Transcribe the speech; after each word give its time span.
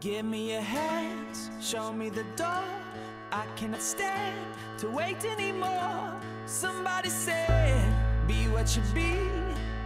Give 0.00 0.24
me 0.24 0.52
your 0.52 0.62
hands, 0.62 1.50
show 1.60 1.92
me 1.92 2.08
the 2.08 2.24
door. 2.34 2.64
I 3.30 3.44
cannot 3.54 3.82
stand 3.82 4.34
to 4.78 4.88
wait 4.88 5.26
anymore. 5.26 6.18
Somebody 6.46 7.10
said, 7.10 7.94
Be 8.26 8.48
what 8.48 8.74
you 8.74 8.82
be. 8.94 9.12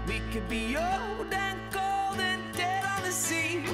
We 0.07 0.21
could 0.33 0.49
be 0.49 0.77
old 0.77 1.33
and 1.33 1.59
cold 1.73 2.21
and 2.21 2.41
dead 2.53 2.85
on 2.97 3.03
the 3.03 3.11
sea. 3.11 3.65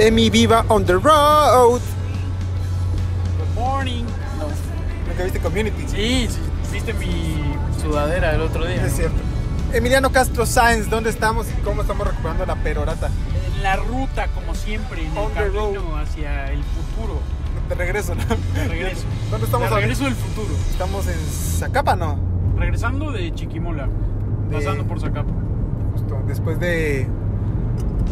Emi 0.00 0.30
Viva 0.30 0.64
on 0.68 0.84
the 0.84 0.94
road. 0.96 1.80
Good 3.38 3.54
morning. 3.54 4.04
No. 4.38 4.46
Nunca 5.08 5.24
viste 5.24 5.40
Community. 5.40 5.82
Sí, 5.88 6.28
sí, 6.28 6.38
viste 6.72 6.94
mi 6.94 7.54
sudadera 7.82 8.34
el 8.34 8.40
otro 8.40 8.64
día. 8.66 8.86
Es 8.86 8.96
cierto. 8.96 9.16
Emiliano 9.72 10.10
Castro 10.10 10.46
Sáenz, 10.46 10.88
¿dónde 10.88 11.10
estamos 11.10 11.46
y 11.50 11.60
cómo 11.62 11.82
estamos 11.82 12.06
recuperando 12.06 12.46
la 12.46 12.56
perorata? 12.56 13.08
En 13.56 13.62
la 13.62 13.76
ruta, 13.76 14.26
como 14.28 14.54
siempre, 14.54 15.04
en 15.06 15.16
On 15.16 15.26
el 15.30 15.32
the 15.34 15.48
road. 15.50 15.74
camino 15.74 15.96
hacia 15.98 16.50
el 16.50 16.62
futuro. 16.64 17.20
De 17.68 17.74
regreso, 17.74 18.14
¿no? 18.14 18.22
De 18.54 18.68
regreso. 18.68 19.02
¿Dónde 19.30 19.44
estamos 19.46 19.70
De 19.70 19.76
regreso 19.76 20.04
del 20.04 20.14
futuro. 20.14 20.54
Estamos 20.70 21.06
en 21.06 21.18
Zacapa, 21.58 21.94
¿no? 21.94 22.18
Regresando 22.56 23.12
de 23.12 23.32
Chiquimola. 23.34 23.86
De- 24.48 24.56
Pasando 24.56 24.84
por 24.86 24.98
Zacapa. 25.00 25.30
Justo 25.92 26.20
después 26.26 26.58
de 26.58 27.06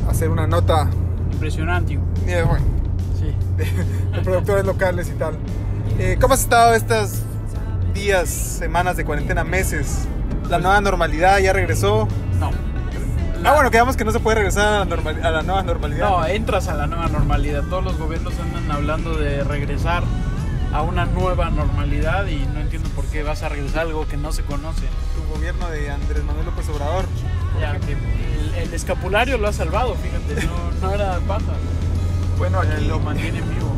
hacer 0.08 0.28
una 0.30 0.46
nota 0.46 0.88
Impresionante. 1.38 1.94
eh, 2.26 2.42
bueno, 2.46 2.64
Sí. 3.16 3.32
de, 3.56 3.64
de 4.16 4.20
productores 4.24 4.64
locales 4.66 5.08
y 5.08 5.12
tal. 5.18 5.36
Eh, 6.00 6.18
¿Cómo 6.20 6.34
has 6.34 6.40
estado 6.40 6.74
estos 6.74 7.20
días, 7.94 8.28
semanas 8.28 8.96
de 8.96 9.04
cuarentena, 9.04 9.44
meses? 9.44 10.06
La 10.50 10.58
nueva 10.58 10.80
normalidad 10.80 11.38
ya 11.38 11.52
regresó. 11.52 12.08
No. 12.40 12.50
Ah, 13.44 13.54
bueno, 13.54 13.70
quedamos 13.70 13.96
que 13.96 14.04
no 14.04 14.10
se 14.10 14.18
puede 14.18 14.34
regresar 14.36 14.66
a 14.66 14.78
la, 14.80 14.84
normal- 14.84 15.24
a 15.24 15.30
la 15.30 15.42
nueva 15.42 15.62
normalidad. 15.62 16.08
No, 16.10 16.26
entras 16.26 16.66
a 16.66 16.74
la 16.74 16.88
nueva 16.88 17.06
normalidad. 17.08 17.62
Todos 17.70 17.84
los 17.84 17.96
gobiernos 17.98 18.34
andan 18.40 18.68
hablando 18.72 19.14
de 19.16 19.44
regresar 19.44 20.02
a 20.72 20.82
una 20.82 21.06
nueva 21.06 21.48
normalidad 21.50 22.26
y 22.26 22.44
no 22.52 22.58
entiendo 22.60 22.88
por 22.90 23.04
qué 23.06 23.22
vas 23.22 23.44
a 23.44 23.48
regresar 23.48 23.78
a 23.78 23.82
algo 23.82 24.08
que 24.08 24.16
no 24.16 24.32
se 24.32 24.42
conoce. 24.42 24.82
Tu 25.14 25.34
gobierno 25.34 25.68
de 25.70 25.88
Andrés 25.90 26.24
Manuel 26.24 26.46
López 26.46 26.68
Obrador. 26.68 27.04
Ya 27.60 27.78
que 27.80 27.92
el, 27.92 28.54
el 28.68 28.74
escapulario 28.74 29.38
lo 29.38 29.48
ha 29.48 29.52
salvado, 29.52 29.94
fíjate, 29.96 30.46
no, 30.46 30.88
no 30.88 30.94
era 30.94 31.18
paja. 31.20 31.52
Bueno, 32.38 32.60
aquí 32.60 32.84
lo 32.86 33.00
mantiene 33.00 33.40
vivo. 33.40 33.74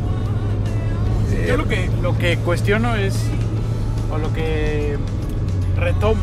eh, 1.31 1.45
Yo 1.47 1.57
lo 1.57 1.67
que, 1.67 1.89
lo 2.01 2.17
que 2.17 2.37
cuestiono 2.37 2.95
es, 2.95 3.15
o 4.11 4.17
lo 4.17 4.31
que 4.33 4.97
retomo, 5.77 6.21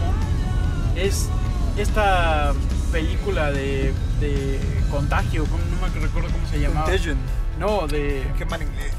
es 0.96 1.28
esta 1.76 2.52
película 2.92 3.50
de, 3.50 3.92
de 4.20 4.60
contagio, 4.90 5.44
¿cómo- 5.46 5.62
no 5.80 5.86
me 5.86 6.00
recuerdo 6.06 6.28
cómo 6.30 6.46
se 6.48 6.60
llamaba. 6.60 6.84
Contagion. 6.86 7.16
No, 7.58 7.86
de... 7.88 8.24
Qué 8.38 8.44
mal 8.44 8.62
inglés. 8.62 8.92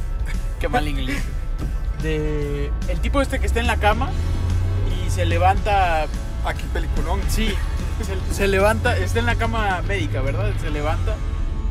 Qué 0.60 0.68
mal 0.68 0.88
inglés. 0.88 1.24
De 2.04 2.72
el 2.88 3.00
tipo 3.00 3.22
este 3.22 3.40
que 3.40 3.46
está 3.46 3.60
en 3.60 3.68
la 3.68 3.78
cama 3.78 4.10
y 5.06 5.10
se 5.10 5.26
levanta, 5.26 6.06
Aquí 6.46 6.64
peliculón. 6.74 7.20
sí, 7.30 7.54
se, 8.30 8.34
se 8.34 8.48
levanta, 8.48 8.98
está 8.98 9.20
en 9.20 9.26
la 9.26 9.36
cama 9.36 9.82
médica, 9.88 10.22
¿verdad? 10.22 10.52
Se 10.62 10.70
levanta 10.72 11.16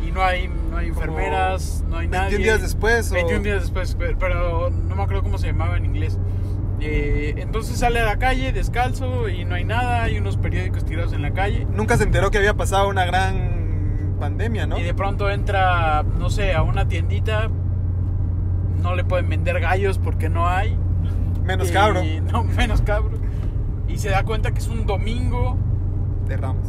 y 0.06 0.10
no 0.10 0.22
hay, 0.22 0.48
no 0.70 0.76
hay 0.78 0.88
enfermeras, 0.88 1.84
no 1.88 1.96
hay 1.98 2.06
21 2.06 2.24
nadie. 2.24 2.38
días 2.38 2.62
después. 2.62 3.10
o- 3.10 3.14
21 3.14 3.42
días 3.42 3.62
después, 3.62 3.96
pero- 4.18 4.70
no 4.70 4.94
me 4.96 5.02
acuerdo 5.02 5.22
cómo 5.22 5.38
se 5.38 5.48
llamaba 5.48 5.76
en 5.76 5.84
inglés. 5.84 6.18
Eh, 6.80 7.34
entonces 7.38 7.76
sale 7.78 7.98
a 7.98 8.04
la 8.04 8.18
calle 8.18 8.52
descalzo 8.52 9.28
y 9.28 9.44
no 9.44 9.56
hay 9.56 9.64
nada, 9.64 10.04
hay 10.04 10.16
unos 10.18 10.36
periódicos 10.36 10.84
tirados 10.84 11.12
en 11.12 11.22
la 11.22 11.32
calle. 11.32 11.66
Nunca 11.72 11.96
se 11.96 12.04
enteró 12.04 12.30
que 12.30 12.38
había 12.38 12.54
pasado 12.54 12.88
una 12.88 13.04
gran 13.04 14.16
pandemia, 14.20 14.66
¿no? 14.68 14.78
Y 14.78 14.84
de 14.84 14.94
pronto 14.94 15.28
entra, 15.28 16.04
no 16.04 16.30
sé, 16.30 16.54
a 16.54 16.62
una 16.62 16.86
tiendita, 16.86 17.48
no 18.82 18.94
le 18.94 19.02
pueden 19.04 19.28
vender 19.28 19.58
gallos 19.60 19.98
porque 19.98 20.28
no 20.28 20.46
hay. 20.48 20.76
Menos 21.42 21.70
Y- 21.70 21.72
cabro 21.72 22.02
No, 22.30 22.44
menos 22.56 22.80
cabro. 22.82 23.18
Y 23.88 23.98
se 23.98 24.10
da 24.10 24.22
cuenta 24.24 24.52
que 24.52 24.58
es 24.58 24.68
un 24.68 24.86
domingo 24.86 25.58
de 26.28 26.36
Ramos. 26.36 26.68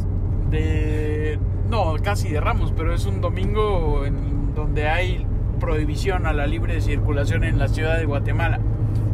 de... 0.50 1.38
No, 1.68 1.94
casi 2.02 2.28
de 2.30 2.40
Ramos, 2.40 2.72
pero 2.76 2.92
es 2.94 3.06
un 3.06 3.20
domingo 3.20 4.04
en 4.04 4.54
donde 4.54 4.88
hay 4.88 5.26
prohibición 5.60 6.26
a 6.26 6.32
la 6.32 6.46
libre 6.46 6.80
circulación 6.80 7.44
en 7.44 7.58
la 7.58 7.68
ciudad 7.68 7.96
de 7.98 8.06
Guatemala. 8.06 8.58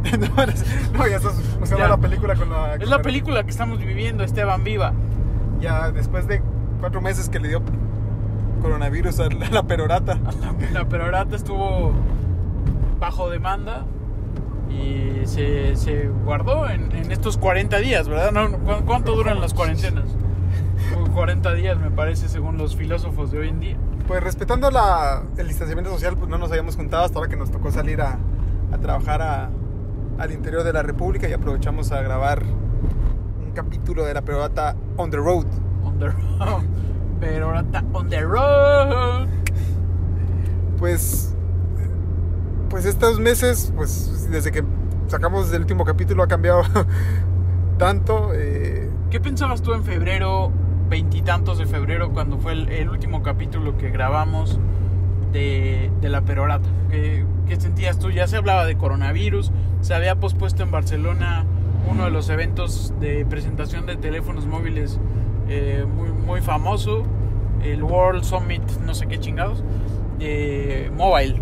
no, 0.97 1.07
ya 1.07 1.17
estás 1.17 1.35
usando 1.61 1.79
Ya. 1.85 1.89
la 1.89 1.97
película 1.99 2.35
con 2.37 2.49
la. 2.51 2.77
Es 2.77 2.89
la 2.89 3.03
película 3.03 3.43
que 3.45 3.51
estamos 3.51 3.79
viviendo, 3.81 4.23
Esteban 4.25 4.63
Viva. 4.65 4.93
Ya 5.61 5.91
después 5.91 6.27
de 6.29 6.41
cuatro 6.81 7.01
meses 7.03 7.29
que 7.29 7.41
le 7.41 7.49
dio 7.49 7.61
coronavirus 8.63 9.21
a 9.21 9.29
la, 9.29 9.47
a 9.47 9.51
la 9.51 9.63
perorata. 9.65 10.19
La 10.73 10.87
perorata 10.89 11.37
estuvo 11.37 11.93
bajo 13.01 13.29
demanda 13.29 13.85
y 14.71 15.27
se, 15.27 15.77
se 15.77 16.09
guardó 16.25 16.69
en, 16.71 16.91
en 16.93 17.13
estos 17.13 17.37
40 17.37 17.79
días, 17.79 18.09
¿verdad? 18.09 18.33
No, 18.33 18.49
no, 18.49 18.59
¿cu- 18.59 18.85
¿Cuánto 18.87 19.15
duran 19.15 19.41
las 19.41 19.53
cuarentenas? 19.55 20.05
40 21.15 21.53
días 21.55 21.79
me 21.79 21.91
parece 21.91 22.29
según 22.29 22.59
los 22.59 22.77
filósofos 22.77 23.31
de 23.31 23.39
hoy 23.39 23.49
en 23.49 23.61
día. 23.61 23.77
Pues 24.07 24.23
respetando 24.23 24.71
la, 24.71 25.23
el 25.37 25.49
distanciamiento 25.49 25.91
social, 25.93 26.17
pues 26.17 26.29
no 26.31 26.39
nos 26.39 26.51
habíamos 26.51 26.77
juntado 26.77 27.05
hasta 27.05 27.19
ahora 27.19 27.29
que 27.31 27.37
nos 27.37 27.51
tocó 27.51 27.71
salir 27.73 28.01
a, 28.01 28.19
a 28.73 28.79
trabajar 28.79 29.23
a- 29.23 29.51
al 30.19 30.33
interior 30.33 30.63
de 30.65 30.73
la 30.73 30.83
República 30.83 31.29
y 31.29 31.33
aprovechamos 31.33 31.93
a 31.93 32.01
grabar 32.03 32.43
un 32.43 33.51
capítulo 33.53 34.05
de 34.05 34.15
la 34.15 34.23
perorata 34.23 34.77
on 34.97 35.11
the 35.11 35.17
road. 35.17 35.47
On 35.85 35.99
the 35.99 36.09
road. 36.09 36.63
Perorata 37.21 37.83
on 37.93 38.09
the 38.09 38.21
road. 38.21 39.29
Pues, 40.79 41.35
pues 42.69 42.85
estos 42.85 43.19
meses, 43.19 43.73
pues 43.75 44.29
desde 44.31 44.53
que 44.53 44.63
sacamos 45.09 45.53
el 45.53 45.63
último 45.63 45.85
capítulo 45.85 46.23
ha 46.23 46.29
cambiado 46.29 46.63
tanto. 47.79 48.31
eh, 48.35 48.91
¿Qué 49.11 49.21
pensabas 49.21 49.63
tú 49.63 49.73
en 49.73 49.85
febrero, 49.85 50.51
veintitantos 50.89 51.59
de 51.59 51.67
febrero, 51.67 52.13
cuando 52.13 52.39
fue 52.39 52.53
el, 52.53 52.69
el 52.69 52.89
último 52.89 53.23
capítulo 53.23 53.77
que 53.77 53.91
grabamos 53.91 54.59
de, 55.33 55.91
de 56.01 56.09
la 56.09 56.23
perorata? 56.23 56.69
¿Qué, 56.91 57.25
¿Qué 57.47 57.61
sentías 57.61 57.99
tú? 57.99 58.11
Ya 58.11 58.27
se 58.27 58.37
hablaba 58.37 58.65
de 58.65 58.77
coronavirus, 58.77 59.51
se 59.81 59.95
había 59.95 60.17
pospuesto 60.17 60.63
en 60.63 60.71
Barcelona 60.71 61.45
uno 61.89 62.05
de 62.05 62.11
los 62.11 62.29
eventos 62.31 62.93
de 63.01 63.25
presentación 63.27 63.87
de 63.87 63.97
teléfonos 63.97 64.47
móviles 64.47 64.99
eh, 65.49 65.85
muy, 65.87 66.11
muy 66.11 66.41
famoso, 66.41 67.05
el 67.63 67.83
World 67.83 68.25
Summit, 68.25 68.63
no 68.85 68.95
sé 68.95 69.07
qué 69.07 69.19
chingados, 69.19 69.63
de 70.19 70.91
mobile. 70.97 71.41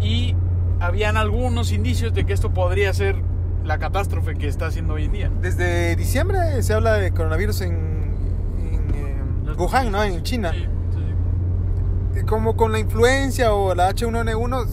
Y 0.00 0.34
habían 0.80 1.16
algunos 1.16 1.72
indicios 1.72 2.12
de 2.12 2.24
que 2.26 2.32
esto 2.32 2.50
podría 2.50 2.92
ser 2.92 3.16
la 3.64 3.78
catástrofe 3.78 4.34
que 4.34 4.46
está 4.48 4.66
haciendo 4.66 4.94
hoy 4.94 5.04
en 5.04 5.12
día. 5.12 5.30
desde 5.40 5.96
diciembre 5.96 6.62
se 6.62 6.74
habla 6.74 6.94
de 6.94 7.10
coronavirus 7.12 7.62
en, 7.62 7.74
eh, 7.74 7.95
Wuhan, 9.58 9.90
¿no? 9.90 10.02
En 10.02 10.22
China. 10.22 10.52
Sí, 10.52 10.66
sí. 12.14 12.22
Como 12.22 12.56
con 12.56 12.72
la 12.72 12.78
influencia 12.78 13.52
o 13.52 13.74
la 13.74 13.90
H1N1, 13.90 14.66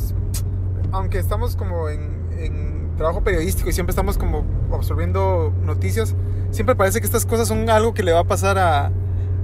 aunque 0.92 1.20
estamos 1.20 1.56
como 1.56 1.90
en, 1.90 2.28
en 2.38 2.92
trabajo 2.98 3.24
periodístico 3.24 3.70
y 3.70 3.74
siempre 3.74 3.92
estamos 3.92 4.18
como 4.18 4.44
absorbiendo 4.72 5.54
noticias, 5.64 6.16
siempre 6.52 6.76
parece 6.76 7.00
que 7.00 7.06
estas 7.06 7.26
cosas 7.26 7.48
son 7.48 7.70
algo 7.70 7.94
que 7.94 8.04
le 8.04 8.12
va 8.12 8.20
a 8.20 8.24
pasar 8.26 8.58
a, 8.58 8.88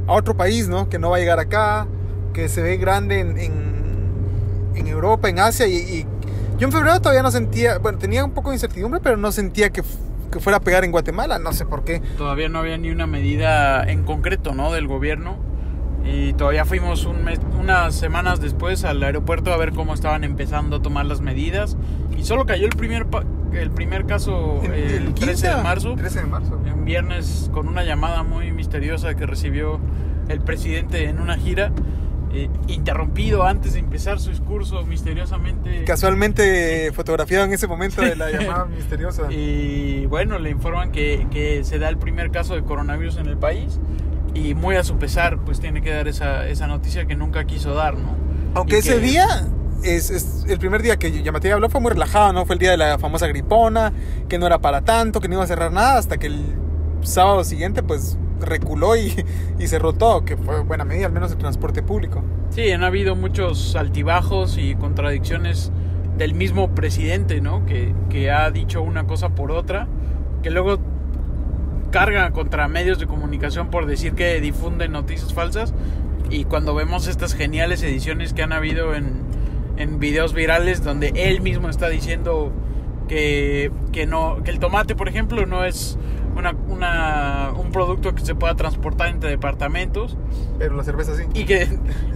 a 0.07 0.13
otro 0.13 0.35
país, 0.35 0.67
¿no? 0.67 0.89
Que 0.89 0.99
no 0.99 1.09
va 1.09 1.17
a 1.17 1.19
llegar 1.19 1.39
acá, 1.39 1.87
que 2.33 2.49
se 2.49 2.61
ve 2.61 2.77
grande 2.77 3.19
en, 3.19 3.37
en, 3.37 4.73
en 4.75 4.87
Europa, 4.87 5.29
en 5.29 5.39
Asia 5.39 5.67
y, 5.67 5.75
y 5.75 6.05
yo 6.57 6.67
en 6.67 6.73
febrero 6.73 6.99
todavía 6.99 7.23
no 7.23 7.31
sentía, 7.31 7.77
bueno, 7.77 7.97
tenía 7.97 8.25
un 8.25 8.31
poco 8.31 8.49
de 8.49 8.57
incertidumbre, 8.57 8.99
pero 8.99 9.15
no 9.15 9.31
sentía 9.31 9.69
que, 9.69 9.81
que 10.29 10.39
fuera 10.39 10.57
a 10.57 10.61
pegar 10.61 10.83
en 10.83 10.91
Guatemala, 10.91 11.39
no 11.39 11.53
sé 11.53 11.65
por 11.65 11.83
qué. 11.83 11.99
Todavía 12.17 12.49
no 12.49 12.59
había 12.59 12.77
ni 12.77 12.89
una 12.91 13.07
medida 13.07 13.83
en 13.83 14.03
concreto, 14.03 14.53
¿no? 14.53 14.71
Del 14.71 14.87
gobierno 14.87 15.37
Y 16.05 16.31
todavía 16.33 16.63
fuimos 16.63 17.03
un 17.05 17.25
mes- 17.25 17.41
unas 17.59 17.93
semanas 17.93 18.39
después 18.39 18.85
al 18.85 19.03
aeropuerto 19.03 19.51
a 19.53 19.57
ver 19.57 19.73
cómo 19.73 19.93
estaban 19.93 20.23
empezando 20.23 20.77
a 20.77 20.81
tomar 20.81 21.05
las 21.05 21.19
medidas. 21.19 21.75
Y 22.17 22.23
solo 22.23 22.45
cayó 22.45 22.65
el 22.65 22.75
primer, 22.77 23.05
pa- 23.07 23.25
el 23.53 23.69
primer 23.69 24.05
caso 24.05 24.61
En- 24.63 24.73
el 24.73 25.13
13 25.13 25.49
de 25.49 25.57
marzo. 25.61 25.95
13 25.95 26.21
de 26.21 26.25
marzo. 26.25 26.57
Un 26.73 26.85
viernes 26.85 27.49
con 27.53 27.67
una 27.67 27.83
llamada 27.83 28.23
muy 28.23 28.51
misteriosa 28.53 29.13
que 29.15 29.25
recibió 29.25 29.79
el 30.29 30.39
presidente 30.39 31.03
en 31.09 31.19
una 31.19 31.35
gira. 31.35 31.71
Eh, 32.31 32.49
interrumpido 32.67 33.43
antes 33.45 33.73
de 33.73 33.79
empezar 33.79 34.19
su 34.19 34.29
discurso 34.29 34.83
misteriosamente. 34.85 35.83
Casualmente 35.85 36.91
fotografiado 36.93 37.45
en 37.45 37.53
ese 37.53 37.67
momento 37.67 38.01
de 38.01 38.15
la 38.15 38.29
llamada 38.31 38.65
misteriosa. 38.65 39.31
Y 39.31 40.05
bueno, 40.07 40.37
le 40.39 40.49
informan 40.49 40.91
que, 40.91 41.27
que 41.31 41.63
se 41.63 41.79
da 41.79 41.89
el 41.89 41.97
primer 41.97 42.31
caso 42.31 42.55
de 42.55 42.63
coronavirus 42.63 43.17
en 43.17 43.27
el 43.27 43.37
país 43.37 43.79
y 44.33 44.53
muy 44.53 44.75
a 44.75 44.83
su 44.83 44.97
pesar 44.97 45.39
pues 45.39 45.59
tiene 45.59 45.81
que 45.81 45.91
dar 45.91 46.07
esa, 46.07 46.47
esa 46.47 46.67
noticia 46.67 47.05
que 47.05 47.15
nunca 47.15 47.45
quiso 47.45 47.73
dar, 47.73 47.95
¿no? 47.95 48.15
Aunque 48.53 48.75
Y 48.75 48.79
ese 48.79 48.95
que- 48.95 48.99
día, 49.01 49.25
es, 49.83 50.09
es 50.11 50.45
el 50.47 50.59
primer 50.59 50.81
día 50.81 50.97
que 50.97 51.23
Yamati 51.23 51.49
habló 51.49 51.69
fue 51.69 51.81
muy 51.81 51.91
relajado, 51.91 52.33
¿no? 52.33 52.45
Fue 52.45 52.55
el 52.55 52.59
día 52.59 52.71
de 52.71 52.77
la 52.77 52.99
famosa 52.99 53.27
gripona, 53.27 53.91
que 54.27 54.37
no 54.37 54.45
era 54.45 54.59
para 54.59 54.81
tanto, 54.81 55.19
que 55.19 55.27
no 55.27 55.35
iba 55.35 55.43
a 55.43 55.47
cerrar 55.47 55.71
nada, 55.71 55.97
hasta 55.97 56.17
que 56.17 56.27
el 56.27 56.43
sábado 57.01 57.43
siguiente 57.43 57.81
pues 57.81 58.17
reculó 58.39 58.95
y, 58.95 59.13
y 59.59 59.67
cerró 59.67 59.93
todo, 59.93 60.25
que 60.25 60.37
fue 60.37 60.61
buena 60.61 60.85
medida, 60.85 61.05
al 61.07 61.11
menos 61.11 61.31
el 61.31 61.37
transporte 61.37 61.83
público. 61.83 62.23
Sí, 62.49 62.71
han 62.71 62.83
habido 62.83 63.15
muchos 63.15 63.75
altibajos 63.75 64.57
y 64.57 64.75
contradicciones 64.75 65.71
del 66.17 66.33
mismo 66.33 66.75
presidente, 66.75 67.41
¿no? 67.41 67.65
Que, 67.65 67.93
que 68.09 68.31
ha 68.31 68.51
dicho 68.51 68.81
una 68.81 69.05
cosa 69.05 69.29
por 69.29 69.51
otra, 69.51 69.87
que 70.43 70.49
luego 70.49 70.79
carga 71.91 72.31
contra 72.31 72.67
medios 72.67 72.99
de 72.99 73.07
comunicación 73.07 73.69
por 73.69 73.85
decir 73.85 74.13
que 74.13 74.39
difunden 74.41 74.91
noticias 74.91 75.33
falsas 75.33 75.73
y 76.29 76.43
cuando 76.45 76.75
vemos 76.75 77.07
estas 77.07 77.33
geniales 77.33 77.81
ediciones 77.83 78.33
que 78.33 78.43
han 78.43 78.53
habido 78.53 78.93
en, 78.93 79.21
en 79.77 79.99
videos 79.99 80.33
virales 80.33 80.83
donde 80.83 81.11
él 81.15 81.41
mismo 81.41 81.69
está 81.69 81.89
diciendo 81.89 82.51
que, 83.07 83.71
que 83.91 84.05
no 84.05 84.43
que 84.43 84.51
el 84.51 84.59
tomate 84.59 84.95
por 84.95 85.09
ejemplo 85.09 85.45
no 85.47 85.65
es 85.65 85.97
una, 86.39 86.55
una- 86.67 87.51
un 87.55 87.71
producto 87.71 88.15
que 88.15 88.25
se 88.25 88.33
pueda 88.35 88.55
transportar 88.55 89.09
entre 89.09 89.29
departamentos 89.29 90.17
Pero 90.57 90.75
la 90.75 90.83
cerveza 90.83 91.15
sí. 91.15 91.23
y 91.33 91.45
que, 91.45 91.67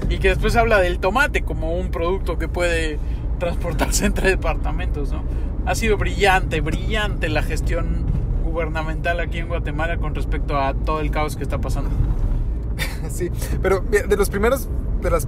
y 0.09 0.17
que 0.17 0.29
después 0.29 0.55
habla 0.55 0.79
del 0.79 0.99
tomate 0.99 1.43
como 1.43 1.73
un 1.77 1.89
producto 1.91 2.37
que 2.37 2.47
puede 2.47 2.97
transportarse 3.39 4.05
entre 4.05 4.29
departamentos, 4.29 5.11
¿no? 5.11 5.23
Ha 5.65 5.75
sido 5.75 5.97
brillante, 5.97 6.61
brillante 6.61 7.29
la 7.29 7.43
gestión 7.43 8.03
gubernamental 8.43 9.19
aquí 9.19 9.37
en 9.39 9.47
Guatemala 9.47 9.97
con 9.97 10.13
respecto 10.15 10.57
a 10.57 10.73
todo 10.73 10.99
el 10.99 11.11
caos 11.11 11.35
que 11.35 11.43
está 11.43 11.59
pasando. 11.59 11.89
Sí, 13.09 13.29
pero 13.61 13.81
de 13.81 14.15
los 14.17 14.29
primeros 14.29 14.69
de 15.01 15.09
las 15.11 15.27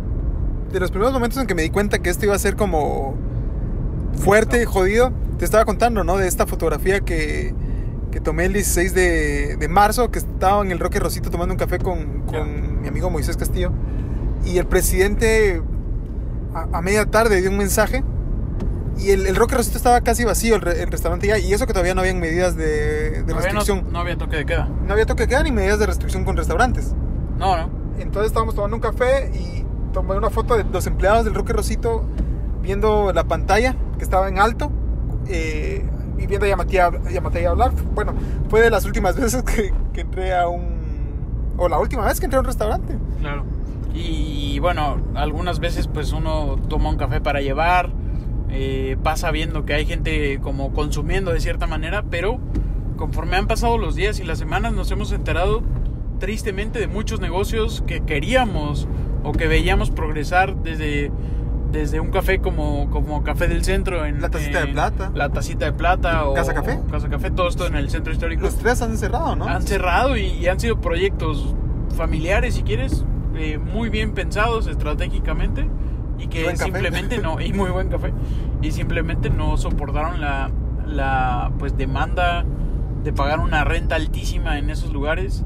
de 0.72 0.80
los 0.80 0.90
primeros 0.92 1.14
momentos 1.14 1.40
en 1.40 1.46
que 1.48 1.54
me 1.56 1.62
di 1.62 1.70
cuenta 1.70 2.00
que 2.00 2.10
esto 2.10 2.26
iba 2.26 2.34
a 2.36 2.40
ser 2.40 2.56
como 2.56 3.16
fuerte 4.18 4.62
y 4.62 4.66
jodido, 4.66 5.12
te 5.38 5.46
estaba 5.46 5.66
contando, 5.66 6.04
¿no? 6.04 6.18
De 6.18 6.28
esta 6.28 6.48
fotografía 6.48 7.02
que, 7.02 7.54
que 8.16 8.22
tomé 8.22 8.46
el 8.46 8.54
16 8.54 8.94
de, 8.94 9.58
de 9.58 9.68
marzo, 9.68 10.10
que 10.10 10.20
estaba 10.20 10.64
en 10.64 10.72
el 10.72 10.80
Roque 10.80 11.02
Rosito 11.02 11.30
tomando 11.30 11.54
un 11.54 11.60
café 11.60 11.80
con, 11.80 12.22
con 12.22 12.32
Ya. 12.32 12.46
mi 12.46 12.88
amigo 12.88 13.10
Moisés 13.10 13.36
Castillo. 13.36 13.74
Y 14.46 14.58
el 14.58 14.66
presidente 14.68 15.62
a, 16.54 16.78
a 16.78 16.82
media 16.82 17.06
tarde 17.08 17.42
dio 17.42 17.50
un 17.50 17.58
mensaje. 17.58 18.06
Y 18.98 19.10
el, 19.12 19.28
el 19.28 19.36
Roque 19.36 19.56
Rosito 19.56 19.76
estaba 19.76 20.00
casi 20.00 20.24
vacío, 20.24 20.56
el, 20.56 20.62
re- 20.62 20.82
el 20.82 20.90
restaurante 20.90 21.28
ya. 21.28 21.38
Y 21.38 21.52
eso 21.54 21.68
que 21.68 21.74
todavía 21.74 21.94
no 21.94 22.00
habían 22.00 22.22
medidas 22.22 22.56
de, 22.56 22.66
de 23.12 23.24
Todavía 23.24 23.52
no, 23.52 23.60
restricción. 23.60 23.92
no 23.92 24.00
había 24.00 24.18
toque 24.18 24.38
de 24.38 24.46
queda. 24.46 24.70
no 24.88 24.94
había 24.94 25.06
toque 25.06 25.24
de 25.24 25.28
queda 25.28 25.44
ni 25.44 25.52
medidas 25.52 25.78
de 25.80 25.86
restricción 25.86 26.24
con 26.24 26.38
restaurantes. 26.38 26.94
No, 27.38 27.58
no. 27.58 27.70
Entonces 28.00 28.28
estábamos 28.28 28.56
tomando 28.56 28.78
un 28.78 28.82
café 28.82 29.30
y 29.34 29.66
tomé 29.92 30.16
una 30.16 30.30
foto 30.30 30.56
de 30.56 30.64
los 30.64 30.88
empleados 30.88 31.26
del 31.26 31.34
Roque 31.34 31.52
Rosito 31.52 32.06
viendo 32.62 33.12
la 33.12 33.26
pantalla 33.26 33.76
que 33.98 34.06
estaba 34.06 34.30
en 34.30 34.40
alto 34.40 34.72
eh, 35.28 35.86
y 36.18 36.28
viendo 36.28 36.46
a 36.46 36.50
Yamatía, 36.50 36.92
Yamatía 37.12 37.50
hablar. 37.50 37.72
Bueno, 37.94 38.14
fue 38.50 38.62
de 38.62 38.70
las 38.70 38.86
últimas 38.86 39.16
veces 39.20 39.44
que, 39.44 39.74
que 39.94 40.02
entré 40.02 40.34
a 40.36 40.48
un... 40.48 41.54
o 41.58 41.68
la 41.68 41.80
última 41.80 42.06
vez 42.06 42.20
que 42.20 42.26
entré 42.26 42.38
a 42.38 42.42
un 42.42 42.46
restaurante. 42.46 42.96
Claro. 43.20 43.44
Y 43.94 44.60
bueno, 44.60 44.98
algunas 45.16 45.60
veces 45.60 45.88
pues 45.88 46.12
uno 46.12 46.58
toma 46.68 46.90
un 46.90 46.98
café 46.98 47.22
para 47.22 47.40
llevar, 47.42 47.92
eh, 48.50 48.98
pasa 49.02 49.32
viendo 49.32 49.66
que 49.66 49.74
hay 49.74 49.86
gente 49.86 50.40
como 50.42 50.74
consumiendo 50.74 51.32
de 51.32 51.40
cierta 51.40 51.66
manera, 51.66 52.04
pero 52.10 52.40
conforme 52.98 53.38
han 53.38 53.48
pasado 53.48 53.78
los 53.78 53.96
días 53.96 54.20
y 54.20 54.24
las 54.24 54.38
semanas 54.38 54.74
nos 54.74 54.92
hemos 54.92 55.12
enterado 55.14 55.64
tristemente 56.20 56.80
de 56.80 56.88
muchos 56.88 57.20
negocios 57.22 57.84
que 57.88 58.02
queríamos 58.02 58.88
o 59.24 59.32
que 59.32 59.48
veíamos 59.48 59.92
progresar 59.92 60.56
desde, 60.58 61.12
desde 61.76 62.00
un 62.00 62.10
café 62.10 62.40
como, 62.40 62.90
como 62.90 63.24
Café 63.24 63.48
del 63.48 63.64
Centro 63.64 64.06
en 64.06 64.22
La 64.22 64.30
Tacita 64.30 64.62
de 64.62 64.68
Plata. 64.68 65.12
La 65.14 65.30
Tacita 65.30 65.66
de 65.66 65.74
Plata 65.74 66.26
o 66.26 66.34
Casa 66.34 66.54
Café. 66.54 66.80
Casa 66.90 67.10
Café, 67.10 67.32
todo 67.32 67.50
esto 67.50 67.68
en 67.68 67.76
el 67.76 67.90
centro 67.90 68.14
histórico 68.14 68.44
Los 68.44 68.58
tres 68.58 68.82
han 68.82 68.98
cerrado, 68.98 69.36
¿no? 69.36 69.46
han 69.46 69.62
cerrado 69.62 70.18
y, 70.18 70.26
y 70.26 70.48
han 70.48 70.60
sido 70.60 70.80
proyectos 70.80 71.54
familiares, 71.96 72.56
si 72.56 72.64
quieres, 72.64 73.06
eh, 73.36 73.58
muy 73.58 73.90
bien 73.90 74.14
pensados 74.14 74.68
estratégicamente 74.68 75.68
y 76.18 76.28
que 76.28 76.44
Buen 76.44 76.56
café. 76.58 76.72
simplemente 76.72 77.18
no, 77.20 77.40
y 77.42 77.52
muy 77.54 77.70
buen 77.72 77.90
café, 77.90 78.14
y 78.62 78.72
simplemente 78.72 79.30
no 79.30 79.58
soportaron 79.58 80.22
la, 80.22 80.52
la 80.88 81.52
pues 81.60 81.78
demanda 81.78 82.46
de 83.04 83.14
pagar 83.14 83.40
una 83.40 83.64
renta 83.64 83.96
altísima 83.96 84.58
en 84.58 84.70
esos 84.70 84.92
lugares 84.92 85.44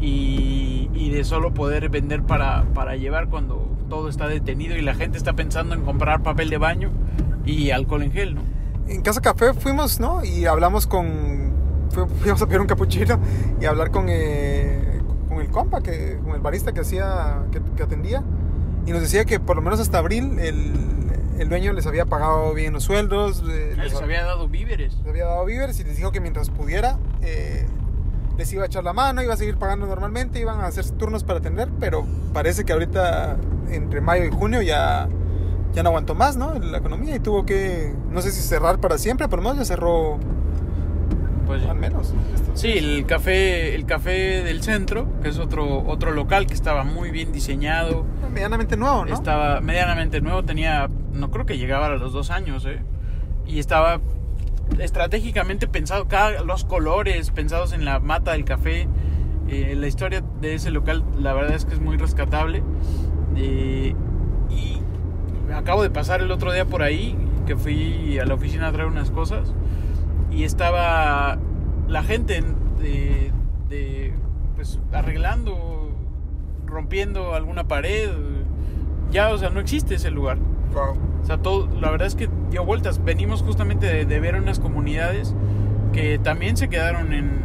y, 0.00 0.90
y 0.92 1.10
de 1.10 1.24
solo 1.24 1.54
poder 1.54 1.88
vender 1.88 2.22
para, 2.22 2.64
para 2.74 2.96
llevar 2.96 3.28
cuando 3.28 3.68
todo 3.92 4.08
está 4.08 4.26
detenido 4.26 4.74
y 4.74 4.80
la 4.80 4.94
gente 4.94 5.18
está 5.18 5.34
pensando 5.34 5.74
en 5.74 5.82
comprar 5.82 6.22
papel 6.22 6.48
de 6.48 6.56
baño 6.56 6.90
y 7.44 7.72
alcohol 7.72 8.02
en 8.02 8.10
gel, 8.10 8.34
¿no? 8.36 8.40
En 8.88 9.02
Casa 9.02 9.20
Café 9.20 9.52
fuimos, 9.52 10.00
¿no? 10.00 10.24
Y 10.24 10.46
hablamos 10.46 10.86
con... 10.86 11.52
fu- 11.90 12.06
Fuimos 12.06 12.40
a 12.40 12.46
pedir 12.46 12.62
un 12.62 12.66
capuchino 12.66 13.20
y 13.60 13.66
hablar 13.66 13.90
con, 13.90 14.06
eh, 14.08 14.98
con 15.28 15.42
el 15.42 15.48
compa, 15.50 15.82
que, 15.82 16.18
con 16.24 16.34
el 16.34 16.40
barista 16.40 16.72
que 16.72 16.80
hacía, 16.80 17.42
que, 17.52 17.60
que 17.76 17.82
atendía. 17.82 18.22
Y 18.86 18.92
nos 18.92 19.02
decía 19.02 19.26
que 19.26 19.38
por 19.38 19.56
lo 19.56 19.62
menos 19.62 19.78
hasta 19.78 19.98
abril 19.98 20.38
el, 20.38 20.72
el 21.38 21.48
dueño 21.50 21.74
les 21.74 21.86
había 21.86 22.06
pagado 22.06 22.54
bien 22.54 22.72
los 22.72 22.84
sueldos, 22.84 23.44
eh, 23.46 23.74
Les 23.76 23.94
había 24.00 24.24
dado 24.24 24.48
víveres. 24.48 24.96
les 25.00 25.06
había 25.06 25.26
dado 25.26 25.44
víveres 25.44 25.78
y 25.80 25.84
les 25.84 25.98
dijo 25.98 26.12
que 26.12 26.20
mientras 26.20 26.48
pudiera 26.48 26.96
eh, 27.20 27.66
les 28.36 28.52
iba 28.52 28.62
a 28.62 28.66
echar 28.66 28.84
la 28.84 28.92
mano, 28.92 29.22
iba 29.22 29.34
a 29.34 29.36
seguir 29.36 29.56
pagando 29.56 29.86
normalmente, 29.86 30.40
iban 30.40 30.60
a 30.60 30.66
hacer 30.66 30.88
turnos 30.92 31.24
para 31.24 31.38
atender, 31.38 31.68
pero 31.78 32.06
parece 32.32 32.64
que 32.64 32.72
ahorita 32.72 33.36
entre 33.70 34.00
mayo 34.00 34.24
y 34.24 34.30
junio 34.30 34.62
ya, 34.62 35.08
ya 35.74 35.82
no 35.82 35.90
aguantó 35.90 36.14
más, 36.14 36.36
¿no? 36.36 36.54
La 36.54 36.78
economía 36.78 37.16
y 37.16 37.20
tuvo 37.20 37.44
que, 37.44 37.94
no 38.10 38.22
sé 38.22 38.30
si 38.30 38.40
cerrar 38.40 38.78
para 38.78 38.98
siempre, 38.98 39.28
pero 39.28 39.42
no, 39.42 39.54
ya 39.54 39.64
cerró 39.64 40.18
Pues, 41.46 41.64
al 41.66 41.76
menos. 41.76 42.14
Sí, 42.54 42.72
el 42.72 43.06
café, 43.06 43.74
el 43.74 43.86
café 43.86 44.42
del 44.42 44.62
centro, 44.62 45.06
que 45.22 45.28
es 45.28 45.38
otro, 45.38 45.84
otro 45.86 46.12
local 46.12 46.46
que 46.46 46.54
estaba 46.54 46.84
muy 46.84 47.10
bien 47.10 47.32
diseñado, 47.32 48.04
Medianamente 48.32 48.78
nuevo, 48.78 49.04
¿no? 49.04 49.14
estaba 49.14 49.60
medianamente 49.60 50.22
nuevo, 50.22 50.42
tenía, 50.42 50.88
no 51.12 51.30
creo 51.30 51.44
que 51.44 51.58
llegaba 51.58 51.86
a 51.86 51.90
los 51.90 52.14
dos 52.14 52.30
años, 52.30 52.64
¿eh? 52.64 52.80
y 53.46 53.58
estaba 53.58 54.00
estratégicamente 54.78 55.66
pensado, 55.68 56.08
cada, 56.08 56.42
los 56.42 56.64
colores 56.64 57.30
pensados 57.30 57.72
en 57.72 57.84
la 57.84 58.00
mata 58.00 58.32
del 58.32 58.44
café, 58.44 58.88
eh, 59.48 59.74
la 59.76 59.86
historia 59.86 60.22
de 60.40 60.54
ese 60.54 60.70
local, 60.70 61.04
la 61.18 61.32
verdad 61.32 61.54
es 61.54 61.64
que 61.64 61.74
es 61.74 61.80
muy 61.80 61.96
rescatable, 61.96 62.62
eh, 63.36 63.94
y 64.50 64.80
acabo 65.52 65.82
de 65.82 65.90
pasar 65.90 66.20
el 66.20 66.30
otro 66.30 66.52
día 66.52 66.64
por 66.66 66.82
ahí, 66.82 67.16
que 67.46 67.56
fui 67.56 68.18
a 68.18 68.24
la 68.24 68.34
oficina 68.34 68.68
a 68.68 68.72
traer 68.72 68.88
unas 68.88 69.10
cosas, 69.10 69.52
y 70.30 70.44
estaba 70.44 71.38
la 71.88 72.02
gente 72.02 72.36
en- 72.36 72.56
de, 72.80 73.32
de, 73.68 74.14
pues 74.56 74.80
arreglando, 74.92 75.90
rompiendo 76.66 77.34
alguna 77.34 77.68
pared. 77.68 78.10
Ya, 79.10 79.28
o 79.30 79.38
sea, 79.38 79.50
no 79.50 79.60
existe 79.60 79.94
ese 79.96 80.10
lugar. 80.10 80.38
Wow. 80.72 80.96
O 81.22 81.26
sea, 81.26 81.38
todo, 81.38 81.68
la 81.80 81.90
verdad 81.90 82.08
es 82.08 82.14
que 82.16 82.28
dio 82.50 82.64
vueltas. 82.64 83.02
Venimos 83.04 83.42
justamente 83.42 83.86
de, 83.86 84.04
de 84.04 84.20
ver 84.20 84.34
unas 84.36 84.58
comunidades 84.58 85.34
que 85.92 86.18
también 86.18 86.56
se 86.56 86.68
quedaron 86.68 87.12
en, 87.12 87.42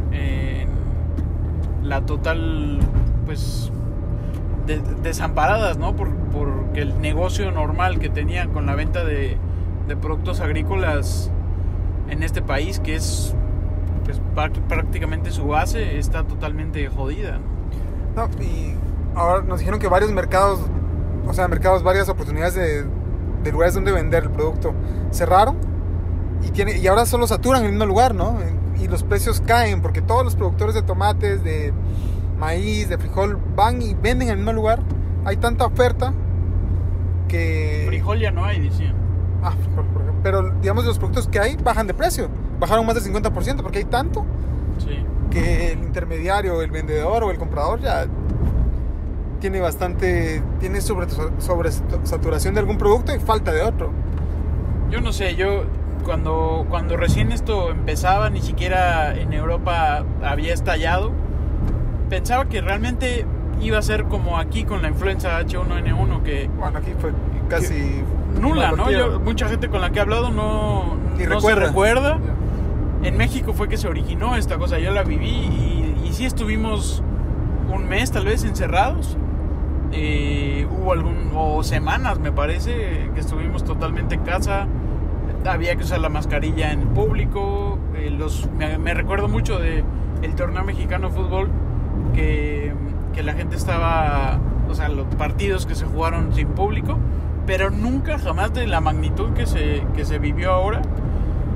la 1.84 2.01
total, 2.05 2.79
pues, 3.25 3.72
de- 4.65 4.81
desamparadas, 5.03 5.77
¿no? 5.77 5.96
Por, 5.96 6.10
porque 6.34 6.81
el 6.81 7.00
negocio 7.01 7.51
normal 7.51 8.00
que 8.00 8.10
tenían 8.10 8.50
con 8.51 8.65
la 8.65 8.75
venta 8.75 9.03
de, 9.03 9.38
productos 9.96 10.41
agrícolas 10.41 11.31
en 12.10 12.24
este 12.24 12.41
país, 12.41 12.79
que 12.79 12.96
es 12.96 13.34
pues, 14.03 14.22
prá- 14.36 14.51
prácticamente 14.67 15.31
su 15.31 15.48
base, 15.48 15.98
está 15.98 16.24
totalmente 16.24 16.88
jodida. 16.89 17.39
No, 18.15 18.27
y 18.43 18.74
ahora 19.15 19.43
nos 19.43 19.60
dijeron 19.60 19.79
que 19.79 19.88
varios 19.88 20.12
mercados, 20.12 20.60
o 21.27 21.34
sea, 21.34 21.48
mercados, 21.48 21.84
varias 21.84 22.10
oportunidades 22.10 22.55
de, 22.55 22.86
de 23.48 23.54
lugares 23.54 23.74
donde 23.74 23.92
vender 23.92 24.24
el 24.24 24.30
producto 24.30 24.74
cerraron 25.12 25.58
y, 26.46 26.51
tiene, 26.51 26.77
y 26.77 26.88
ahora 26.88 27.06
solo 27.06 27.25
saturan 27.27 27.62
en 27.62 27.68
el 27.68 27.72
mismo 27.72 27.86
lugar, 27.86 28.13
¿no? 28.13 28.38
Y 28.80 28.88
los 28.88 29.04
precios 29.04 29.42
caen 29.42 29.82
porque 29.82 30.01
todos 30.01 30.24
los 30.24 30.36
productores 30.36 30.75
de 30.75 30.84
tomates, 30.84 31.44
de, 31.44 31.74
maíz, 32.38 32.89
de 32.89 32.98
frijol, 32.98 33.39
van 33.56 33.82
y 33.82 33.94
venden 33.96 34.27
en 34.27 34.30
el 34.30 34.38
mismo 34.38 34.54
lugar. 34.54 34.80
Hay 35.25 35.38
tanta 35.38 35.66
oferta 35.66 36.13
que... 37.27 37.86
Frijol 37.88 38.20
ya 38.20 38.32
no 38.32 38.46
hay, 38.46 38.62
decían. 38.62 38.94
Ah, 39.44 39.51
frijol, 39.51 39.86
por 39.86 40.01
ejemplo. 40.01 40.22
Pero 40.24 40.50
digamos, 40.62 40.86
los 40.86 40.98
productos 40.98 41.27
que 41.27 41.39
hay 41.39 41.56
bajan 41.58 41.88
de 41.88 41.94
precio. 41.94 42.30
Bajaron 42.60 42.86
más 42.86 42.96
del 42.96 43.13
50% 43.13 43.62
porque 43.62 43.80
hay 43.80 43.86
tanto 43.86 44.25
Sí. 44.77 45.04
que 45.32 45.72
el 45.72 45.80
intermediario, 45.80 46.62
el 46.62 46.70
vendedor 46.70 47.24
o 47.24 47.32
el 47.32 47.38
comprador 47.39 47.82
ya 47.82 48.06
tiene 49.38 49.60
bastante, 49.60 50.41
tiene 50.60 50.82
sobre, 50.82 51.08
sobre 51.39 51.72
saturación 52.03 52.53
de 52.53 52.60
algún 52.60 52.77
producto 52.77 53.15
y 53.15 53.20
falta 53.20 53.51
de 53.51 53.62
otro. 53.62 53.91
Yo 54.89 55.01
no 55.01 55.12
sé, 55.12 55.36
yo 55.36 55.65
cuando, 56.06 56.65
cuando 56.70 56.96
recién 56.98 57.32
esto 57.32 57.72
empezaba, 57.72 58.29
ni 58.29 58.41
siquiera 58.41 59.15
en 59.15 59.34
Europa 59.34 60.03
había 60.24 60.53
estallado, 60.53 61.12
pensaba 62.10 62.46
que 62.46 62.62
realmente 62.62 63.25
iba 63.62 63.77
a 63.77 63.82
ser 63.82 64.06
como 64.06 64.38
aquí 64.38 64.63
con 64.63 64.82
la 64.82 64.88
influenza 64.88 65.41
H1N1, 65.41 66.24
que 66.24 66.50
Bueno, 66.58 66.77
aquí 66.77 66.94
fue 66.98 67.12
casi 67.50 68.03
nula, 68.39 68.72
¿no? 68.72 68.91
Yo, 68.91 69.20
mucha 69.20 69.48
gente 69.50 69.67
con 69.70 69.82
la 69.82 69.91
que 69.91 70.00
he 70.00 70.01
hablado 70.01 70.29
no, 70.29 70.96
Ni 71.17 71.25
no 71.25 71.41
se 71.41 71.56
recuerda. 71.56 71.67
recuerda. 71.67 72.20
Ya. 73.01 73.08
En 73.08 73.17
México 73.17 73.53
fue 73.53 73.67
que 73.67 73.77
se 73.77 73.88
originó 73.88 74.36
esta 74.36 74.58
cosa, 74.58 74.79
yo 74.79 74.91
la 74.91 75.03
viví 75.03 75.27
y, 75.29 76.01
y 76.08 76.13
sí 76.13 76.25
estuvimos 76.25 77.03
un 77.72 77.88
mes 77.88 78.12
tal 78.12 78.25
vez 78.25 78.44
encerrados. 78.44 79.17
Eh, 79.91 80.67
hubo 80.70 80.94
algún, 80.94 81.32
o 81.36 81.63
semanas 81.63 82.20
me 82.20 82.32
parece, 82.32 83.10
que 83.13 83.20
estuvimos 83.20 83.63
totalmente 83.63 84.15
en 84.15 84.22
casa. 84.22 84.67
Había 85.46 85.75
que 85.75 85.84
usar 85.84 86.00
la 86.00 86.10
mascarilla 86.10 86.72
en 86.72 86.82
público. 86.89 87.79
eh, 87.96 88.10
los, 88.10 88.50
me, 88.58 88.94
recuerdo 88.94 89.27
mucho 89.27 89.60
de 89.60 89.84
el 90.22 90.36
torneo 90.36 90.63
mexicano 90.63 91.10
de 91.10 91.15
fútbol 91.15 91.50
que, 92.13 92.74
que 93.13 93.24
la 93.24 93.34
gente 93.34 93.56
estaba, 93.56 94.39
o 94.70 94.74
sea, 94.74 94.89
los 94.89 95.06
partidos 95.15 95.65
que 95.65 95.75
se 95.75 95.86
jugaron 95.86 96.34
sin 96.34 96.48
público, 96.50 96.98
pero 97.46 97.70
nunca 97.70 98.20
jamás 98.20 98.53
de 98.53 98.67
la 98.67 98.82
magnitud 98.82 99.32
que 99.34 99.46
se, 99.46 99.84
que 99.96 100.06
se 100.06 100.20
vivió 100.20 100.51
ahora 100.51 100.82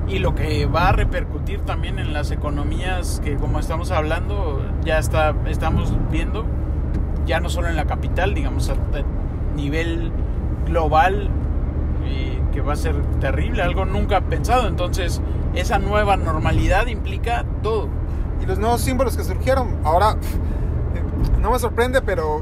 y 0.08 0.20
lo 0.20 0.36
que 0.36 0.66
va 0.66 0.90
a 0.90 0.92
repercutir 0.92 1.62
también 1.62 2.00
en 2.00 2.14
las 2.14 2.32
economías 2.32 3.22
que 3.24 3.36
como 3.36 3.60
estamos 3.60 3.92
hablando 3.92 4.62
ya 4.84 5.00
está 5.00 5.34
estamos 5.48 5.94
viendo 6.12 6.46
ya 7.26 7.40
no 7.40 7.50
solo 7.50 7.68
en 7.68 7.76
la 7.76 7.86
capital 7.86 8.34
digamos 8.34 8.70
a, 8.70 8.76
nivel 9.56 10.12
global 10.66 11.30
eh, 12.06 12.42
que 12.54 12.62
va 12.62 12.74
a 12.74 12.78
ser 12.78 12.96
terrible 13.20 13.62
algo 13.62 13.86
nunca 13.86 14.22
pensado 14.22 14.68
entonces 14.68 15.22
esa 15.54 15.80
nueva 15.80 16.18
normalidad 16.18 16.88
implica 16.88 17.46
todo 17.62 17.90
Y 18.42 18.46
los 18.46 18.58
nuevos 18.58 18.82
símbolos 18.82 19.18
que 19.18 19.24
surgieron, 19.24 19.78
ahora 19.84 20.16
no 21.42 21.52
me 21.52 21.60
sorprende, 21.60 22.02
pero 22.02 22.42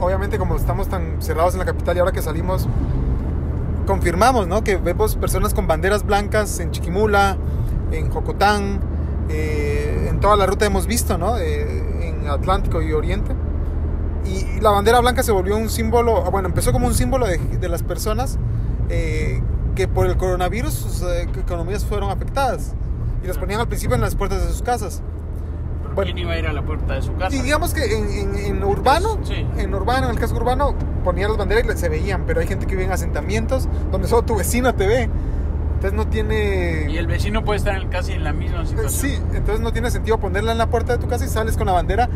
obviamente 0.00 0.38
como 0.38 0.56
estamos 0.56 0.88
tan 0.88 1.22
cerrados 1.22 1.54
en 1.54 1.60
la 1.60 1.64
capital 1.64 1.96
y 1.96 2.00
ahora 2.00 2.12
que 2.12 2.22
salimos, 2.22 2.68
confirmamos, 3.86 4.46
¿no? 4.46 4.62
Que 4.62 4.76
vemos 4.76 5.16
personas 5.16 5.54
con 5.54 5.66
banderas 5.66 6.04
blancas 6.04 6.60
en 6.60 6.70
Chiquimula, 6.70 7.36
en 7.90 8.10
Jocotán, 8.10 8.80
eh, 9.28 10.08
en 10.10 10.20
toda 10.20 10.36
la 10.36 10.46
ruta 10.46 10.66
hemos 10.66 10.86
visto, 10.86 11.18
¿no? 11.18 11.38
Eh, 11.38 12.08
en 12.08 12.28
Atlántico 12.28 12.82
y 12.82 12.92
Oriente. 12.92 13.34
Y, 14.24 14.60
la 14.60 14.70
bandera 14.70 15.00
blanca 15.00 15.22
se 15.22 15.32
volvió 15.32 15.56
un 15.56 15.68
símbolo, 15.68 16.24
ah, 16.26 16.30
bueno, 16.30 16.48
empezó 16.48 16.72
como 16.72 16.86
un 16.86 16.94
símbolo 16.94 17.26
de, 17.26 17.38
de 17.38 17.68
las 17.68 17.82
personas 17.82 18.38
eh, 18.88 19.42
que 19.74 19.88
por 19.88 20.06
el 20.06 20.16
coronavirus 20.16 20.72
sus 20.72 21.02
eh, 21.02 21.22
economías 21.38 21.84
fueron 21.84 22.10
afectadas. 22.10 22.74
Y 23.24 23.26
las 23.26 23.38
ponían 23.38 23.60
al 23.60 23.68
principio 23.68 23.94
en 23.94 24.00
las 24.02 24.14
puertas 24.16 24.42
de 24.42 24.48
sus 24.48 24.62
casas. 24.62 25.02
Bueno. 25.94 26.06
quién 26.06 26.18
iba 26.18 26.32
a 26.32 26.38
ir 26.38 26.46
a 26.46 26.54
la 26.54 26.62
puerta 26.62 26.94
de 26.94 27.02
su 27.02 27.14
casa 27.16 27.36
Y 27.36 27.42
digamos 27.42 27.74
que 27.74 27.84
en, 27.98 28.08
en- 28.10 28.34
en 28.36 28.64
urbano, 28.64 29.18
Sí. 29.24 29.46
en 29.58 29.74
urbano, 29.74 30.06
en 30.06 30.12
el 30.14 30.18
casco 30.18 30.38
urbano, 30.38 30.74
ponían 31.04 31.28
las 31.28 31.36
banderas 31.36 31.76
y 31.76 31.78
se 31.78 31.88
veían, 31.90 32.24
pero 32.26 32.40
hay 32.40 32.46
gente 32.46 32.64
que 32.66 32.72
vive 32.72 32.84
en 32.86 32.92
asentamientos 32.92 33.68
donde 33.90 34.08
solo 34.08 34.22
tu 34.22 34.34
vecino 34.36 34.74
te 34.74 34.86
ve. 34.86 35.10
Entonces 35.74 35.92
no 35.92 36.06
tiene... 36.06 36.86
y 36.90 36.96
el 36.96 37.06
vecino 37.06 37.44
puede 37.44 37.58
estar 37.58 37.74
en- 37.76 37.88
casi 37.90 38.12
en 38.12 38.24
la 38.24 38.32
misma 38.32 38.64
situación 38.64 38.90
Sí, 38.90 39.18
entonces 39.34 39.60
no 39.60 39.72
tiene 39.72 39.90
sentido 39.90 40.16
ponerla 40.18 40.52
en 40.52 40.58
la 40.58 40.68
puerta 40.70 40.92
de 40.94 40.98
tu 40.98 41.08
casa 41.08 41.26
y 41.26 41.28
sales 41.28 41.56
con 41.58 41.66
la 41.66 41.72
bandera 41.72 42.08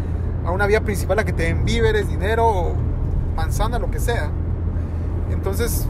a 0.46 0.50
una 0.52 0.66
vía 0.66 0.80
principal 0.82 1.18
a 1.18 1.24
que 1.24 1.32
te 1.32 1.42
den 1.44 1.64
víveres, 1.64 2.08
dinero, 2.08 2.46
o 2.46 2.74
manzana, 3.36 3.78
lo 3.78 3.90
que 3.90 3.98
sea. 3.98 4.30
Entonces, 5.30 5.88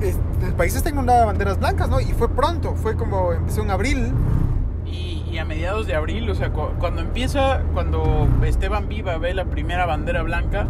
es- 0.00 0.18
el 0.46 0.54
país 0.54 0.74
está 0.74 0.90
inundado 0.90 1.20
de 1.20 1.26
banderas 1.26 1.58
blancas, 1.58 1.88
¿no? 1.90 2.00
Y 2.00 2.06
fue 2.06 2.28
pronto, 2.28 2.74
fue 2.74 2.94
como 2.96 3.32
empezó 3.32 3.62
en 3.62 3.70
abril. 3.70 4.12
Y, 4.86 5.38
a 5.38 5.44
mediados 5.44 5.86
de 5.86 5.94
abril, 5.94 6.28
o 6.28 6.34
sea, 6.34 6.50
cu- 6.50 6.72
cuando 6.80 7.00
empieza, 7.02 7.62
cuando 7.72 8.28
Esteban 8.44 8.88
Viva 8.88 9.16
ve 9.16 9.32
la 9.32 9.44
primera 9.44 9.86
bandera 9.86 10.22
blanca, 10.22 10.66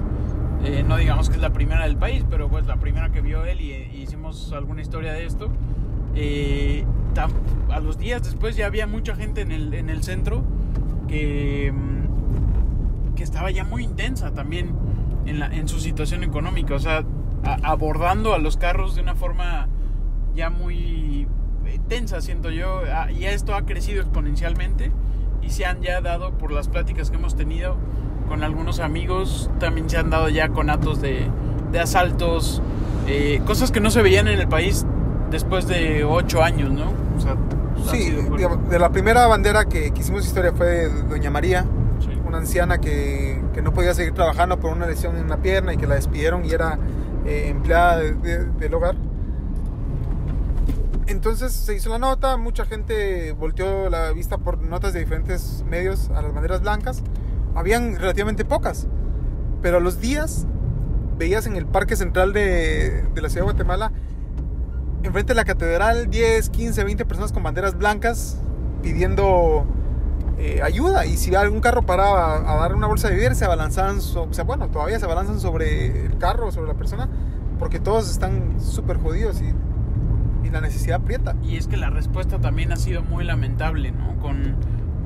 eh, 0.63 0.85
no 0.87 0.97
digamos 0.99 1.29
que 1.31 1.37
es 1.37 1.41
la 1.41 1.51
primera 1.51 1.85
del 1.85 1.97
país, 1.97 2.25
pero 2.29 2.49
pues 2.49 2.67
la 2.67 2.77
primera 2.77 3.11
que 3.11 3.21
vio 3.23 3.45
él 3.47 3.61
y, 3.63 3.73
y 3.73 4.03
hicimos 4.03 4.53
alguna 4.53 4.83
historia 4.83 5.13
de 5.15 5.25
esto, 5.25 5.49
eh, 6.15 6.85
a 7.71 7.81
los 7.81 7.97
días 7.99 8.23
después 8.23 8.55
ya 8.57 8.67
había 8.67 8.87
mucha 8.87 9.15
gente 9.17 9.41
en 9.41 9.51
el, 9.51 9.73
en 9.75 9.89
el 9.89 10.03
centro 10.03 10.43
que, 11.09 11.73
mm, 11.75 12.00
que 13.21 13.25
estaba 13.25 13.51
ya 13.51 13.65
muy 13.65 13.85
intensa 13.85 14.31
también 14.31 14.71
en, 15.27 15.41
la, 15.41 15.49
en 15.55 15.69
su 15.69 15.79
situación 15.79 16.25
económica, 16.25 16.75
o 16.75 16.79
sea, 16.79 17.05
a- 17.45 17.59
abordando 17.71 18.33
a 18.33 18.39
los 18.39 18.57
carros 18.57 18.95
de 18.95 19.03
una 19.03 19.15
forma 19.15 19.69
ya 20.35 20.49
muy 20.49 21.29
eh, 21.67 21.79
tensa, 21.87 22.23
siento 22.23 22.49
yo, 22.51 22.81
y 23.15 23.27
esto 23.27 23.55
ha 23.55 23.67
crecido 23.67 24.01
exponencialmente 24.01 24.91
y 25.43 25.51
se 25.51 25.67
han 25.67 25.83
ya 25.83 26.01
dado 26.01 26.39
por 26.39 26.51
las 26.51 26.69
pláticas 26.69 27.11
que 27.11 27.19
hemos 27.19 27.37
tenido 27.37 27.77
con 28.27 28.43
algunos 28.43 28.81
amigos, 28.81 29.51
también 29.61 29.91
se 29.91 29.99
han 29.99 30.09
dado 30.09 30.31
ya 30.31 30.49
conatos 30.49 31.03
de, 31.03 31.27
de 31.73 31.79
asaltos, 31.79 32.63
eh, 33.07 33.43
cosas 33.45 33.71
que 33.71 33.81
no 33.81 33.91
se 33.91 34.01
veían 34.01 34.29
en 34.29 34.39
el 34.41 34.49
país 34.49 34.87
después 35.31 35.69
de 35.69 36.05
ocho 36.05 36.43
años, 36.43 36.73
¿no? 36.73 36.91
O 37.19 37.21
sea, 37.21 37.37
Sí, 37.91 38.11
digamos, 38.37 38.67
de 38.71 38.79
la 38.79 38.89
primera 38.91 39.27
bandera 39.27 39.67
que, 39.67 39.91
que 39.93 40.01
hicimos 40.01 40.25
historia 40.27 40.53
fue 40.55 40.67
de 40.67 41.03
Doña 41.03 41.31
María. 41.31 41.67
Una 42.31 42.39
anciana 42.39 42.79
que, 42.79 43.43
que 43.53 43.61
no 43.61 43.73
podía 43.75 43.93
seguir 43.93 44.15
trabajando 44.15 44.59
por 44.59 44.73
una 44.73 44.87
lesión 44.87 45.17
en 45.19 45.29
la 45.29 45.37
pierna 45.39 45.75
y 45.75 45.77
que 45.77 45.87
la 45.87 45.97
despidieron 45.97 46.45
y 46.45 46.51
era 46.53 46.79
eh, 47.27 47.49
empleada 47.49 47.99
de- 47.99 48.15
de- 48.15 48.45
del 48.47 48.75
hogar. 48.75 48.95
Entonces 51.07 51.53
se 51.53 51.75
hizo 51.75 51.91
la 51.91 51.99
nota, 51.99 52.37
mucha 52.37 52.65
gente 52.65 53.33
volteó 53.33 53.91
la 53.91 54.13
vista 54.13 54.39
por 54.39 54.63
notas 54.63 54.93
de 54.93 55.01
diferentes 55.01 55.65
medios 55.69 56.09
a 56.11 56.23
las 56.23 56.33
banderas 56.33 56.61
blancas. 56.61 57.03
Habían 57.55 57.97
relativamente 57.97 58.45
pocas, 58.45 58.87
pero 59.61 59.79
a 59.79 59.81
los 59.81 60.01
días 60.01 60.47
veías 61.19 61.47
en 61.47 61.57
el 61.57 61.67
parque 61.67 61.97
central 61.97 62.33
de, 62.33 63.03
de 63.13 63.23
la 63.23 63.29
ciudad 63.29 63.45
de 63.47 63.53
Guatemala, 63.53 63.93
enfrente 65.03 65.33
de 65.33 65.35
la 65.35 65.45
catedral, 65.45 66.09
10, 66.11 66.49
15, 66.51 66.85
20 66.85 67.05
personas 67.07 67.33
con 67.33 67.43
banderas 67.43 67.77
blancas 67.77 68.39
pidiendo 68.83 69.67
eh, 70.41 70.61
ayuda. 70.63 71.05
Y 71.07 71.17
si 71.17 71.35
algún 71.35 71.61
carro 71.61 71.83
paraba 71.83 72.37
a, 72.51 72.57
dar 72.61 72.75
una 72.75 72.87
bolsa 72.87 73.09
de 73.09 73.15
víveres, 73.15 73.39
se 73.39 73.45
abalanzaban, 73.45 74.01
so- 74.01 74.25
o 74.25 74.33
sea, 74.33 74.45
bueno, 74.45 74.69
todavía 74.69 74.99
se 74.99 75.05
abalanzan 75.05 75.39
sobre 75.39 76.07
el 76.07 76.17
carro, 76.19 76.51
sobre 76.51 76.69
la 76.69 76.75
persona, 76.75 77.09
porque 77.59 77.79
todos 77.79 78.11
están 78.11 78.61
súper 78.61 78.97
jodidos 78.99 79.43
y, 79.43 79.53
y 80.47 80.51
la 80.51 80.61
necesidad 80.61 81.03
aprieta. 81.03 81.37
Y 81.43 81.57
es 81.57 81.67
que 81.69 81.77
la 81.77 81.91
respuesta 81.91 82.41
también 82.41 82.73
ha 82.73 82.77
sido 82.77 83.03
muy 83.03 83.25
lamentable, 83.25 83.93
¿no? 83.93 84.19
Con 84.19 84.57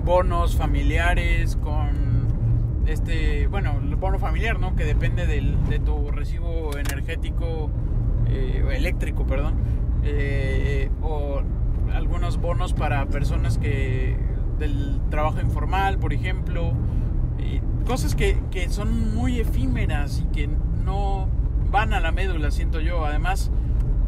bonos 0.05 0.57
familiares, 0.57 1.57
con 1.57 2.29
este, 2.87 3.47
bueno, 3.49 3.79
el 3.83 3.97
bono 3.97 4.19
familiar, 4.19 4.61
¿no? 4.61 4.77
Que 4.77 4.85
depende 4.85 5.27
del, 5.27 5.57
de 5.69 5.79
tu 5.81 6.11
recibo 6.11 6.77
energético, 6.77 7.71
eh, 8.29 8.65
eléctrico, 8.73 9.27
perdón, 9.27 9.55
eh, 10.05 10.91
o 11.03 11.41
algunos 11.93 12.39
bonos 12.39 12.73
para 12.75 13.07
personas 13.07 13.59
que 13.59 14.17
del 14.59 15.01
trabajo 15.11 15.41
informal, 15.41 15.99
por 15.99 16.13
ejemplo, 16.13 16.73
eh, 17.39 17.61
cosas 17.87 18.15
que, 18.15 18.41
que 18.51 18.69
son 18.69 19.15
muy 19.15 19.41
efímeras 19.41 20.21
y 20.21 20.25
que 20.35 20.49
no 20.85 21.29
van 21.71 21.93
a 21.93 22.01
la 22.01 22.13
médula, 22.13 22.51
siento 22.51 22.81
yo. 22.81 23.05
Además, 23.05 23.51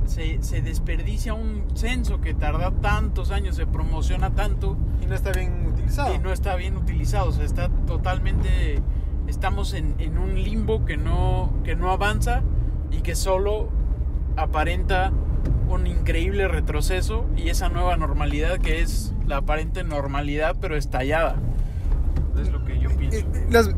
se, 0.07 0.43
se 0.43 0.63
desperdicia 0.63 1.35
un 1.35 1.65
censo 1.75 2.21
que 2.21 2.35
tarda 2.35 2.71
tantos 2.71 3.31
años, 3.31 3.57
se 3.57 3.67
promociona 3.67 4.35
tanto 4.35 4.77
Y 5.03 5.07
no 5.07 5.15
está 5.15 5.33
bien 5.33 5.67
utilizado. 5.67 6.15
y 6.15 6.19
no 6.19 6.33
está 6.33 6.57
bien 6.57 6.77
utilizado. 6.77 7.29
O 7.29 7.33
sea, 7.33 7.45
está 7.45 7.69
totalmente. 7.87 8.81
Estamos 9.27 9.75
en, 9.75 9.97
en 9.99 10.19
un 10.19 10.41
limbo 10.43 10.85
que 10.85 10.97
no, 10.97 11.53
que 11.65 11.75
no 11.75 11.91
avanza 11.91 12.43
y 12.93 12.99
que 13.03 13.17
solo 13.17 13.69
aparenta 14.37 15.13
un 15.69 15.87
increíble 15.87 16.49
retroceso 16.49 17.25
y 17.37 17.49
esa 17.51 17.69
nueva 17.69 17.97
normalidad 17.97 18.59
que 18.59 18.81
es 18.83 19.13
la 19.27 19.39
aparente 19.39 19.85
normalidad 19.85 20.57
pero 20.61 20.77
estallada. 20.77 21.37
Es 22.41 22.51
lo 22.53 22.65
que 22.65 22.79
yo 22.79 22.91
pienso. 22.97 23.19
Eh, 23.19 23.27
eh, 23.35 23.47
las- 23.51 23.71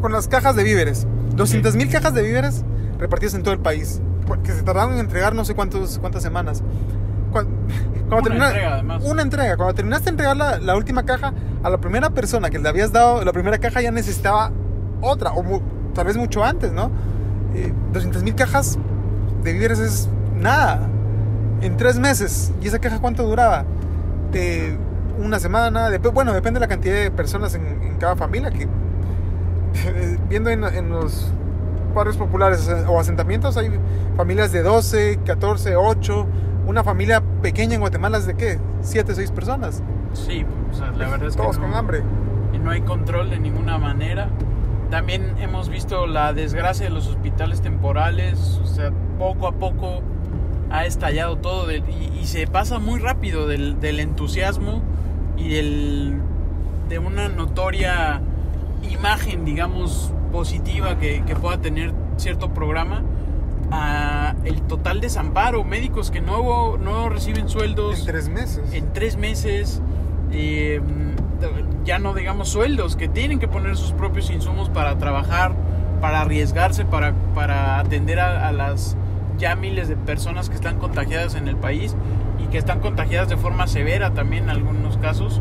con 0.00 0.12
las 0.12 0.28
cajas 0.28 0.54
de 0.56 0.64
víveres. 0.64 1.06
200 1.36 1.74
mil 1.76 1.88
cajas 1.88 2.14
de 2.14 2.22
víveres 2.22 2.64
repartidas 2.98 3.34
en 3.34 3.42
todo 3.42 3.54
el 3.54 3.60
país. 3.60 4.00
Que 4.44 4.52
se 4.52 4.62
tardaron 4.62 4.94
en 4.94 5.00
entregar 5.00 5.34
no 5.34 5.44
sé 5.44 5.54
cuántos, 5.54 5.98
cuántas 5.98 6.22
semanas. 6.22 6.62
Cuan- 7.32 7.48
Cuando 8.08 8.30
Una 8.30 8.46
entrega, 8.48 8.74
además. 8.74 9.04
Una 9.04 9.22
entrega. 9.22 9.56
Cuando 9.56 9.74
terminaste 9.74 10.04
de 10.06 10.10
entregar 10.10 10.36
la, 10.36 10.58
la 10.58 10.76
última 10.76 11.04
caja, 11.04 11.32
a 11.62 11.70
la 11.70 11.78
primera 11.78 12.10
persona 12.10 12.48
que 12.50 12.58
le 12.58 12.68
habías 12.68 12.92
dado 12.92 13.22
la 13.24 13.32
primera 13.32 13.58
caja 13.58 13.80
ya 13.82 13.90
necesitaba 13.90 14.50
otra, 15.00 15.32
o 15.32 15.42
mu- 15.42 15.60
tal 15.94 16.06
vez 16.06 16.16
mucho 16.16 16.42
antes, 16.44 16.72
¿no? 16.72 16.90
Eh, 17.54 17.72
200 17.92 18.22
mil 18.22 18.34
cajas 18.34 18.78
de 19.44 19.52
víveres 19.52 19.78
es 19.78 20.08
nada. 20.40 20.86
En 21.60 21.76
tres 21.76 21.98
meses. 21.98 22.52
¿Y 22.62 22.68
esa 22.68 22.78
caja 22.78 23.00
cuánto 23.00 23.24
duraba? 23.24 23.64
De 24.32 24.76
una 25.22 25.38
semana. 25.40 25.88
dep- 25.90 26.12
bueno, 26.12 26.32
depende 26.32 26.58
de 26.60 26.66
la 26.66 26.68
cantidad 26.68 26.94
de 26.94 27.10
personas 27.10 27.54
en, 27.54 27.66
en 27.82 27.96
cada 27.98 28.14
familia. 28.16 28.50
Que, 28.50 28.68
viendo 30.28 30.50
en, 30.50 30.64
en 30.64 30.88
los 30.90 31.32
barrios 31.94 32.16
populares 32.16 32.68
o 32.86 33.00
asentamientos, 33.00 33.56
hay 33.56 33.70
familias 34.16 34.52
de 34.52 34.62
12, 34.62 35.20
14, 35.24 35.76
8. 35.76 36.26
Una 36.66 36.84
familia 36.84 37.22
pequeña 37.42 37.74
en 37.74 37.80
Guatemala 37.80 38.18
es 38.18 38.26
de 38.26 38.34
qué? 38.34 38.58
7, 38.82 39.14
6 39.14 39.30
personas. 39.32 39.82
Sí, 40.12 40.44
o 40.70 40.74
sea, 40.74 40.90
la 40.92 41.08
verdad 41.08 41.28
es 41.28 41.36
que 41.36 41.42
Todos 41.42 41.58
no, 41.58 41.64
con 41.66 41.74
hambre. 41.74 42.02
y 42.52 42.58
no 42.58 42.70
hay 42.70 42.82
control 42.82 43.30
de 43.30 43.38
ninguna 43.38 43.78
manera. 43.78 44.28
También 44.90 45.34
hemos 45.38 45.68
visto 45.68 46.06
la 46.06 46.32
desgracia 46.32 46.84
de 46.86 46.90
los 46.90 47.08
hospitales 47.08 47.60
temporales, 47.62 48.60
o 48.62 48.66
sea, 48.66 48.90
poco 49.18 49.48
a 49.48 49.52
poco 49.52 50.00
ha 50.70 50.84
estallado 50.86 51.36
todo 51.38 51.66
del- 51.66 51.84
y, 51.88 52.20
y 52.20 52.26
se 52.26 52.46
pasa 52.46 52.78
muy 52.78 53.00
rápido 53.00 53.46
del, 53.46 53.80
del 53.80 54.00
entusiasmo 54.00 54.82
y 55.36 55.48
del, 55.50 56.20
de 56.88 56.98
una 56.98 57.28
notoria 57.28 58.20
imagen, 58.90 59.44
digamos, 59.44 60.12
positiva 60.32 60.98
que, 60.98 61.22
que 61.24 61.34
pueda 61.36 61.58
tener 61.58 61.92
cierto 62.16 62.52
programa 62.52 63.02
a 63.70 64.34
el 64.44 64.62
total 64.62 65.00
desamparo, 65.00 65.64
médicos 65.64 66.10
que 66.10 66.20
no, 66.20 66.76
no 66.78 67.08
reciben 67.08 67.48
sueldos 67.48 68.00
En 68.00 68.06
tres 68.06 68.28
meses. 68.28 68.72
en 68.72 68.92
tres 68.92 69.16
meses, 69.16 69.82
eh, 70.32 70.80
ya 71.84 71.98
no 71.98 72.14
digamos 72.14 72.48
sueldos, 72.48 72.96
que 72.96 73.08
tienen 73.08 73.38
que 73.38 73.48
poner 73.48 73.76
sus 73.76 73.92
propios 73.92 74.30
insumos 74.30 74.68
para 74.70 74.98
trabajar, 74.98 75.54
para 76.00 76.22
arriesgarse, 76.22 76.84
para, 76.84 77.12
para 77.34 77.78
atender 77.78 78.20
a, 78.20 78.48
a 78.48 78.52
las 78.52 78.96
ya 79.38 79.54
miles 79.56 79.88
de 79.88 79.96
personas 79.96 80.48
que 80.48 80.56
están 80.56 80.78
contagiadas 80.78 81.34
en 81.34 81.48
el 81.48 81.56
país 81.56 81.94
y 82.42 82.48
que 82.48 82.58
están 82.58 82.80
contagiadas 82.80 83.28
de 83.28 83.36
forma 83.36 83.66
severa 83.66 84.12
también 84.12 84.44
en 84.44 84.50
algunos 84.50 84.96
casos 84.98 85.40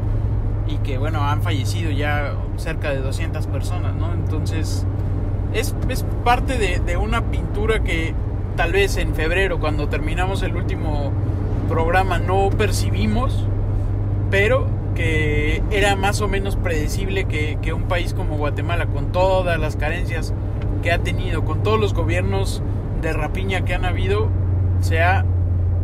y 0.67 0.77
que 0.77 0.97
bueno, 0.97 1.23
han 1.23 1.41
fallecido 1.41 1.91
ya 1.91 2.33
cerca 2.57 2.91
de 2.91 2.99
200 2.99 3.47
personas, 3.47 3.95
¿no? 3.95 4.13
Entonces 4.13 4.85
es, 5.53 5.75
es 5.89 6.05
parte 6.23 6.57
de, 6.57 6.79
de 6.79 6.97
una 6.97 7.25
pintura 7.25 7.83
que 7.83 8.13
tal 8.55 8.71
vez 8.71 8.97
en 8.97 9.15
febrero, 9.15 9.59
cuando 9.59 9.87
terminamos 9.87 10.41
el 10.43 10.55
último 10.55 11.11
programa, 11.69 12.19
no 12.19 12.49
percibimos, 12.49 13.45
pero 14.29 14.67
que 14.95 15.61
era 15.69 15.95
más 15.95 16.21
o 16.21 16.27
menos 16.27 16.55
predecible 16.55 17.25
que, 17.25 17.59
que 17.61 17.71
un 17.71 17.83
país 17.83 18.13
como 18.13 18.35
Guatemala, 18.37 18.87
con 18.87 19.11
todas 19.11 19.59
las 19.59 19.75
carencias 19.75 20.33
que 20.81 20.91
ha 20.91 20.97
tenido, 20.99 21.45
con 21.45 21.61
todos 21.61 21.79
los 21.79 21.93
gobiernos 21.93 22.63
de 23.07 23.13
rapiña 23.13 23.63
que 23.65 23.73
han 23.73 23.85
habido, 23.85 24.29
se 24.81 25.01
ha 25.01 25.25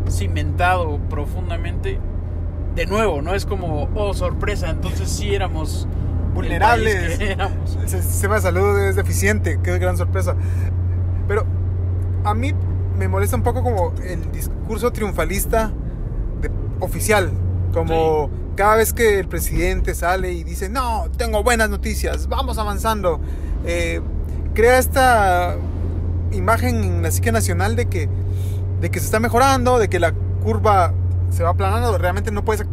cimentado 0.09 0.99
profundamente. 1.09 1.99
De 2.75 2.85
nuevo, 2.85 3.21
no 3.21 3.33
es 3.35 3.45
como, 3.45 3.87
oh, 3.95 4.13
sorpresa, 4.13 4.69
entonces 4.69 5.09
sí 5.09 5.33
éramos 5.33 5.87
el 5.87 6.33
Vulnerables. 6.33 7.19
éramos. 7.19 7.77
El 7.81 7.89
sistema 7.89 8.35
de 8.35 8.41
salud 8.41 8.79
es 8.79 8.95
deficiente, 8.95 9.59
qué 9.63 9.77
gran 9.77 9.95
sorpresa. 9.97 10.35
Pero 11.27 11.45
a 12.23 12.33
mí 12.33 12.53
me 12.97 13.07
molesta 13.07 13.35
un 13.35 13.43
poco 13.43 13.61
como 13.63 13.93
el 14.03 14.31
discurso 14.31 14.91
triunfalista 14.91 15.71
de- 16.41 16.49
oficial, 16.79 17.31
como 17.73 18.29
cada 18.55 18.75
vez 18.75 18.93
que 18.93 19.19
el 19.19 19.27
presidente 19.27 19.93
sale 19.95 20.31
y 20.33 20.43
dice, 20.43 20.69
no, 20.69 21.05
tengo 21.17 21.43
buenas 21.43 21.69
noticias, 21.69 22.27
vamos 22.27 22.57
avanzando, 22.57 23.19
eh, 23.65 24.01
crea 24.55 24.79
esta 24.79 25.55
imagen 26.33 26.83
en 26.83 27.01
la 27.03 27.11
psique 27.11 27.31
nacional 27.31 27.75
de 27.75 27.85
que, 27.87 28.09
de 28.81 28.89
que 28.91 28.99
se 28.99 29.05
está 29.05 29.19
mejorando, 29.19 29.79
de 29.79 29.87
que 29.89 29.99
la 29.99 30.13
curva 30.43 30.93
se 31.29 31.43
va 31.43 31.49
aplanando, 31.51 31.97
realmente 31.97 32.31
no 32.31 32.43
puedes 32.45 32.65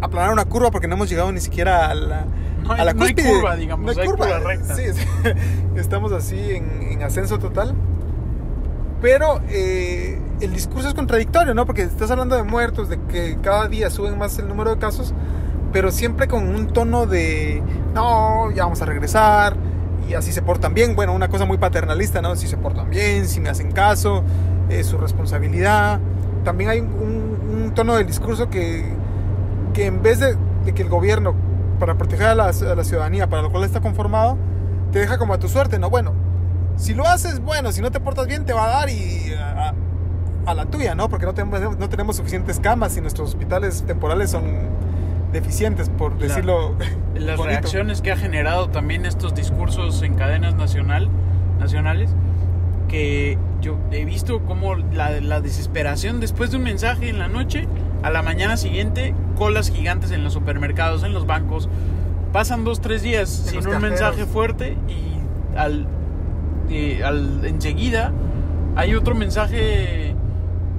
aplanar 0.00 0.32
una 0.32 0.44
curva 0.44 0.70
porque 0.70 0.88
no 0.88 0.94
hemos 0.96 1.08
llegado 1.08 1.30
ni 1.32 1.40
siquiera 1.40 1.86
a 1.90 1.94
la, 1.94 2.24
No 2.62 2.72
hay- 2.72 2.80
a 2.80 2.84
la 2.84 2.94
no 2.94 3.04
hay 3.04 3.14
cúspide. 3.14 3.34
curva, 3.34 3.56
digamos, 3.56 3.96
hay 3.96 4.06
curva 4.06 4.38
recta. 4.40 4.74
Sí, 4.74 4.82
sí. 4.92 5.06
estamos 5.76 6.10
así 6.12 6.38
en, 6.52 6.82
en 6.90 7.02
ascenso 7.02 7.38
total. 7.38 7.74
Pero 9.00 9.40
eh, 9.48 10.20
el 10.40 10.52
discurso 10.52 10.88
es 10.88 10.94
contradictorio, 10.94 11.54
¿no? 11.54 11.66
Porque 11.66 11.82
estás 11.82 12.10
hablando 12.10 12.36
de 12.36 12.44
muertos, 12.44 12.88
de 12.88 13.00
que 13.08 13.36
cada 13.42 13.66
día 13.68 13.90
suben 13.90 14.16
más 14.16 14.38
el 14.38 14.46
número 14.48 14.70
de 14.74 14.78
casos, 14.80 15.12
pero 15.72 15.90
siempre 15.90 16.28
con 16.28 16.48
un 16.48 16.68
tono 16.68 17.06
de, 17.06 17.62
no, 17.94 18.50
ya 18.52 18.62
vamos 18.64 18.80
a 18.80 18.86
regresar, 18.86 19.56
y 20.08 20.14
así 20.14 20.32
se 20.32 20.42
portan 20.42 20.74
bien. 20.74 20.94
Bueno, 20.94 21.12
una 21.14 21.28
cosa 21.28 21.44
muy 21.44 21.58
paternalista, 21.58 22.22
¿no? 22.22 22.36
Si 22.36 22.48
se 22.48 22.56
portan 22.56 22.90
bien, 22.90 23.28
si 23.28 23.40
me 23.40 23.48
hacen 23.48 23.72
caso, 23.72 24.22
es 24.68 24.86
su 24.86 24.98
responsabilidad. 24.98 26.00
También 26.44 26.70
hay 26.70 26.80
un, 26.80 27.72
tono 27.74 27.94
del 27.96 28.06
discurso 28.06 28.50
que, 28.50 28.84
que 29.72 29.86
en 29.86 30.02
vez 30.02 30.20
de, 30.20 30.36
que 30.74 30.82
el 30.82 30.88
gobierno, 30.88 31.34
para 31.78 31.96
proteger 31.96 32.26
a 32.26 32.34
la, 32.34 32.52
ciudadanía, 32.52 33.28
para 33.28 33.42
lo 33.42 33.50
cual 33.50 33.64
está 33.64 33.80
conformado, 33.80 34.36
te 34.92 34.98
deja 34.98 35.16
como 35.16 35.32
a 35.32 35.38
tu 35.38 35.48
suerte, 35.48 35.78
¿no? 35.78 35.88
Bueno, 35.88 36.12
si 36.76 36.92
lo 36.94 37.06
haces, 37.06 37.40
bueno, 37.40 37.72
si 37.72 37.80
no 37.80 37.90
te 37.90 38.00
portas 38.00 38.26
bien, 38.26 38.44
te 38.44 38.52
va 38.52 38.66
a 38.66 38.68
dar 38.80 38.90
y 38.90 39.32
a- 39.34 39.74
a 40.44 40.54
la 40.54 40.66
tuya, 40.66 40.94
¿no? 40.94 41.08
Porque 41.08 41.24
no 41.24 41.34
tenemos, 41.34 41.78
no 41.78 41.88
tenemos 41.88 42.16
suficientes 42.16 42.58
camas 42.60 42.96
y 42.96 43.00
nuestros 43.00 43.30
hospitales 43.30 43.84
temporales 43.86 44.30
son 44.30 44.42
deficientes, 45.32 45.88
por 45.88 46.12
La- 46.20 46.26
decirlo. 46.28 46.76
las 47.14 47.36
bonito. 47.36 47.44
reacciones 47.44 48.00
que 48.02 48.12
ha 48.12 48.16
generado 48.16 48.68
también 48.70 49.06
estos 49.06 49.34
discursos 49.34 50.02
en 50.02 50.14
cadenas 50.14 50.54
nacional, 50.54 51.08
nacionales, 51.60 52.14
que 52.88 53.38
yo 53.60 53.78
he 53.90 54.04
visto 54.04 54.40
como 54.40 54.74
la, 54.76 55.20
la 55.20 55.40
desesperación 55.40 56.20
después 56.20 56.50
de 56.50 56.58
un 56.58 56.64
mensaje 56.64 57.08
en 57.08 57.18
la 57.18 57.28
noche, 57.28 57.66
a 58.02 58.10
la 58.10 58.22
mañana 58.22 58.56
siguiente, 58.56 59.14
colas 59.36 59.70
gigantes 59.70 60.10
en 60.10 60.24
los 60.24 60.32
supermercados, 60.32 61.02
en 61.04 61.12
los 61.14 61.26
bancos, 61.26 61.68
pasan 62.32 62.64
dos, 62.64 62.80
tres 62.80 63.02
días 63.02 63.28
sin 63.30 63.58
un 63.58 63.64
cajeros. 63.64 63.82
mensaje 63.82 64.26
fuerte 64.26 64.76
y 64.88 65.56
al, 65.56 65.86
y 66.68 67.00
al 67.02 67.44
enseguida 67.44 68.12
hay 68.74 68.94
otro 68.94 69.14
mensaje 69.14 70.14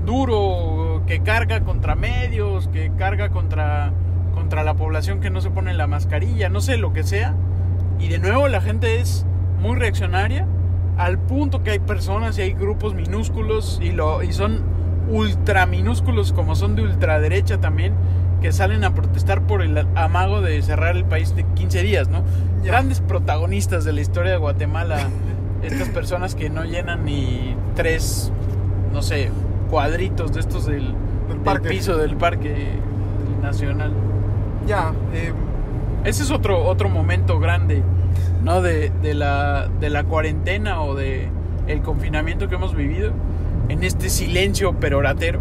duro 0.06 1.04
que 1.08 1.22
carga 1.22 1.62
contra 1.62 1.96
medios, 1.96 2.68
que 2.68 2.92
carga 2.98 3.30
contra, 3.30 3.92
contra 4.44 4.66
la 4.66 4.74
población 4.74 5.22
que 5.22 5.30
no 5.30 5.40
se 5.40 5.52
pone 5.52 5.74
la 5.74 5.88
mascarilla, 5.88 6.50
no 6.50 6.60
sé 6.60 6.76
lo 6.76 6.92
que 6.92 7.04
sea. 7.04 7.34
Y 7.98 8.10
de 8.10 8.20
nuevo 8.20 8.50
la 8.50 8.60
gente 8.60 9.00
es 9.00 9.26
muy 9.62 9.78
reaccionaria 9.78 10.46
al 10.98 11.18
punto 11.18 11.64
que 11.64 11.72
hay 11.72 11.80
personas 11.80 12.38
y 12.38 12.42
hay 12.42 12.52
grupos 12.52 12.94
minúsculos 12.94 13.80
y, 13.82 13.94
lo, 13.94 14.22
y 14.22 14.34
son 14.34 14.60
ultra 15.10 15.66
minúsculos 15.66 16.34
como 16.34 16.58
son 16.58 16.76
de 16.76 16.82
ultraderecha 16.82 17.62
también 17.62 17.94
que 18.42 18.52
salen 18.52 18.84
a 18.84 18.94
protestar 18.94 19.44
por 19.44 19.62
el 19.62 19.78
amago 19.96 20.42
de 20.42 20.62
cerrar 20.62 20.98
el 20.98 21.06
país 21.06 21.34
de 21.38 21.46
15 21.46 21.82
días, 21.82 22.10
¿no? 22.10 22.26
Ya. 22.64 22.72
Grandes 22.74 23.00
protagonistas 23.00 23.86
de 23.86 23.94
la 23.94 24.02
historia 24.02 24.34
de 24.34 24.40
Guatemala, 24.40 25.08
estas 25.64 25.88
personas 25.88 26.36
que 26.36 26.50
no 26.50 26.66
llenan 26.66 27.06
ni 27.06 27.56
tres, 27.76 28.34
no 28.92 29.02
sé, 29.04 29.32
cuadritos 29.70 30.34
de 30.34 30.42
estos 30.42 30.66
del, 30.66 30.94
Del 31.30 31.62
piso 31.62 31.96
del 31.96 32.18
parque 32.18 32.74
nacional. 33.42 33.94
Ya, 34.68 34.94
eh, 35.14 35.34
Ese 36.06 36.24
es 36.24 36.32
otro, 36.32 36.64
otro 36.66 36.90
momento 36.90 37.40
grande, 37.40 37.84
¿no? 38.44 38.62
De, 38.62 38.92
de 39.02 39.14
la, 39.14 39.68
de 39.80 39.90
la 39.90 40.04
cuarentena 40.04 40.82
o 40.82 40.96
de 40.96 41.30
el 41.68 41.82
confinamiento 41.82 42.50
que 42.50 42.56
hemos 42.56 42.76
vivido, 42.76 43.12
en 43.70 43.84
este 43.84 44.10
silencio 44.10 44.74
peroratero, 44.74 45.40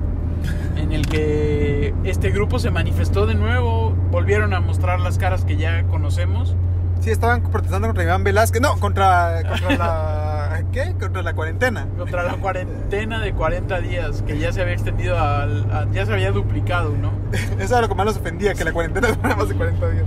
en 0.76 0.92
el 0.92 1.06
que 1.06 1.94
este 2.04 2.30
grupo 2.30 2.58
se 2.58 2.70
manifestó 2.70 3.26
de 3.26 3.34
nuevo, 3.34 3.92
volvieron 4.10 4.54
a 4.54 4.60
mostrar 4.60 5.00
las 5.00 5.18
caras 5.18 5.44
que 5.44 5.56
ya 5.56 5.82
conocemos. 5.84 6.54
sí, 7.00 7.10
estaban 7.10 7.42
protestando 7.42 7.88
contra 7.88 8.04
Iván 8.04 8.24
Velázquez. 8.24 8.60
No, 8.62 8.78
contra, 8.78 9.42
contra 9.48 9.76
la. 9.76 10.18
¿Qué? 10.72 10.94
Contra 10.98 11.22
la 11.22 11.34
cuarentena. 11.34 11.86
Contra 11.98 12.22
la 12.22 12.34
cuarentena 12.38 13.20
de 13.20 13.32
40 13.34 13.80
días, 13.80 14.22
que 14.26 14.38
ya 14.38 14.52
se 14.52 14.62
había 14.62 14.72
extendido, 14.72 15.18
al, 15.18 15.70
a- 15.70 15.86
ya 15.92 16.06
se 16.06 16.12
había 16.12 16.32
duplicado, 16.32 16.94
¿no? 16.96 17.12
Eso 17.62 17.74
era 17.74 17.82
lo 17.82 17.88
que 17.88 17.94
más 17.94 18.06
nos 18.06 18.16
ofendía, 18.16 18.54
que 18.54 18.64
la 18.64 18.72
cuarentena 18.72 19.08
durara 19.08 19.36
más 19.36 19.48
de 19.50 19.54
40 19.54 19.90
días. 19.90 20.04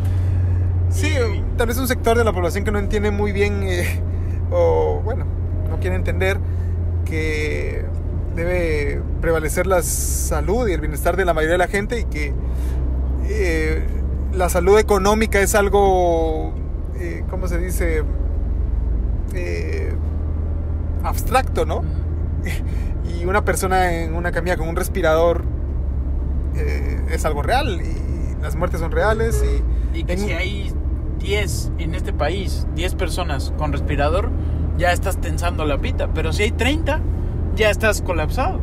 Sí, 0.90 1.08
Y- 1.10 1.44
tal 1.58 1.68
vez 1.68 1.78
un 1.78 1.88
sector 1.88 2.18
de 2.18 2.24
la 2.24 2.34
población 2.34 2.64
que 2.64 2.72
no 2.72 2.80
entiende 2.80 3.12
muy 3.12 3.32
bien, 3.32 3.62
eh, 3.64 4.00
o 4.52 5.02
bueno, 5.04 5.26
no 5.70 5.80
quiere 5.80 5.96
entender 5.96 6.40
que 7.06 7.86
debe 8.36 9.02
prevalecer 9.22 9.68
la 9.68 9.82
salud 9.84 10.68
y 10.68 10.74
el 10.74 10.82
bienestar 10.82 11.16
de 11.16 11.26
la 11.26 11.34
mayoría 11.34 11.54
de 11.54 11.58
la 11.60 11.68
gente 11.68 12.00
y 12.00 12.04
que 12.06 12.34
eh, 13.30 13.86
la 14.34 14.50
salud 14.50 14.80
económica 14.80 15.40
es 15.40 15.54
algo, 15.56 16.54
eh, 17.00 17.24
¿cómo 17.30 17.48
se 17.48 17.60
dice? 17.60 18.04
Eh, 19.34 19.94
abstracto, 21.06 21.66
¿no? 21.66 21.84
y 23.20 23.26
una 23.26 23.44
persona 23.46 23.94
en 24.02 24.14
una 24.16 24.32
camilla 24.32 24.58
con 24.58 24.68
un 24.68 24.76
respirador 24.76 25.44
eh, 26.56 27.02
es 27.12 27.26
algo 27.26 27.42
real 27.42 27.82
y 27.82 28.42
las 28.42 28.56
muertes 28.56 28.80
son 28.80 28.92
reales 28.92 29.44
y, 29.94 30.00
Y 30.00 30.04
que 30.04 30.14
en- 30.14 30.20
si 30.20 30.32
hay 30.34 30.74
10 31.20 31.72
en 31.80 31.96
este 31.96 32.14
país, 32.14 32.68
10 32.76 32.96
personas 32.96 33.54
con 33.58 33.72
respirador, 33.72 34.30
ya 34.78 34.92
estás 34.92 35.18
tensando 35.20 35.66
la 35.66 35.78
pita. 35.80 36.10
Pero 36.14 36.34
si 36.34 36.44
hay 36.44 36.52
30, 36.52 37.00
ya 37.56 37.70
estás 37.70 38.02
colapsado. 38.02 38.60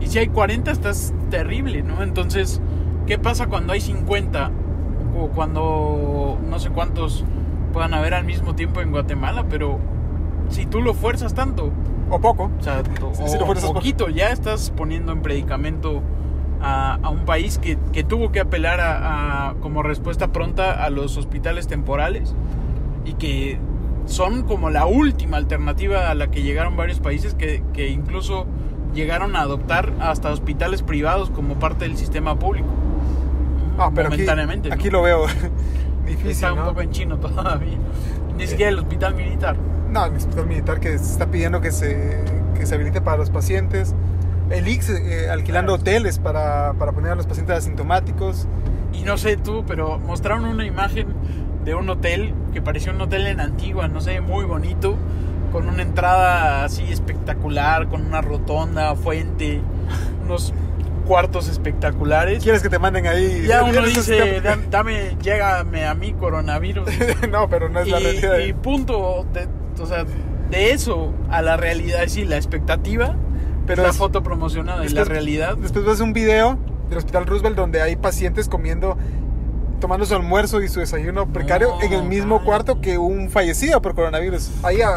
Y 0.00 0.08
si 0.08 0.18
hay 0.18 0.26
40, 0.28 0.70
estás 0.70 1.14
terrible, 1.30 1.82
¿no? 1.82 2.02
Entonces, 2.02 2.60
¿qué 3.06 3.18
pasa 3.18 3.46
cuando 3.46 3.72
hay 3.72 3.80
50? 3.80 4.50
O 5.18 5.28
cuando 5.28 6.38
no 6.48 6.58
sé 6.58 6.70
cuántos 6.70 7.24
puedan 7.72 7.94
haber 7.94 8.12
al 8.14 8.24
mismo 8.24 8.54
tiempo 8.54 8.80
en 8.82 8.90
Guatemala, 8.90 9.46
pero 9.48 9.78
si 10.48 10.66
tú 10.66 10.82
lo 10.82 10.94
fuerzas 10.94 11.34
tanto, 11.34 11.70
o 12.10 12.20
poco. 12.20 12.50
o 12.58 12.62
sea, 12.62 12.82
o 13.02 13.28
sí, 13.28 13.38
lo 13.38 13.46
fuerzas 13.46 13.70
poquito, 13.70 14.08
ya 14.08 14.28
estás 14.30 14.70
poniendo 14.76 15.12
en 15.12 15.22
predicamento 15.22 16.02
a, 16.60 16.94
a 17.02 17.10
un 17.10 17.24
país 17.24 17.58
que, 17.58 17.78
que 17.92 18.04
tuvo 18.04 18.30
que 18.32 18.40
apelar 18.40 18.80
a, 18.80 19.50
a- 19.50 19.54
como 19.54 19.82
respuesta 19.82 20.28
pronta 20.32 20.84
a 20.84 20.90
los 20.90 21.16
hospitales 21.16 21.66
temporales 21.66 22.34
y 23.04 23.14
que 23.14 23.58
son 24.06 24.42
como 24.42 24.70
la 24.70 24.86
última 24.86 25.36
alternativa 25.38 26.10
a 26.10 26.14
la 26.14 26.30
que 26.30 26.42
llegaron 26.42 26.76
varios 26.76 27.00
países 27.00 27.34
que, 27.34 27.62
que 27.72 27.88
incluso 27.88 28.46
llegaron 28.94 29.34
a 29.36 29.40
adoptar 29.40 29.92
hasta 30.00 30.30
hospitales 30.30 30.82
privados 30.82 31.30
como 31.30 31.54
parte 31.54 31.84
del 31.86 31.96
sistema 31.96 32.38
público. 32.38 32.68
Ah, 33.78 33.90
pero 33.94 34.08
aquí, 34.08 34.16
momentáneamente. 34.18 34.68
¿no? 34.68 34.74
aquí 34.74 34.88
lo 34.90 35.02
veo 35.02 35.26
difícil, 36.06 36.30
Está 36.30 36.52
un 36.52 36.60
¿no? 36.60 36.66
poco 36.68 36.80
en 36.82 36.90
chino 36.90 37.16
todavía. 37.18 37.76
Ni 38.36 38.46
siquiera 38.46 38.70
el 38.70 38.78
hospital 38.78 39.14
militar. 39.14 39.56
No, 39.94 40.04
el 40.06 40.16
hospital 40.16 40.46
militar 40.46 40.80
que 40.80 40.98
se 40.98 41.04
está 41.12 41.26
pidiendo 41.30 41.60
que 41.60 41.70
se, 41.72 42.20
que 42.58 42.66
se 42.66 42.74
habilite 42.74 43.00
para 43.00 43.16
los 43.16 43.30
pacientes. 43.30 43.94
El 44.50 44.66
IX 44.68 44.90
eh, 44.90 45.30
alquilando 45.30 45.72
Claro. 45.76 45.80
hoteles 45.82 46.18
para, 46.18 46.74
para 46.74 46.92
poner 46.92 47.12
a 47.12 47.14
los 47.14 47.26
pacientes 47.26 47.56
asintomáticos. 47.56 48.46
Y 48.92 49.02
no 49.02 49.16
sé 49.16 49.36
tú, 49.36 49.64
pero 49.66 49.98
mostraron 50.00 50.44
una 50.44 50.66
imagen 50.66 51.06
de 51.64 51.74
un 51.74 51.88
hotel 51.88 52.34
que 52.52 52.60
parecía 52.60 52.92
un 52.92 53.00
hotel 53.00 53.26
en 53.28 53.40
Antigua, 53.40 53.88
no 53.88 54.00
sé, 54.00 54.20
muy 54.20 54.44
bonito, 54.44 54.96
con 55.52 55.68
una 55.68 55.82
entrada 55.82 56.64
así 56.64 56.82
espectacular, 56.92 57.88
con 57.88 58.04
una 58.04 58.20
rotonda, 58.20 58.94
fuente, 58.96 59.60
unos 60.24 60.52
cuartos 61.06 61.48
espectaculares. 61.48 62.42
¿Quieres 62.42 62.62
que 62.62 62.68
te 62.68 62.78
manden 62.78 63.06
ahí? 63.06 63.44
Ya 63.46 63.62
uno 63.62 63.72
¿Quieres 63.72 63.94
dice, 63.94 64.16
que- 64.16 64.42
"Dam- 64.42 64.68
dame, 64.70 65.16
llégame 65.22 65.86
a 65.86 65.94
mí 65.94 66.12
coronavirus. 66.14 66.88
no, 67.30 67.48
pero 67.48 67.68
no 67.68 67.80
es 67.80 67.88
la 67.88 67.98
realidad. 68.00 68.38
y, 68.38 68.50
y 68.50 68.52
punto, 68.52 69.24
de, 69.32 69.46
o 69.80 69.86
sea, 69.86 70.04
de 70.50 70.72
eso 70.72 71.12
a 71.30 71.42
la 71.42 71.56
realidad, 71.56 72.00
decir, 72.00 72.28
la 72.28 72.36
expectativa, 72.36 73.16
Pero 73.66 73.82
la 73.82 73.92
foto 73.92 74.22
promocionada 74.22 74.84
y 74.84 74.88
la 74.88 75.00
después- 75.00 75.08
realidad. 75.08 75.56
Después 75.56 75.84
ves 75.84 76.00
un 76.00 76.12
video 76.12 76.58
del 76.88 76.98
Hospital 76.98 77.26
Roosevelt 77.26 77.56
donde 77.56 77.80
hay 77.82 77.96
pacientes 77.96 78.48
comiendo, 78.48 78.96
tomando 79.80 80.04
su 80.06 80.14
almuerzo 80.14 80.62
y 80.62 80.68
su 80.68 80.80
desayuno 80.80 81.26
precario 81.32 81.68
No, 81.70 81.82
en 81.82 81.92
el 81.92 82.02
mismo 82.04 82.36
man. 82.36 82.44
cuarto 82.44 82.80
que 82.80 82.98
un 82.98 83.30
fallecido 83.30 83.80
por 83.82 83.94
coronavirus. 83.94 84.50
Ahí 84.62 84.80
a, 84.82 84.88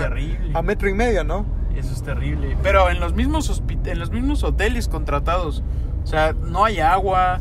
a 0.54 0.62
metro 0.62 0.90
y 0.90 0.94
medio, 0.94 1.24
¿no? 1.24 1.46
Eso 1.76 1.94
es 1.94 2.04
terrible. 2.04 2.58
Pero 2.64 2.90
en 2.90 3.00
los 3.00 3.14
mismos 3.14 3.62
en 3.86 4.00
los 4.00 4.12
mismos 4.12 4.44
hoteles 4.44 4.88
contratados, 4.88 5.64
o 6.04 6.08
sea, 6.08 6.34
no 6.34 6.66
hay 6.66 6.80
agua, 6.80 7.40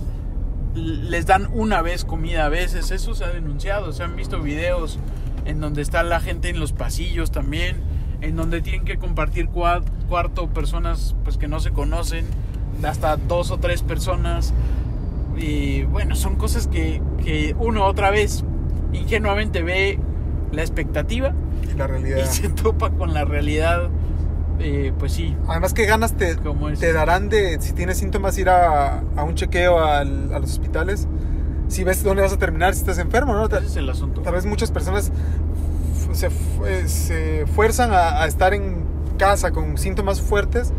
les 0.74 1.24
dan 1.26 1.48
una 1.52 1.82
vez 1.82 2.04
comida 2.04 2.46
a 2.46 2.48
veces, 2.48 2.90
eso 2.90 3.14
se 3.14 3.24
ha 3.24 3.28
denunciado, 3.28 3.92
se 3.92 4.02
han 4.02 4.14
visto 4.14 4.40
videos 4.40 4.98
en 5.46 5.60
donde 5.60 5.82
está 5.82 6.02
la 6.02 6.20
gente 6.20 6.48
en 6.50 6.58
los 6.60 6.72
pasillos 6.72 7.30
también, 7.30 7.76
en 8.20 8.36
donde 8.36 8.60
tienen 8.62 8.84
que 8.84 8.98
compartir 8.98 9.48
cua- 9.48 9.82
cuarto 10.08 10.48
personas 10.48 11.14
pues 11.24 11.36
que 11.38 11.48
no 11.48 11.60
se 11.60 11.70
conocen, 11.70 12.26
hasta 12.84 13.16
dos 13.16 13.50
o 13.50 13.58
tres 13.58 13.82
personas. 13.82 14.52
Y 15.36 15.82
bueno, 15.84 16.14
son 16.16 16.36
cosas 16.36 16.66
que, 16.66 17.02
que 17.22 17.54
uno 17.58 17.84
otra 17.84 18.10
vez 18.10 18.44
ingenuamente 18.92 19.62
ve 19.62 19.98
la 20.52 20.62
expectativa 20.62 21.32
Y 21.70 21.76
la 21.76 21.86
realidad. 21.86 22.18
y 22.22 22.26
se 22.26 22.48
topa 22.62 22.90
con 22.90 23.12
la 23.12 23.24
realidad, 23.24 23.88
eh, 24.58 24.92
pues 24.98 25.12
sí, 25.12 25.36
Además, 25.48 25.74
¿qué 25.74 25.84
ganas 25.84 26.14
te, 26.16 26.36
te 26.78 26.92
darán 26.94 27.28
de, 27.28 27.60
si 27.60 27.72
tienes 27.74 27.98
síntomas, 27.98 28.38
ir 28.38 28.48
a, 28.48 29.00
a 29.16 29.24
un 29.24 29.34
chequeo 29.34 29.78
al- 29.84 30.32
a 30.32 30.38
los 30.38 30.52
hospitales? 30.52 31.06
Si 31.68 31.84
ves 31.84 32.02
dónde 32.02 32.22
vas 32.22 32.32
a 32.32 32.38
terminar, 32.38 32.74
si 32.74 32.80
estás 32.80 32.98
enfermo, 32.98 33.34
¿no? 33.34 33.46
Ese 33.46 33.50
Tal, 33.56 33.64
es 33.64 33.76
el 33.76 33.90
asunto. 33.90 34.22
tal 34.22 34.34
vez 34.34 34.46
muchas 34.46 34.70
personas 34.70 35.10
se, 36.12 36.28
eh, 36.66 36.88
se 36.88 37.46
fuerzan 37.46 37.92
a, 37.92 38.22
a 38.22 38.26
estar 38.26 38.54
en 38.54 38.84
casa 39.18 39.50
con 39.50 39.76
síntomas 39.78 40.20
fuertes 40.20 40.72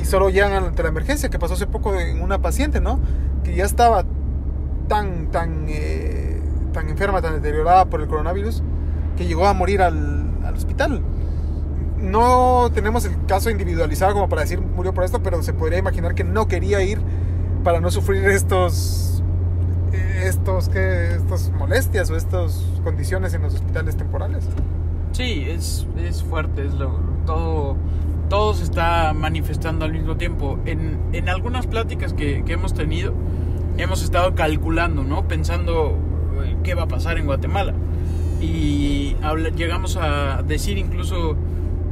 y 0.00 0.04
solo 0.04 0.30
llegan 0.30 0.52
ante 0.52 0.82
la 0.82 0.88
emergencia, 0.88 1.28
que 1.28 1.38
pasó 1.38 1.54
hace 1.54 1.66
poco 1.66 1.94
en 1.94 2.22
una 2.22 2.40
paciente, 2.40 2.80
¿no? 2.80 2.98
Que 3.44 3.54
ya 3.54 3.64
estaba 3.64 4.04
tan, 4.88 5.30
tan, 5.30 5.66
eh, 5.68 6.40
tan 6.72 6.88
enferma, 6.88 7.22
tan 7.22 7.34
deteriorada 7.34 7.84
por 7.86 8.00
el 8.00 8.08
coronavirus, 8.08 8.62
que 9.16 9.26
llegó 9.26 9.46
a 9.46 9.54
morir 9.54 9.82
al, 9.82 10.38
al 10.44 10.54
hospital. 10.54 11.02
No 11.98 12.70
tenemos 12.74 13.04
el 13.04 13.26
caso 13.26 13.48
individualizado 13.48 14.12
como 14.14 14.28
para 14.28 14.42
decir 14.42 14.60
murió 14.60 14.92
por 14.92 15.04
esto, 15.04 15.22
pero 15.22 15.42
se 15.42 15.52
podría 15.52 15.78
imaginar 15.78 16.14
que 16.14 16.24
no 16.24 16.48
quería 16.48 16.82
ir 16.82 17.00
para 17.62 17.80
no 17.80 17.90
sufrir 17.92 18.24
estos, 18.24 19.11
estos, 19.92 20.68
¿qué? 20.68 21.14
estas 21.14 21.50
molestias 21.50 22.10
o 22.10 22.16
estas 22.16 22.64
condiciones 22.84 23.34
en 23.34 23.42
los 23.42 23.54
hospitales 23.54 23.96
temporales. 23.96 24.48
Sí, 25.12 25.44
es, 25.46 25.86
es 25.98 26.22
fuerte, 26.22 26.66
es 26.66 26.74
lo, 26.74 26.98
todo, 27.26 27.76
todo 28.28 28.54
se 28.54 28.64
está 28.64 29.12
manifestando 29.12 29.84
al 29.84 29.92
mismo 29.92 30.16
tiempo. 30.16 30.58
En, 30.64 30.98
en 31.12 31.28
algunas 31.28 31.66
pláticas 31.66 32.14
que, 32.14 32.42
que 32.44 32.52
hemos 32.54 32.72
tenido, 32.74 33.12
hemos 33.76 34.02
estado 34.02 34.34
calculando, 34.34 35.04
¿no? 35.04 35.28
Pensando 35.28 35.96
eh, 36.44 36.56
qué 36.62 36.74
va 36.74 36.84
a 36.84 36.88
pasar 36.88 37.18
en 37.18 37.26
Guatemala. 37.26 37.74
Y 38.40 39.16
habla- 39.22 39.50
llegamos 39.50 39.96
a 39.96 40.42
decir 40.42 40.78
incluso 40.78 41.36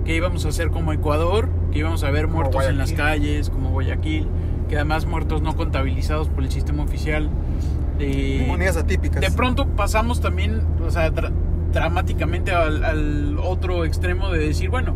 que 0.04 0.16
íbamos 0.16 0.46
a 0.46 0.48
hacer 0.48 0.70
como 0.70 0.92
Ecuador, 0.92 1.48
que 1.70 1.80
íbamos 1.80 2.02
a 2.04 2.10
ver 2.10 2.26
muertos 2.26 2.64
en 2.66 2.78
las 2.78 2.92
calles, 2.92 3.50
como 3.50 3.70
Guayaquil, 3.70 4.26
que 4.68 4.76
además 4.76 5.04
muertos 5.04 5.42
no 5.42 5.54
contabilizados 5.56 6.28
por 6.28 6.42
el 6.42 6.50
sistema 6.50 6.82
oficial. 6.82 7.28
Atípicas. 8.76 9.20
de 9.20 9.30
pronto 9.30 9.66
pasamos 9.68 10.20
también, 10.20 10.62
o 10.84 10.90
sea, 10.90 11.10
dra- 11.12 11.32
dramáticamente 11.72 12.52
al, 12.52 12.84
al 12.84 13.38
otro 13.38 13.84
extremo 13.84 14.30
de 14.30 14.38
decir, 14.38 14.70
bueno, 14.70 14.94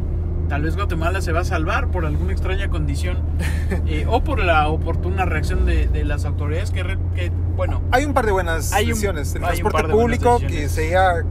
tal 0.49 0.63
vez 0.63 0.77
Guatemala 0.77 1.21
se 1.21 1.33
va 1.33 1.41
a 1.41 1.45
salvar 1.45 1.89
por 1.89 2.05
alguna 2.07 2.33
extraña 2.33 2.69
condición 2.69 3.19
eh, 3.87 4.07
o 4.09 4.23
por 4.25 4.39
la 4.43 4.69
oportuna 4.69 5.25
reacción 5.25 5.65
de, 5.67 5.87
de 5.89 6.05
las 6.05 6.25
autoridades 6.25 6.71
que, 6.71 6.83
re- 6.83 6.99
que, 7.15 7.31
bueno, 7.57 7.83
Hay 7.93 8.05
un 8.05 8.15
par 8.15 8.27
de 8.27 8.33
buenas 8.33 8.73
Hay 8.73 8.85
un- 8.85 8.91
decisiones. 8.91 9.35
El 9.35 9.43
transporte 9.43 9.83
de 9.87 9.93
público, 9.93 10.39
que 10.41 10.69
sea 10.69 11.23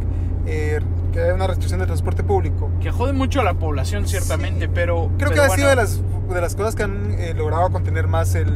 eh, 0.45 0.79
que 1.11 1.31
una 1.31 1.47
restricción 1.47 1.79
del 1.79 1.87
transporte 1.87 2.23
público. 2.23 2.71
que 2.81 2.89
jode 2.91 3.13
mucho 3.13 3.41
a 3.41 3.43
la 3.43 3.53
población 3.55 4.07
ciertamente, 4.07 4.65
Sí. 4.65 4.71
pero... 4.73 5.11
Creo 5.17 5.31
que 5.31 5.39
ha 5.39 5.49
sido 5.49 5.69
de 5.69 5.75
las, 5.75 6.01
de 6.29 6.41
las 6.41 6.55
cosas 6.55 6.75
que 6.75 6.83
han 6.83 7.11
eh, 7.19 7.33
logrado 7.35 7.69
contener 7.71 8.07
más 8.07 8.33
el, 8.35 8.47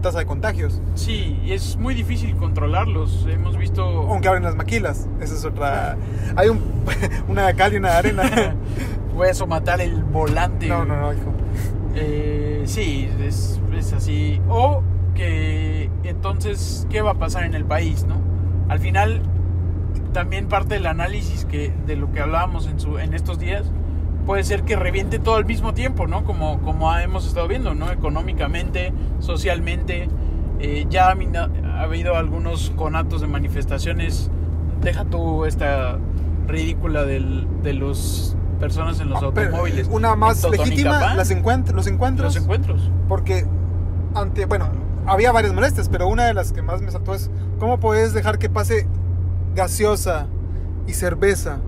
tasa 0.00 0.18
de 0.18 0.26
contagios. 0.26 0.80
Sí, 0.94 1.40
y 1.44 1.52
es 1.52 1.76
muy 1.76 1.94
difícil 1.94 2.36
controlarlos. 2.36 3.26
Hemos 3.28 3.56
visto... 3.56 3.82
Aunque 3.84 4.28
abren 4.28 4.42
las 4.42 4.56
maquilas. 4.56 5.08
Esa 5.20 5.34
es 5.34 5.44
otra. 5.44 5.96
Hay 6.36 6.48
un, 6.48 6.60
una 7.28 7.52
cal 7.54 7.72
y 7.74 7.76
una 7.76 7.96
arena. 7.96 8.56
Puedes 9.14 9.40
o 9.40 9.46
matar 9.46 9.80
el 9.80 10.04
volante. 10.04 10.68
no, 10.68 10.84
no, 10.84 11.00
no, 11.00 11.12
hijo. 11.12 11.32
Eh, 11.94 12.62
sí, 12.66 13.10
es, 13.20 13.60
es 13.74 13.92
así. 13.92 14.40
O 14.48 14.82
que 15.14 15.90
entonces, 16.04 16.86
¿qué 16.90 17.00
va 17.00 17.12
a 17.12 17.18
pasar 17.18 17.44
en 17.44 17.54
el 17.54 17.64
país, 17.64 18.04
no? 18.04 18.16
Al 18.68 18.78
final, 18.80 19.22
también 20.12 20.48
parte 20.48 20.74
del 20.74 20.86
análisis 20.86 21.44
que, 21.44 21.72
de 21.86 21.96
lo 21.96 22.12
que 22.12 22.20
hablábamos 22.20 22.66
en, 22.66 22.78
su, 22.78 22.98
en 22.98 23.14
estos 23.14 23.38
días, 23.38 23.70
puede 24.26 24.44
ser 24.44 24.64
que 24.64 24.76
reviente 24.76 25.18
todo 25.18 25.36
al 25.36 25.46
mismo 25.46 25.72
tiempo, 25.72 26.06
¿no? 26.06 26.24
Como, 26.24 26.60
como 26.60 26.94
hemos 26.98 27.26
estado 27.26 27.48
viendo, 27.48 27.74
¿no? 27.74 27.90
Económicamente, 27.90 28.92
socialmente. 29.20 30.08
eh, 30.58 30.86
ya 30.90 31.08
ha, 31.08 31.82
habido 31.82 32.16
algunos 32.16 32.70
conatos 32.76 33.20
de 33.20 33.26
manifestaciones. 33.28 34.30
Deja 34.80 35.04
tú 35.04 35.44
esta 35.44 35.98
ridícula 36.46 37.04
del, 37.04 37.46
de 37.62 37.72
los 37.74 38.36
personas 38.58 39.00
en 39.00 39.10
los 39.10 39.22
Ah, 39.22 39.30
pero, 39.34 39.48
automóviles. 39.48 39.88
Una 39.90 40.16
más 40.16 40.42
legítima, 40.50 41.14
las 41.14 41.30
encuent 41.30 41.68
los 41.70 41.86
encuentros. 41.86 42.34
Los 42.34 42.42
encuentros. 42.42 42.90
Porque 43.08 43.46
ante, 44.14 44.46
bueno, 44.46 44.68
había 45.06 45.30
varias 45.32 45.52
molestias, 45.52 45.88
pero 45.88 46.08
una 46.08 46.24
de 46.24 46.34
las 46.34 46.52
que 46.52 46.62
más 46.62 46.80
me 46.82 46.90
saltó 46.90 47.14
es 47.14 47.30
cómo 47.58 47.78
puedes 47.78 48.12
dejar 48.14 48.38
que 48.38 48.48
pase 48.48 48.86
gaseosa 49.54 50.26
y 50.86 50.94
cerveza 50.94 51.58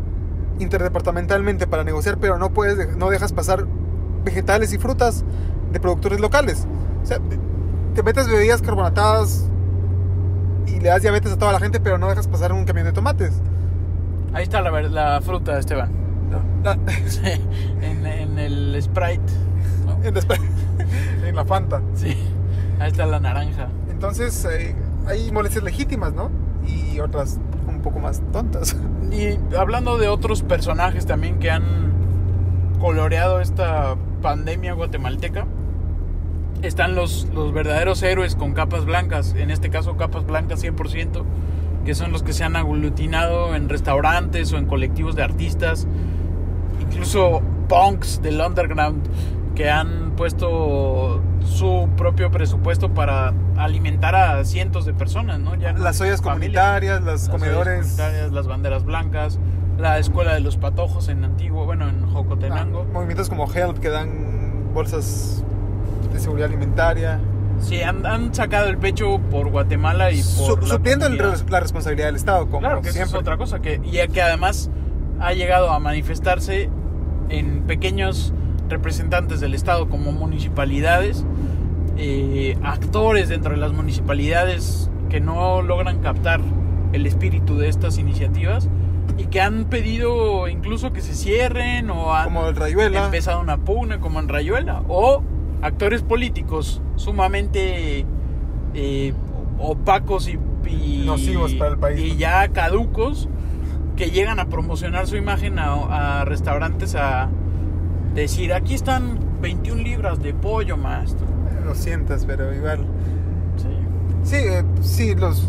interdepartamentalmente 0.58 1.66
para 1.66 1.84
negociar, 1.84 2.18
pero 2.18 2.38
no 2.38 2.50
puedes 2.50 2.76
de- 2.78 2.96
no 2.96 3.10
dejas 3.10 3.32
pasar 3.32 3.66
vegetales 4.24 4.72
y 4.72 4.78
frutas 4.78 5.24
de 5.72 5.80
productores 5.80 6.20
locales. 6.20 6.66
O 7.02 7.06
sea, 7.06 7.18
te 7.94 8.02
metes 8.02 8.28
bebidas 8.28 8.62
carbonatadas 8.62 9.44
y 10.66 10.80
le 10.80 10.88
das 10.88 11.02
diabetes 11.02 11.32
a 11.32 11.38
toda 11.38 11.52
la 11.52 11.60
gente, 11.60 11.80
pero 11.80 11.98
no 11.98 12.08
dejas 12.08 12.28
pasar 12.28 12.52
un 12.52 12.64
camión 12.64 12.86
de 12.86 12.92
tomates. 12.92 13.32
Ahí 14.32 14.42
está 14.44 14.60
la, 14.60 15.20
fruta, 15.22 15.58
Esteban. 15.58 15.90
La- 16.62 16.78
Sí, 17.06 17.20
en, 17.80 18.06
en 18.06 18.38
el 18.38 18.82
Sprite. 18.82 19.22
¿no? 19.86 19.98
en, 20.04 20.14
la, 20.14 20.20
en 21.28 21.36
la 21.36 21.44
Fanta. 21.44 21.80
Sí, 21.94 22.16
ahí 22.78 22.90
está 22.90 23.06
la 23.06 23.20
naranja. 23.20 23.68
Entonces, 23.90 24.44
eh, 24.44 24.74
hay 25.06 25.32
molestias 25.32 25.64
legítimas, 25.64 26.12
¿no? 26.12 26.30
Y 26.66 27.00
otras 27.00 27.38
poco 27.88 28.00
más 28.00 28.22
tontas. 28.32 28.76
Y 29.10 29.38
hablando 29.56 29.96
de 29.96 30.06
otros 30.08 30.42
personajes 30.42 31.06
también 31.06 31.38
que 31.38 31.50
han 31.50 31.62
coloreado 32.78 33.40
esta 33.40 33.96
pandemia 34.20 34.74
guatemalteca, 34.74 35.46
están 36.60 36.94
los, 36.94 37.26
los 37.32 37.54
verdaderos 37.54 38.02
héroes 38.02 38.36
con 38.36 38.52
capas 38.52 38.84
blancas, 38.84 39.34
en 39.34 39.50
este 39.50 39.70
caso 39.70 39.96
capas 39.96 40.26
blancas 40.26 40.62
100%, 40.62 41.24
que 41.86 41.94
son 41.94 42.12
los 42.12 42.22
que 42.22 42.34
se 42.34 42.44
han 42.44 42.54
aglutinado 42.54 43.54
en 43.54 43.70
restaurantes 43.70 44.52
o 44.52 44.58
en 44.58 44.66
colectivos 44.66 45.16
de 45.16 45.22
artistas, 45.22 45.86
incluso 46.82 47.40
punks 47.68 48.20
del 48.20 48.42
underground, 48.42 49.08
que 49.58 49.68
han 49.68 50.12
puesto 50.14 51.20
su 51.44 51.88
propio 51.96 52.30
presupuesto 52.30 52.94
para 52.94 53.34
alimentar 53.56 54.14
a 54.14 54.44
cientos 54.44 54.86
de 54.86 54.94
personas, 54.94 55.40
¿no? 55.40 55.56
Ya 55.56 55.72
Las 55.72 56.00
ollas 56.00 56.20
comunitarias, 56.20 57.00
los 57.00 57.06
Las 57.06 57.22
ollas 57.28 57.28
comedores. 57.40 57.78
comunitarias, 57.80 58.30
las 58.30 58.46
banderas 58.46 58.84
blancas, 58.84 59.40
la 59.76 59.98
escuela 59.98 60.32
de 60.34 60.40
los 60.40 60.56
patojos 60.58 61.08
en 61.08 61.24
Antiguo, 61.24 61.64
bueno, 61.66 61.88
en 61.88 62.06
Jocotenango. 62.06 62.82
Ah, 62.88 62.92
movimientos 62.92 63.28
como 63.28 63.52
Help 63.52 63.78
que 63.80 63.88
dan 63.88 64.70
bolsas 64.72 65.42
de 66.12 66.20
seguridad 66.20 66.46
alimentaria. 66.50 67.18
Sí, 67.60 67.82
han, 67.82 68.06
han 68.06 68.32
sacado 68.32 68.68
el 68.68 68.78
pecho 68.78 69.18
por 69.28 69.48
Guatemala 69.50 70.12
y 70.12 70.22
Su- 70.22 70.54
por 70.54 70.62
la 70.62 70.68
supliendo 70.74 71.06
el 71.06 71.18
la 71.50 71.58
responsabilidad 71.58 72.06
del 72.06 72.14
Estado, 72.16 72.46
como 72.46 72.60
Claro, 72.60 72.76
que 72.80 72.90
eso 72.90 73.00
es 73.02 73.08
siempre. 73.08 73.18
otra 73.18 73.36
cosa, 73.36 73.58
que, 73.58 73.80
y 73.82 74.06
que 74.06 74.22
además 74.22 74.70
ha 75.18 75.32
llegado 75.32 75.72
a 75.72 75.80
manifestarse 75.80 76.70
en 77.28 77.62
pequeños 77.62 78.32
representantes 78.68 79.40
del 79.40 79.54
Estado 79.54 79.88
como 79.88 80.12
municipalidades, 80.12 81.24
eh, 81.96 82.56
actores 82.62 83.28
dentro 83.28 83.52
de 83.52 83.56
las 83.58 83.72
municipalidades 83.72 84.90
que 85.08 85.20
no 85.20 85.62
logran 85.62 86.00
captar 86.00 86.40
el 86.92 87.06
espíritu 87.06 87.56
de 87.58 87.68
estas 87.68 87.98
iniciativas 87.98 88.68
y 89.18 89.24
que 89.26 89.40
han 89.40 89.64
pedido 89.64 90.48
incluso 90.48 90.92
que 90.92 91.00
se 91.00 91.14
cierren 91.14 91.90
o 91.90 92.14
han 92.14 92.24
Como 92.24 92.46
el 92.46 92.56
Rayuela. 92.56 93.04
empezado 93.06 93.40
una 93.40 93.56
pugna 93.56 93.98
como 94.00 94.20
en 94.20 94.28
Rayuela 94.28 94.82
o 94.88 95.22
actores 95.62 96.02
políticos 96.02 96.80
sumamente 96.96 98.04
eh, 98.74 99.12
opacos 99.58 100.28
y, 100.28 100.38
y- 100.70 101.02
Nocivos 101.04 101.54
para 101.54 101.72
el 101.72 101.78
país, 101.78 102.00
y 102.00 102.16
ya 102.16 102.46
caducos 102.48 103.28
que 103.96 104.10
llegan 104.10 104.38
a 104.38 104.44
promocionar 104.48 105.06
su 105.08 105.16
imagen 105.16 105.58
a, 105.58 106.20
a 106.20 106.24
restaurantes 106.24 106.94
a 106.94 107.28
decir 108.14 108.52
aquí 108.52 108.74
están 108.74 109.18
21 109.40 109.82
libras 109.82 110.20
de 110.22 110.34
pollo 110.34 110.76
maestro 110.76 111.26
Lo 111.64 111.74
sientas, 111.74 112.24
pero 112.24 112.52
igual. 112.54 112.86
Sí. 113.56 113.68
Sí, 114.30 114.36
eh, 114.36 114.64
sí, 114.80 115.14
los, 115.14 115.48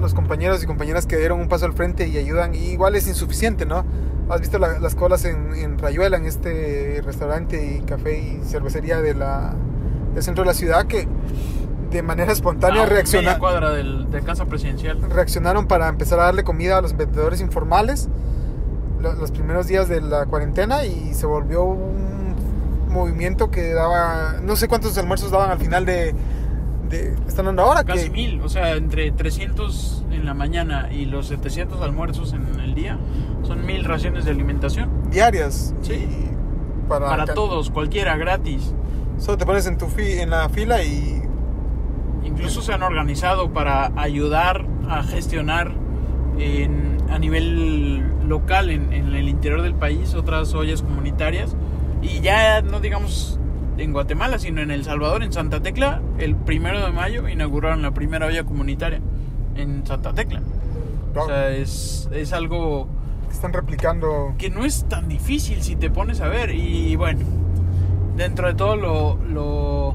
los 0.00 0.14
compañeros 0.14 0.62
y 0.62 0.66
compañeras 0.66 1.06
que 1.06 1.16
dieron 1.16 1.40
un 1.40 1.48
paso 1.48 1.64
al 1.66 1.72
frente 1.72 2.08
y 2.08 2.18
ayudan, 2.18 2.54
y 2.54 2.58
igual 2.58 2.94
es 2.96 3.06
insuficiente, 3.08 3.64
¿no? 3.66 3.84
Has 4.28 4.40
visto 4.40 4.58
la- 4.58 4.78
las 4.78 4.94
colas 4.94 5.24
en, 5.24 5.54
en 5.54 5.78
Rayuela, 5.78 6.16
en 6.16 6.26
este 6.26 7.00
restaurante 7.04 7.76
y 7.76 7.80
café 7.82 8.18
y 8.18 8.40
cervecería 8.44 9.00
de 9.00 9.14
la, 9.14 9.54
del 10.14 10.22
centro 10.22 10.42
de 10.44 10.48
la 10.48 10.54
ciudad, 10.54 10.86
que 10.86 11.06
de 11.90 12.02
manera 12.02 12.32
espontánea 12.32 12.82
A 12.82 12.84
media 12.86 12.96
reacciona- 13.02 13.38
cuadra 13.38 13.70
del- 13.70 14.10
de 14.10 14.22
casa 14.22 14.46
presidencial 14.46 14.98
reaccionaron 15.10 15.66
para 15.66 15.88
empezar 15.88 16.18
a 16.20 16.24
darle 16.24 16.42
comida 16.44 16.78
a 16.78 16.82
los 16.82 16.96
vendedores 16.96 17.40
informales 17.40 18.08
los 19.02 19.30
primeros 19.30 19.66
días 19.66 19.88
de 19.88 20.00
la 20.00 20.26
cuarentena 20.26 20.84
y 20.84 21.12
se 21.14 21.26
volvió 21.26 21.64
un 21.64 22.34
movimiento 22.88 23.50
que 23.50 23.72
daba, 23.72 24.36
no 24.42 24.54
sé 24.56 24.68
cuántos 24.68 24.96
almuerzos 24.98 25.30
daban 25.30 25.50
al 25.50 25.58
final 25.58 25.84
de, 25.86 26.14
de 26.88 27.14
están 27.26 27.46
dando 27.46 27.62
ahora, 27.62 27.84
casi 27.84 28.04
que 28.04 28.10
mil 28.10 28.40
o 28.42 28.48
sea 28.48 28.72
entre 28.76 29.10
300 29.12 30.04
en 30.10 30.26
la 30.26 30.34
mañana 30.34 30.92
y 30.92 31.06
los 31.06 31.26
700 31.28 31.80
almuerzos 31.80 32.32
en 32.34 32.60
el 32.60 32.74
día 32.74 32.98
son 33.42 33.64
mil 33.64 33.84
raciones 33.84 34.24
de 34.26 34.30
alimentación 34.32 34.90
diarias. 35.10 35.74
Sí. 35.82 36.06
para, 36.88 37.24
todos 37.26 37.70
cualquiera 37.70 38.16
gratis 38.16 38.74
Solo 39.18 39.38
te 39.38 39.46
pones 39.46 39.66
en 39.66 39.78
tu 39.78 39.86
fi- 39.86 40.18
en 40.20 40.30
la 40.30 40.48
fila 40.48 40.82
y 40.82 41.22
Incluso 42.24 42.60
se 42.62 42.72
han 42.72 42.82
organizado 42.82 43.52
para 43.52 43.90
ayudar 43.96 44.64
a 44.88 45.02
gestionar 45.02 45.72
en- 46.38 46.98
a 47.10 47.18
nivel 47.18 48.04
local 48.32 48.70
en, 48.70 48.94
en 48.94 49.14
el 49.14 49.28
interior 49.28 49.60
del 49.60 49.74
país 49.74 50.14
otras 50.14 50.54
ollas 50.54 50.80
comunitarias. 50.80 51.54
Y 52.00 52.20
ya 52.20 52.62
no 52.62 52.80
digamos 52.80 53.38
en 53.76 53.92
Guatemala, 53.92 54.38
sino 54.38 54.62
en 54.62 54.70
El 54.70 54.84
Salvador, 54.84 55.22
en 55.22 55.32
Santa 55.32 55.60
Tecla, 55.60 56.00
el 56.18 56.34
primero 56.34 56.84
de 56.84 56.92
mayo 56.92 57.28
inauguraron 57.28 57.82
la 57.82 57.92
primera 57.92 58.26
olla 58.26 58.44
comunitaria 58.44 59.00
en 59.54 59.86
Santa 59.86 60.14
Tecla. 60.14 60.40
O 61.14 61.26
sea, 61.26 61.50
es, 61.50 62.08
es 62.10 62.32
algo 62.32 62.88
están 63.30 63.52
replicando. 63.52 64.34
que 64.38 64.48
no 64.48 64.64
es 64.64 64.86
tan 64.88 65.08
difícil 65.08 65.62
si 65.62 65.76
te 65.76 65.90
pones 65.90 66.22
a 66.22 66.28
ver. 66.28 66.54
Y 66.54 66.96
bueno, 66.96 67.20
dentro 68.16 68.46
de 68.48 68.54
todo 68.54 68.76
lo, 68.76 69.16
lo 69.28 69.94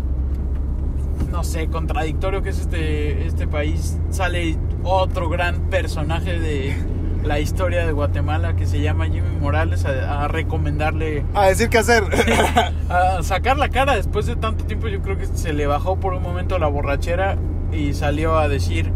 no 1.31 1.43
sé, 1.43 1.67
contradictorio 1.67 2.43
que 2.43 2.49
es 2.49 2.59
este, 2.59 3.25
este 3.25 3.47
país, 3.47 3.97
sale 4.11 4.57
otro 4.83 5.27
gran 5.27 5.69
personaje 5.69 6.39
de 6.39 6.75
la 7.23 7.39
historia 7.39 7.85
de 7.85 7.91
Guatemala 7.91 8.55
que 8.55 8.65
se 8.65 8.79
llama 8.81 9.05
Jimmy 9.05 9.35
Morales 9.39 9.85
a, 9.85 10.23
a 10.23 10.27
recomendarle 10.27 11.23
A 11.33 11.47
decir 11.47 11.69
qué 11.69 11.79
hacer. 11.79 12.03
a 12.89 13.21
sacar 13.23 13.57
la 13.57 13.69
cara 13.69 13.95
después 13.95 14.25
de 14.25 14.35
tanto 14.35 14.65
tiempo 14.65 14.87
yo 14.87 15.01
creo 15.01 15.17
que 15.17 15.25
se 15.25 15.53
le 15.53 15.67
bajó 15.67 15.99
por 15.99 16.13
un 16.13 16.23
momento 16.23 16.57
la 16.59 16.67
borrachera 16.67 17.37
y 17.71 17.93
salió 17.93 18.37
a 18.37 18.47
decir 18.47 18.91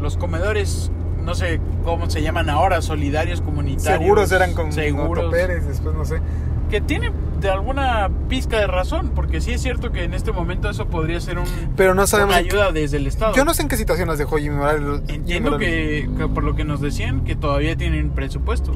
los 0.00 0.16
comedores 0.16 0.90
no 1.22 1.34
sé 1.34 1.60
cómo 1.84 2.08
se 2.08 2.22
llaman 2.22 2.48
ahora 2.48 2.80
solidarios 2.80 3.40
comunitarios 3.40 4.00
Seguros 4.00 4.32
eran 4.32 4.54
con 4.54 4.72
seguros 4.72 5.32
Pérez, 5.32 5.66
después 5.66 5.94
no 5.94 6.04
sé. 6.04 6.20
Que 6.68 6.80
tiene 6.80 7.12
de 7.40 7.50
alguna 7.50 8.10
pizca 8.28 8.58
de 8.58 8.66
razón 8.66 9.12
porque 9.14 9.40
sí 9.40 9.52
es 9.52 9.62
cierto 9.62 9.92
que 9.92 10.04
en 10.04 10.14
este 10.14 10.32
momento 10.32 10.70
eso 10.70 10.86
podría 10.86 11.20
ser 11.20 11.38
un 11.38 11.44
Pero 11.76 11.94
no 11.94 12.06
sabemos 12.06 12.34
una 12.34 12.38
ayuda 12.38 12.72
desde 12.72 12.96
el 12.96 13.06
estado 13.06 13.34
Yo 13.34 13.44
no 13.44 13.52
sé 13.54 13.62
en 13.62 13.68
qué 13.68 13.76
situación 13.76 14.08
las 14.08 14.18
dejó 14.18 14.38
Jimmy 14.38 14.56
Morales. 14.56 15.00
Jimmy 15.06 15.14
entiendo 15.18 15.50
Morales. 15.52 16.08
que, 16.08 16.10
que 16.16 16.28
por 16.28 16.44
lo 16.44 16.54
que 16.56 16.64
nos 16.64 16.80
decían 16.80 17.24
que 17.24 17.36
todavía 17.36 17.76
tienen 17.76 18.10
presupuesto 18.10 18.72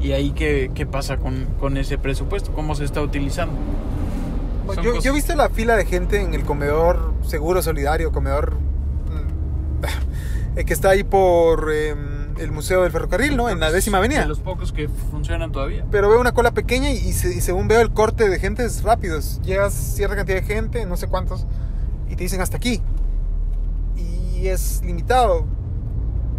y 0.00 0.12
ahí 0.12 0.32
qué, 0.32 0.70
qué 0.74 0.84
pasa 0.84 1.16
con, 1.16 1.46
con 1.60 1.76
ese 1.76 1.96
presupuesto 1.96 2.52
cómo 2.52 2.74
se 2.74 2.84
está 2.84 3.00
utilizando 3.00 3.54
Bueno, 4.66 4.82
Son 4.82 4.94
Yo, 4.94 5.00
yo 5.00 5.12
he 5.12 5.14
visto 5.14 5.34
la 5.34 5.48
fila 5.48 5.76
de 5.76 5.86
gente 5.86 6.20
en 6.20 6.34
el 6.34 6.42
comedor 6.44 7.14
seguro 7.22 7.62
solidario, 7.62 8.12
comedor 8.12 8.56
eh, 10.56 10.64
que 10.64 10.72
está 10.74 10.90
ahí 10.90 11.04
por 11.04 11.70
eh, 11.72 11.94
el 12.38 12.52
Museo 12.52 12.82
del 12.82 12.92
Ferrocarril, 12.92 13.36
¿no? 13.36 13.48
En 13.50 13.60
la 13.60 13.70
décima 13.70 13.98
avenida. 13.98 14.20
de 14.22 14.26
los 14.28 14.40
pocos 14.40 14.72
que 14.72 14.88
funcionan 15.10 15.52
todavía 15.52 15.84
Pero 15.90 16.08
veo 16.08 16.20
una 16.20 16.32
cola 16.32 16.50
pequeña 16.52 16.90
y, 16.90 16.96
y 16.96 17.12
se- 17.12 17.34
y 17.34 17.40
según 17.40 17.68
veo 17.68 17.80
el 17.80 17.92
corte 17.92 18.28
de 18.28 18.38
gente 18.38 18.64
es 18.64 18.82
rápido. 18.82 19.18
Llegas 19.44 19.72
cierta 19.74 20.16
cantidad 20.16 20.36
de 20.40 20.46
gente, 20.46 20.86
no 20.86 20.96
sé 20.96 21.06
cuántos, 21.08 21.46
y 22.08 22.16
te 22.16 22.24
dicen 22.24 22.40
hasta 22.40 22.56
aquí. 22.56 22.80
Y 23.96 24.48
es 24.48 24.82
limitado. 24.84 25.46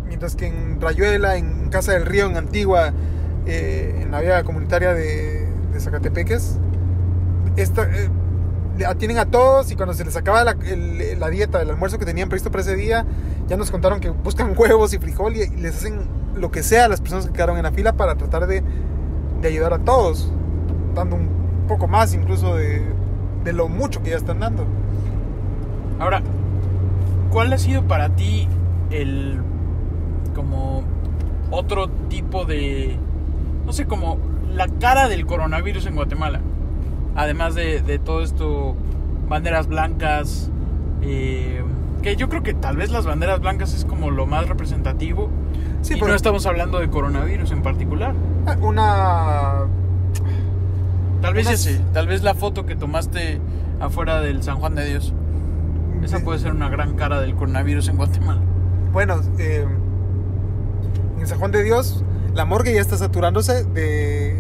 Mientras 0.08 0.36
que 0.36 0.48
en 0.48 0.80
Rayuela, 0.82 1.38
en 1.38 1.70
Casa 1.70 1.94
del 1.94 2.06
Río, 2.06 2.28
en 2.28 2.38
Antigua, 2.38 2.94
eh, 3.46 4.00
en 4.02 4.12
la 4.12 4.22
vía 4.22 4.44
comunitaria 4.44 4.94
de, 4.94 5.48
de 5.74 5.80
Zacatepeques, 5.80 6.58
esta, 7.56 7.84
eh, 7.84 8.10
atienden 8.88 9.18
a 9.20 9.26
todos 9.26 9.72
y 9.72 9.76
cuando 9.76 9.94
se 9.94 10.04
les 10.06 10.16
acaba 10.16 10.44
la, 10.44 10.52
el- 10.66 11.20
la 11.20 11.30
dieta, 11.30 11.62
el 11.62 11.70
almuerzo 11.70 12.00
que 12.00 12.06
tenían 12.06 12.30
previsto 12.30 12.52
para 12.52 12.62
ese 12.62 12.76
día, 12.76 13.06
ya 13.48 13.58
nos 13.58 13.72
contaron 13.72 14.00
que 14.00 14.10
buscan 14.10 14.54
huevos 14.58 14.94
y 14.94 14.98
frijol 15.00 15.36
y, 15.36 15.48
les 15.58 15.76
hacen 15.78 16.02
lo 16.36 16.50
que 16.52 16.64
sea 16.64 16.86
a 16.86 16.88
las 16.88 17.00
personas 17.02 17.28
que 17.28 17.34
quedaron 17.34 17.58
en 17.58 17.64
la 17.64 17.72
fila 17.72 17.94
para 17.94 18.16
tratar 18.16 18.48
de, 18.48 18.64
de 19.42 19.48
ayudar 19.48 19.74
a 19.74 19.80
todos, 19.80 20.32
dando 20.96 21.16
un 21.16 21.30
poco 21.68 21.88
más 21.88 22.14
incluso 22.14 22.56
de, 22.56 22.82
de 23.44 23.54
lo 23.54 23.68
mucho 23.70 24.02
que 24.02 24.10
ya 24.12 24.18
están 24.18 24.40
dando. 24.40 24.66
Ahora, 26.00 26.24
¿cuál 27.32 27.54
ha 27.54 27.58
sido 27.58 27.84
para 27.88 28.10
ti 28.10 28.48
el 28.90 29.40
como 30.36 30.84
otro 31.52 31.88
tipo 32.10 32.46
de 32.46 32.98
no 33.66 33.72
sé, 33.72 33.86
como 33.86 34.18
la 34.54 34.68
cara 34.68 35.08
del 35.08 35.26
coronavirus 35.26 35.86
en 35.86 35.96
Guatemala? 35.96 36.42
Además 37.16 37.56
de, 37.56 37.82
de 37.82 38.00
todo 38.00 38.24
esto, 38.24 38.76
banderas 39.28 39.68
blancas, 39.68 40.50
eh, 41.02 41.64
que 42.02 42.16
yo 42.16 42.30
creo 42.30 42.44
que 42.44 42.54
tal 42.54 42.78
vez 42.78 42.92
las 42.92 43.06
banderas 43.06 43.40
blancas 43.40 43.74
es 43.74 43.86
como 43.86 44.12
lo 44.12 44.26
más 44.26 44.48
representativo. 44.48 45.30
Sí, 45.82 45.94
y 45.94 45.98
pero 45.98 46.10
no 46.10 46.16
estamos 46.16 46.46
hablando 46.46 46.80
de 46.80 46.90
coronavirus 46.90 47.52
en 47.52 47.62
particular. 47.62 48.14
una... 48.62 49.66
Tal 51.22 51.34
vez 51.34 51.50
ese, 51.50 51.80
tal 51.94 52.08
vez 52.08 52.22
la 52.22 52.34
foto 52.34 52.66
que 52.66 52.76
tomaste 52.76 53.40
afuera 53.80 54.20
del 54.20 54.44
San 54.44 54.58
Juan 54.58 54.76
de 54.76 54.86
Dios. 54.86 55.14
Esa 56.04 56.20
puede 56.20 56.40
ser 56.40 56.52
una 56.52 56.68
gran 56.68 56.96
cara 56.96 57.22
del 57.22 57.36
coronavirus 57.36 57.88
en 57.88 57.96
Guatemala. 57.96 58.42
Bueno, 58.92 59.22
eh, 59.40 59.66
en 61.18 61.28
San 61.28 61.40
Juan 61.40 61.52
de 61.52 61.64
Dios, 61.64 62.04
la 62.36 62.44
morgue 62.44 62.74
ya 62.74 62.82
está 62.82 62.98
saturándose 62.98 63.64
de, 63.64 64.38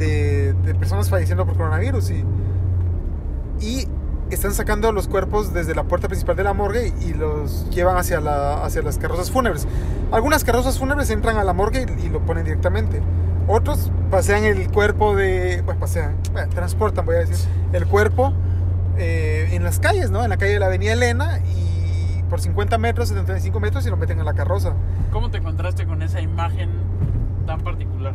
de, 0.00 0.52
de 0.52 0.74
personas 0.74 1.08
falleciendo 1.08 1.46
por 1.46 1.56
coronavirus. 1.56 2.10
Y, 2.10 2.24
y 3.60 3.88
están 4.30 4.52
sacando 4.52 4.90
los 4.92 5.06
cuerpos 5.06 5.52
desde 5.52 5.74
la 5.74 5.84
puerta 5.84 6.08
principal 6.08 6.36
de 6.36 6.44
la 6.44 6.52
morgue 6.52 6.92
y 7.00 7.14
los 7.14 7.68
llevan 7.70 7.96
hacia, 7.96 8.20
la, 8.20 8.64
hacia 8.64 8.82
las 8.82 8.98
carrozas 8.98 9.30
fúnebres. 9.30 9.66
Algunas 10.10 10.44
carrozas 10.44 10.78
fúnebres 10.78 11.10
entran 11.10 11.36
a 11.36 11.44
la 11.44 11.52
morgue 11.52 11.86
y, 12.00 12.06
y 12.06 12.08
lo 12.08 12.20
ponen 12.20 12.44
directamente. 12.44 13.00
Otros 13.46 13.90
pasean 14.10 14.44
el 14.44 14.70
cuerpo 14.70 15.14
de... 15.14 15.62
Pues 15.64 15.76
pasean, 15.76 16.16
bueno, 16.32 16.48
transportan, 16.50 17.04
voy 17.04 17.16
a 17.16 17.18
decir, 17.20 17.36
el 17.72 17.86
cuerpo 17.86 18.32
eh, 18.98 19.48
en 19.52 19.64
las 19.64 19.80
calles, 19.80 20.10
¿no? 20.10 20.22
En 20.22 20.30
la 20.30 20.36
calle 20.36 20.52
de 20.52 20.60
la 20.60 20.66
Avenida 20.66 20.92
Elena 20.92 21.38
y 21.40 22.22
por 22.30 22.40
50 22.40 22.78
metros, 22.78 23.08
75 23.08 23.58
metros 23.58 23.86
y 23.86 23.90
lo 23.90 23.96
meten 23.96 24.20
en 24.20 24.24
la 24.24 24.34
carroza. 24.34 24.74
¿Cómo 25.10 25.30
te 25.30 25.38
encontraste 25.38 25.86
con 25.86 26.02
esa 26.02 26.20
imagen 26.20 26.70
tan 27.46 27.60
particular? 27.62 28.14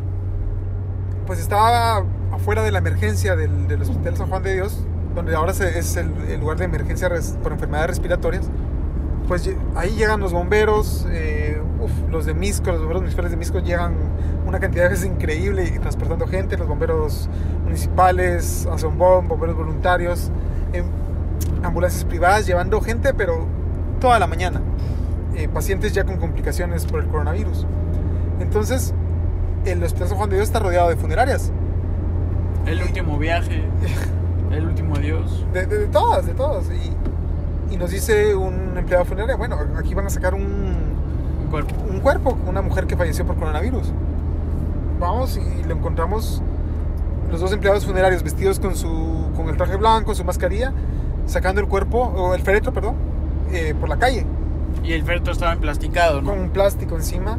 Pues 1.26 1.40
estaba 1.40 2.04
afuera 2.32 2.62
de 2.62 2.70
la 2.70 2.78
emergencia 2.78 3.34
del, 3.34 3.66
del 3.66 3.82
Hospital 3.82 4.16
San 4.16 4.28
Juan 4.28 4.42
de 4.44 4.54
Dios, 4.54 4.86
donde 5.16 5.34
ahora 5.34 5.52
es 5.52 5.96
el, 5.96 6.38
lugar 6.38 6.58
de 6.58 6.66
emergencia 6.66 7.10
por 7.42 7.52
enfermedades 7.52 7.88
respiratorias. 7.88 8.48
Pues 9.26 9.50
ahí 9.74 9.96
llegan 9.96 10.20
los 10.20 10.32
bomberos, 10.32 11.04
eh, 11.10 11.60
los 12.10 12.26
de 12.26 12.34
Misco, 12.34 12.70
los 12.70 12.78
bomberos 12.78 13.02
municipales 13.02 13.32
de 13.32 13.36
Misco 13.36 13.58
llegan 13.58 13.94
una 14.46 14.60
cantidad 14.60 14.84
de 14.84 14.90
veces 14.90 15.06
increíble 15.06 15.68
transportando 15.80 16.28
gente, 16.28 16.56
los 16.56 16.68
bomberos 16.68 17.28
municipales, 17.64 18.68
Azombón, 18.70 19.26
bomberos 19.26 19.56
voluntarios, 19.56 20.30
em, 20.72 20.84
ambulancias 21.64 22.04
privadas 22.04 22.46
llevando 22.46 22.80
gente, 22.80 23.14
pero 23.14 23.46
toda 24.00 24.20
la 24.20 24.28
mañana. 24.28 24.60
Eh, 25.34 25.48
pacientes 25.48 25.92
ya 25.92 26.04
con 26.04 26.18
complicaciones 26.18 26.84
por 26.84 27.00
el 27.00 27.08
coronavirus. 27.08 27.66
Entonces, 28.38 28.94
el 29.66 29.82
Hospital 29.82 30.08
San 30.08 30.16
Juan 30.18 30.30
de 30.30 30.36
Dios 30.36 30.48
está 30.48 30.58
rodeado 30.60 30.88
de 30.88 30.96
funerarias. 30.96 31.52
El 32.66 32.82
último 32.82 33.18
viaje, 33.18 33.64
el 34.50 34.66
último 34.66 34.96
adiós. 34.96 35.44
De, 35.52 35.66
de- 35.66 35.78
de 35.78 35.86
todas, 35.86 36.26
de 36.26 36.34
todas. 36.34 36.64
Y, 36.70 37.74
y 37.74 37.76
nos 37.76 37.90
dice 37.90 38.34
un 38.34 38.76
empleado 38.76 39.04
funerario, 39.04 39.36
bueno, 39.38 39.56
aquí 39.78 39.94
van 39.94 40.06
a 40.06 40.10
sacar 40.10 40.34
un, 40.34 40.42
Un 40.42 41.50
cuerpo. 41.50 41.74
un 41.90 42.00
cuerpo, 42.00 42.38
una 42.46 42.62
mujer 42.62 42.86
que 42.86 42.96
falleció 42.96 43.24
por 43.26 43.36
coronavirus. 43.36 43.92
Vamos 44.98 45.36
y 45.36 45.62
lo 45.64 45.74
encontramos 45.74 46.42
los 47.30 47.40
dos 47.40 47.52
empleados 47.52 47.84
funerarios 47.84 48.22
vestidos 48.22 48.58
con 48.60 48.76
su 48.76 49.26
con 49.36 49.48
el 49.48 49.56
traje 49.56 49.76
blanco, 49.76 50.14
su 50.14 50.24
mascarilla, 50.24 50.72
sacando 51.26 51.60
el 51.60 51.66
cuerpo, 51.68 51.98
o 51.98 52.34
el 52.34 52.40
féretro, 52.40 52.72
perdón, 52.72 52.94
eh, 53.52 53.74
por 53.78 53.88
la 53.90 53.98
calle, 53.98 54.24
Y 54.82 54.92
el 54.92 55.02
féretro 55.04 55.32
estaba 55.32 55.52
emplasticado, 55.52 56.22
¿no? 56.22 56.30
con 56.30 56.38
un 56.40 56.50
plástico 56.50 56.94
encima. 56.96 57.36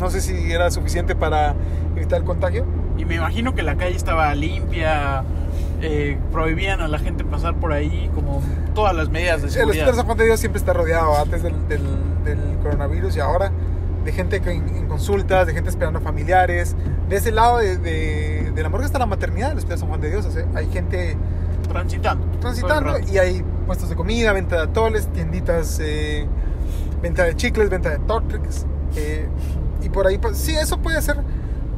No 0.00 0.10
sé 0.10 0.20
si 0.20 0.50
era 0.50 0.70
suficiente 0.70 1.14
para 1.14 1.54
evitar 1.94 2.18
el 2.18 2.24
contagio. 2.24 2.64
Y 2.98 3.04
me 3.04 3.14
imagino 3.16 3.54
que 3.54 3.62
la 3.62 3.76
calle 3.76 3.94
estaba 3.96 4.34
limpia, 4.34 5.22
eh, 5.82 6.18
prohibían 6.32 6.80
a 6.80 6.88
la 6.88 6.98
gente 6.98 7.22
pasar 7.24 7.54
por 7.54 7.72
ahí, 7.72 8.10
como 8.14 8.42
todas 8.74 8.94
las 8.96 9.08
medidas 9.10 9.42
de 9.42 9.48
El 9.48 9.50
Hospital 9.50 9.72
seguridad. 9.74 9.94
San 9.94 10.06
Juan 10.06 10.18
de 10.18 10.24
Dios 10.24 10.40
siempre 10.40 10.58
está 10.58 10.72
rodeado 10.72 11.16
antes 11.16 11.42
del, 11.42 11.68
del- 11.68 12.24
del 12.24 12.38
coronavirus 12.62 13.16
y 13.16 13.20
ahora 13.20 13.50
de 14.04 14.12
gente 14.12 14.36
en, 14.36 14.68
en 14.76 14.88
consultas, 14.88 15.46
de 15.46 15.52
gente 15.54 15.68
esperando 15.70 15.98
a 15.98 16.02
familiares. 16.02 16.74
De 17.08 17.16
ese 17.16 17.30
lado 17.32 17.58
de, 17.58 17.76
de- 17.78 18.52
de 18.54 18.62
la 18.62 18.68
morgue 18.68 18.86
está 18.86 18.98
la 18.98 19.06
maternidad 19.06 19.48
del 19.50 19.58
Hospital 19.58 19.78
San 19.78 19.88
Juan 19.88 20.00
de 20.00 20.10
Dios. 20.10 20.26
o 20.26 20.30
sea, 20.30 20.44
hay 20.54 20.66
gente 20.70 21.16
Transitando. 21.68 22.26
transitando 22.40 22.98
y 23.12 23.18
hay 23.18 23.44
puestos 23.66 23.88
de 23.90 23.94
comida, 23.96 24.32
venta 24.32 24.56
de 24.56 24.62
atoles, 24.62 25.06
tienditas, 25.12 25.78
eh, 25.82 26.26
venta 27.02 27.24
de 27.24 27.36
chicles, 27.36 27.70
venta 27.70 27.90
de 27.90 27.98
tortrix. 28.00 28.66
eh, 28.96 29.28
y 29.82 29.88
por 29.88 30.06
ahí, 30.06 30.18
pues, 30.18 30.36
sí, 30.38 30.54
eso 30.54 30.78
puede 30.78 31.00
ser 31.02 31.16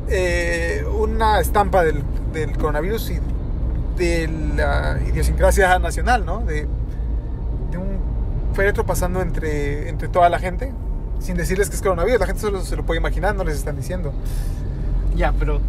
eh, 0.08 0.84
una 0.98 1.40
estampa 1.40 1.82
del, 1.84 2.02
del 2.32 2.56
coronavirus 2.56 3.10
y 3.10 3.20
de 3.96 4.28
la 4.56 4.98
idiosincrasia 5.06 5.78
nacional, 5.78 6.24
¿no? 6.24 6.38
De, 6.44 6.66
de 7.70 7.78
un 7.78 7.98
féretro 8.54 8.84
pasando 8.84 9.20
entre, 9.22 9.88
entre 9.88 10.08
toda 10.08 10.28
la 10.28 10.38
gente, 10.38 10.72
sin 11.20 11.36
decirles 11.36 11.68
que 11.70 11.76
es 11.76 11.82
coronavirus. 11.82 12.20
La 12.20 12.26
gente 12.26 12.40
solo 12.40 12.60
se 12.62 12.74
lo 12.76 12.84
puede 12.84 12.98
imaginar, 13.00 13.34
no 13.34 13.44
les 13.44 13.56
están 13.56 13.76
diciendo. 13.76 14.12
Ya, 15.14 15.32
pero 15.38 15.60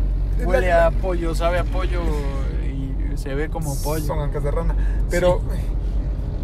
huele 0.45 0.71
a 0.71 0.89
pollo, 0.91 1.35
sabe 1.35 1.59
a 1.59 1.63
pollo 1.63 2.01
y 2.65 3.17
se 3.17 3.35
ve 3.35 3.49
como 3.49 3.75
pollo. 3.83 4.03
Son 4.05 4.19
ancas 4.19 4.43
de 4.43 4.51
rana. 4.51 4.75
Pero, 5.09 5.41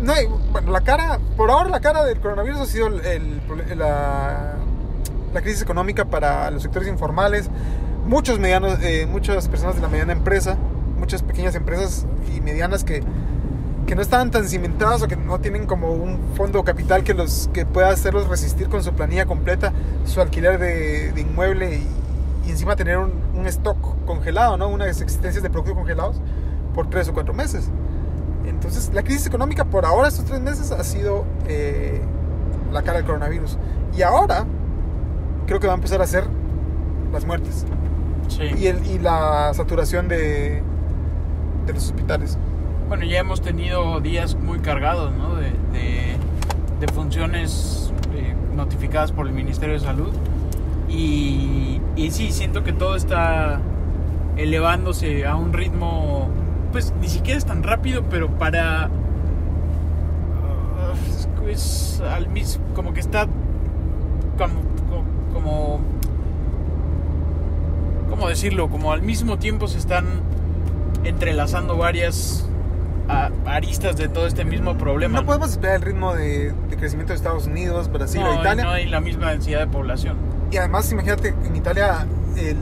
no, 0.01 0.13
bueno, 0.51 0.71
la 0.71 0.81
cara, 0.81 1.19
por 1.35 1.49
ahora 1.49 1.69
la 1.69 1.79
cara 1.79 2.03
del 2.05 2.19
coronavirus 2.19 2.59
ha 2.59 2.65
sido 2.65 2.87
el- 2.87 3.41
la, 3.77 4.55
la 5.33 5.41
crisis 5.41 5.61
económica 5.61 6.05
para 6.05 6.49
los 6.51 6.63
sectores 6.63 6.87
informales, 6.87 7.49
muchos 8.05 8.39
medianos, 8.39 8.79
eh, 8.81 9.05
muchas 9.05 9.47
personas 9.47 9.75
de 9.75 9.81
la 9.81 9.87
mediana 9.87 10.13
empresa, 10.13 10.57
muchas 10.97 11.23
pequeñas 11.23 11.55
empresas 11.55 12.05
y 12.35 12.41
medianas 12.41 12.83
que, 12.83 13.03
que 13.85 13.95
no 13.95 14.01
estaban 14.01 14.31
tan 14.31 14.47
cimentadas 14.47 15.01
o 15.01 15.07
que 15.07 15.15
no 15.15 15.39
tienen 15.39 15.65
como 15.65 15.91
un 15.91 16.19
fondo 16.35 16.63
capital 16.63 17.03
que 17.03 17.13
los 17.13 17.49
que 17.53 17.65
pueda 17.65 17.89
hacerlos 17.89 18.27
resistir 18.27 18.69
con 18.69 18.83
su 18.83 18.93
planilla 18.93 19.25
completa, 19.25 19.73
su 20.05 20.21
alquiler 20.21 20.59
de, 20.59 21.11
de 21.11 21.21
inmueble 21.21 21.75
y, 21.75 21.87
y 22.47 22.51
encima 22.51 22.75
tener 22.75 22.97
un, 22.97 23.11
un 23.35 23.45
stock 23.47 23.77
congelado, 24.05 24.57
¿no? 24.57 24.67
Unas 24.67 25.01
existencias 25.01 25.43
de 25.43 25.49
productos 25.49 25.75
congelados 25.75 26.21
por 26.73 26.89
tres 26.89 27.07
o 27.09 27.13
cuatro 27.13 27.33
meses. 27.33 27.69
Entonces, 28.45 28.91
la 28.93 29.03
crisis 29.03 29.27
económica 29.27 29.65
por 29.65 29.85
ahora, 29.85 30.07
estos 30.07 30.25
tres 30.25 30.41
meses, 30.41 30.71
ha 30.71 30.83
sido 30.83 31.25
eh, 31.47 32.01
la 32.71 32.81
cara 32.81 32.97
del 32.97 33.05
coronavirus. 33.05 33.57
Y 33.95 34.01
ahora, 34.01 34.45
creo 35.49 35.59
que 35.59 35.65
va 35.65 35.73
a 35.73 35.77
empezar 35.77 35.99
a 35.99 36.05
ser 36.05 36.25
las 37.11 37.25
muertes 37.25 37.65
Sí. 38.27 38.43
y, 38.55 38.67
el, 38.67 38.85
y 38.85 38.99
la 38.99 39.51
saturación 39.55 40.07
de, 40.07 40.61
de 41.65 41.73
los 41.73 41.85
hospitales. 41.87 42.37
Bueno, 42.87 43.03
ya 43.03 43.17
hemos 43.17 43.41
tenido 43.41 43.99
días 43.99 44.35
muy 44.35 44.59
cargados, 44.59 45.11
¿no? 45.17 45.33
De, 45.35 45.45
de- 45.73 46.17
de 46.79 46.87
funciones 46.93 47.91
eh, 48.13 48.35
notificadas 48.55 49.11
por 49.11 49.25
el 49.25 49.33
Ministerio 49.33 49.73
de 49.73 49.79
Salud. 49.79 50.11
Y, 50.87 51.81
y 51.95 52.11
sí, 52.11 52.31
siento 52.31 52.63
que 52.63 52.71
todo 52.71 52.95
está 52.95 53.59
elevándose 54.37 55.25
a 55.25 55.35
un 55.35 55.51
ritmo, 55.51 56.29
pues 56.71 56.93
ni 57.01 57.07
siquiera 57.09 57.39
es 57.39 57.45
tan 57.45 57.63
rápido, 57.63 58.03
pero 58.11 58.27
para... 58.29 58.83
ah, 58.85 58.89
es 61.49 62.01
al 62.01 62.29
mis- 62.29 62.59
como 62.75 62.93
que 62.93 62.99
está 62.99 63.25
como, 64.37 64.59
como 64.89 65.18
¿cómo 68.09 68.27
decirlo? 68.27 68.69
Como 68.69 68.91
al 68.91 69.01
mismo 69.01 69.37
tiempo 69.37 69.67
se 69.67 69.77
están 69.77 70.05
entrelazando 71.03 71.77
varias 71.77 72.45
a- 73.07 73.29
aristas 73.45 73.95
de 73.97 74.07
todo 74.09 74.27
este 74.27 74.45
mismo 74.45 74.77
problema. 74.77 75.19
No 75.19 75.25
podemos 75.25 75.51
esperar 75.51 75.77
el 75.77 75.81
ritmo 75.81 76.13
de, 76.13 76.51
de 76.69 76.77
crecimiento 76.77 77.13
de 77.13 77.17
Estados 77.17 77.47
Unidos, 77.47 77.91
Brasil 77.91 78.21
No, 78.21 78.39
Italia. 78.39 78.63
no 78.63 78.69
hay 78.71 78.85
la 78.87 78.99
misma 78.99 79.31
densidad 79.31 79.59
de 79.61 79.67
población. 79.67 80.17
Y 80.51 80.57
además, 80.57 80.91
imagínate, 80.91 81.33
en 81.45 81.55
Italia 81.55 82.05
el, 82.37 82.57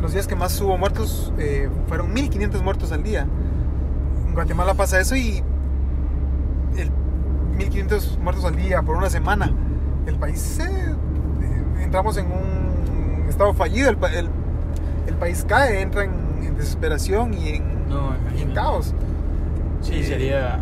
los 0.00 0.12
días 0.12 0.26
que 0.26 0.36
más 0.36 0.58
hubo 0.60 0.76
muertos 0.78 1.32
eh, 1.38 1.68
fueron 1.88 2.12
1500 2.12 2.62
muertos 2.62 2.92
al 2.92 3.02
día. 3.02 3.26
En 4.26 4.34
Guatemala 4.34 4.74
pasa 4.74 5.00
eso 5.00 5.16
y 5.16 5.42
el 6.76 6.90
1500 7.56 8.18
muertos 8.22 8.44
al 8.44 8.56
día 8.56 8.82
por 8.82 8.96
una 8.96 9.10
semana. 9.10 9.52
El 10.06 10.16
país 10.16 10.38
se- 10.40 10.62
eh, 10.64 10.94
entramos 11.90 12.16
en 12.18 12.26
un 12.26 13.26
estado 13.28 13.52
fallido. 13.52 13.90
El, 13.90 13.96
pa- 13.96 14.12
el- 14.12 14.28
el 15.08 15.14
país 15.16 15.44
cae, 15.48 15.80
entra 15.82 16.04
en, 16.04 16.12
en 16.44 16.56
desesperación 16.56 17.34
y 17.34 17.48
en, 17.48 17.88
No, 17.88 18.12
y 18.38 18.42
en 18.42 18.52
caos. 18.54 18.94
Sí, 19.80 19.94
Eh, 19.96 20.04
sería... 20.04 20.60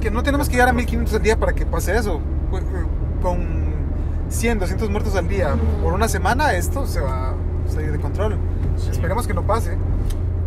Que 0.00 0.10
no 0.10 0.22
tenemos 0.22 0.48
que 0.48 0.54
llegar 0.54 0.70
a 0.70 0.72
1500 0.72 1.14
al 1.14 1.22
día 1.22 1.38
para 1.38 1.52
que 1.52 1.66
pase 1.66 1.94
eso. 1.94 2.20
Con 3.22 3.38
100, 4.30 4.58
200 4.60 4.88
muertos 4.90 5.14
al 5.14 5.28
día 5.28 5.54
por 5.82 5.92
una 5.92 6.08
semana, 6.08 6.54
esto 6.54 6.86
se 6.86 7.00
va 7.00 7.30
a 7.30 7.34
salir 7.70 7.92
de 7.92 7.98
control. 8.00 8.36
Sí. 8.78 8.90
Esperemos 8.90 9.26
que 9.26 9.34
no 9.34 9.42
pase. 9.42 9.76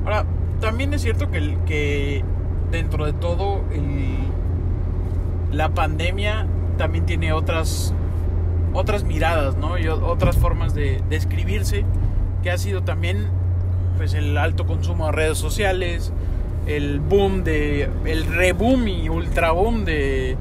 Ahora, 0.05 0.25
también 0.59 0.91
es 0.95 1.01
cierto 1.03 1.29
que, 1.29 1.37
el- 1.37 1.57
que 1.65 2.23
dentro 2.71 3.05
de 3.05 3.13
todo 3.13 3.61
el- 3.71 4.27
la 5.55 5.69
pandemia 5.69 6.47
también 6.77 7.05
tiene 7.05 7.31
otras 7.33 7.93
otras 8.77 9.03
miradas, 9.03 9.57
¿no? 9.57 9.77
Y 9.77 9.87
otras 9.87 10.37
formas 10.37 10.73
de 10.73 11.01
describirse, 11.09 11.83
que 12.43 12.51
ha 12.51 12.57
sido 12.57 12.83
también 12.83 13.27
pues 13.97 14.13
el 14.13 14.37
alto 14.37 14.67
consumo 14.67 15.07
de 15.07 15.11
redes 15.13 15.37
sociales, 15.37 16.13
el 16.67 16.99
boom 16.99 17.43
de 17.43 17.89
el 18.05 18.25
reboom 18.25 18.87
y 18.87 19.09
ultra 19.09 19.51
boom 19.51 19.83
de, 19.85 20.37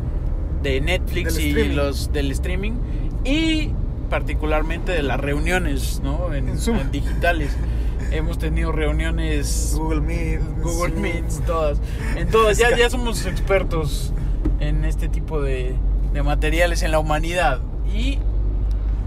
de 0.63 0.81
Netflix 0.81 1.39
y 1.39 1.49
streaming. 1.49 1.77
los 1.77 2.13
del 2.13 2.31
streaming 2.33 2.73
y 3.25 3.71
particularmente 4.11 4.93
de 4.93 5.03
las 5.03 5.19
reuniones, 5.19 6.01
¿no? 6.05 6.35
En, 6.35 6.49
En 6.51 6.59
Zoom. 6.59 6.79
en 6.79 6.91
digitales. 6.91 7.57
Hemos 8.13 8.39
tenido 8.39 8.71
reuniones 8.71 9.75
Google 9.77 10.01
Meet, 10.03 10.41
Google 10.63 10.93
Zoom. 10.93 11.03
Meets, 11.03 11.41
todas. 11.47 11.81
En 12.17 12.29
todas, 12.29 12.59
ya, 12.59 12.77
ya 12.79 12.91
somos 12.91 13.25
expertos 13.27 14.13
en 14.61 14.85
este 14.85 15.09
tipo 15.09 15.41
de, 15.41 15.75
de 16.13 16.23
materiales 16.23 16.83
en 16.83 16.91
la 16.91 16.99
humanidad. 16.99 17.61
Y 17.95 18.19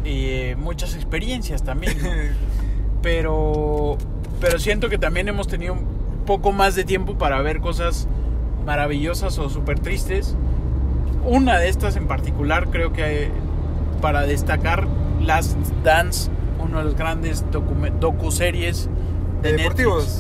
eh, 0.06 0.56
muchas 0.58 0.96
experiencias 0.96 1.64
también. 1.64 1.98
¿no? 2.02 2.10
Pero, 3.02 3.98
pero 4.42 4.60
siento 4.60 4.90
que 4.90 4.98
también 4.98 5.30
hemos 5.30 5.48
tenido 5.48 5.72
un 5.74 5.86
poco 6.26 6.52
más 6.52 6.76
de 6.76 6.84
tiempo 6.84 7.18
para 7.18 7.42
ver 7.42 7.62
cosas 7.62 8.10
maravillosas 8.66 9.38
o 9.40 9.50
súper 9.50 9.80
tristes. 9.80 10.36
Una 11.24 11.58
de 11.60 11.70
estas 11.70 11.96
en 11.96 12.08
particular 12.08 12.68
creo 12.70 12.92
que 12.92 13.32
para 14.02 14.24
destacar 14.24 14.86
Last 15.22 15.58
Dance, 15.84 16.30
uno 16.62 16.80
de 16.80 16.84
los 16.84 16.96
grandes 16.96 17.46
docu- 17.52 17.90
docuseries 18.00 18.90
de, 19.44 19.52
De 19.54 19.58
Netflix. 19.58 19.78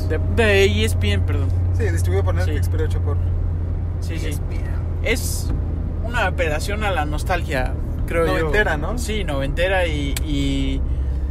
deportivos. 0.07 0.10
De, 0.38 0.43
de 0.43 0.86
ESPN, 0.86 1.22
perdón. 1.26 1.49
Sí, 1.78 1.84
distribuido 1.89 2.24
por 2.24 2.36
Netflix, 2.36 2.66
Sí. 2.68 2.72
pero 2.72 2.86
hecho 2.86 3.01
por 3.01 3.18
Sí, 3.99 4.18
sí. 4.20 4.28
ESPN. 4.28 4.64
Es 5.03 5.51
una 6.05 6.28
apelación 6.28 6.86
a 6.86 6.91
la 6.91 7.03
nostalgia, 7.03 7.74
creo 8.10 8.26
yo. 8.26 8.34
Noventera, 8.39 8.78
¿no? 8.78 8.97
Sí, 8.97 9.24
noventera 9.24 9.86
y, 9.88 10.14
y 10.26 10.82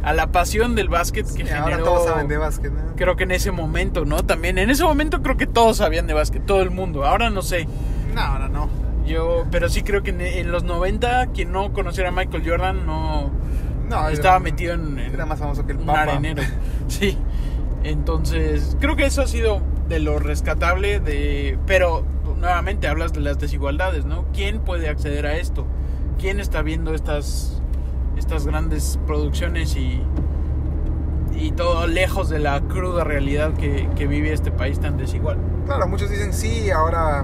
a 0.03 0.13
la 0.13 0.27
pasión 0.31 0.75
del 0.75 0.87
básquet 0.89 1.25
que 1.25 1.45
Sí, 1.45 1.49
ahora 1.51 1.63
generó. 1.75 1.83
todos 1.83 2.05
saben 2.05 2.27
de 2.27 2.37
básquet, 2.37 2.71
¿no? 2.71 2.95
Creo 2.95 3.15
que 3.15 3.23
en 3.25 3.31
ese 3.31 3.51
momento, 3.51 4.05
¿no? 4.05 4.23
También 4.25 4.57
en 4.57 4.69
ese 4.69 4.83
momento 4.83 5.21
creo 5.21 5.37
que 5.37 5.45
todos 5.47 5.77
sabían 5.77 6.07
de 6.07 6.13
básquet, 6.13 6.45
todo 6.45 6.61
el 6.61 6.71
mundo. 6.71 7.05
Ahora 7.05 7.29
no 7.29 7.41
sé. 7.41 7.67
No, 8.15 8.21
ahora 8.21 8.47
no. 8.49 8.69
Yo, 9.05 9.45
pero 9.51 9.69
sí 9.69 9.81
creo 9.83 10.03
que 10.03 10.11
en, 10.11 10.21
en 10.21 10.51
los 10.51 10.63
90 10.63 11.27
quien 11.33 11.51
no 11.51 11.73
conociera 11.73 12.09
a 12.09 12.11
Michael 12.11 12.43
Jordan 12.47 12.85
no 12.85 13.29
No, 13.89 14.07
estaba 14.09 14.35
era- 14.35 14.39
metido 14.39 14.73
en, 14.75 14.99
en 14.99 15.13
Era 15.13 15.25
más 15.25 15.39
famoso 15.39 15.65
que 15.65 15.71
el 15.73 15.79
un 15.79 15.85
Papa. 15.85 16.01
arenero. 16.03 16.43
Sí. 16.87 17.17
Entonces, 17.83 18.75
creo 18.79 18.95
que 18.95 19.05
eso 19.05 19.21
ha 19.21 19.27
sido 19.27 19.61
de 19.87 19.99
lo 19.99 20.19
rescatable 20.19 20.99
de 20.99 21.57
pero 21.65 22.03
nuevamente 22.37 22.87
hablas 22.87 23.13
de 23.13 23.21
las 23.21 23.39
desigualdades, 23.39 24.05
¿no? 24.05 24.25
¿Quién 24.33 24.59
puede 24.59 24.89
acceder 24.89 25.25
a 25.25 25.37
esto? 25.37 25.65
¿Quién 26.19 26.39
está 26.39 26.61
viendo 26.61 26.93
estas 26.93 27.61
estas 28.17 28.45
grandes 28.45 28.99
producciones 29.07 29.75
y 29.77 30.03
y 31.33 31.51
todo 31.51 31.87
lejos 31.87 32.27
de 32.29 32.39
la 32.39 32.59
cruda 32.59 33.05
realidad 33.05 33.53
que, 33.53 33.89
que 33.95 34.07
vive 34.07 34.33
este 34.33 34.51
país 34.51 34.79
tan 34.79 34.97
desigual? 34.97 35.37
Claro, 35.65 35.87
muchos 35.87 36.09
dicen 36.09 36.33
sí, 36.33 36.69
ahora 36.69 37.23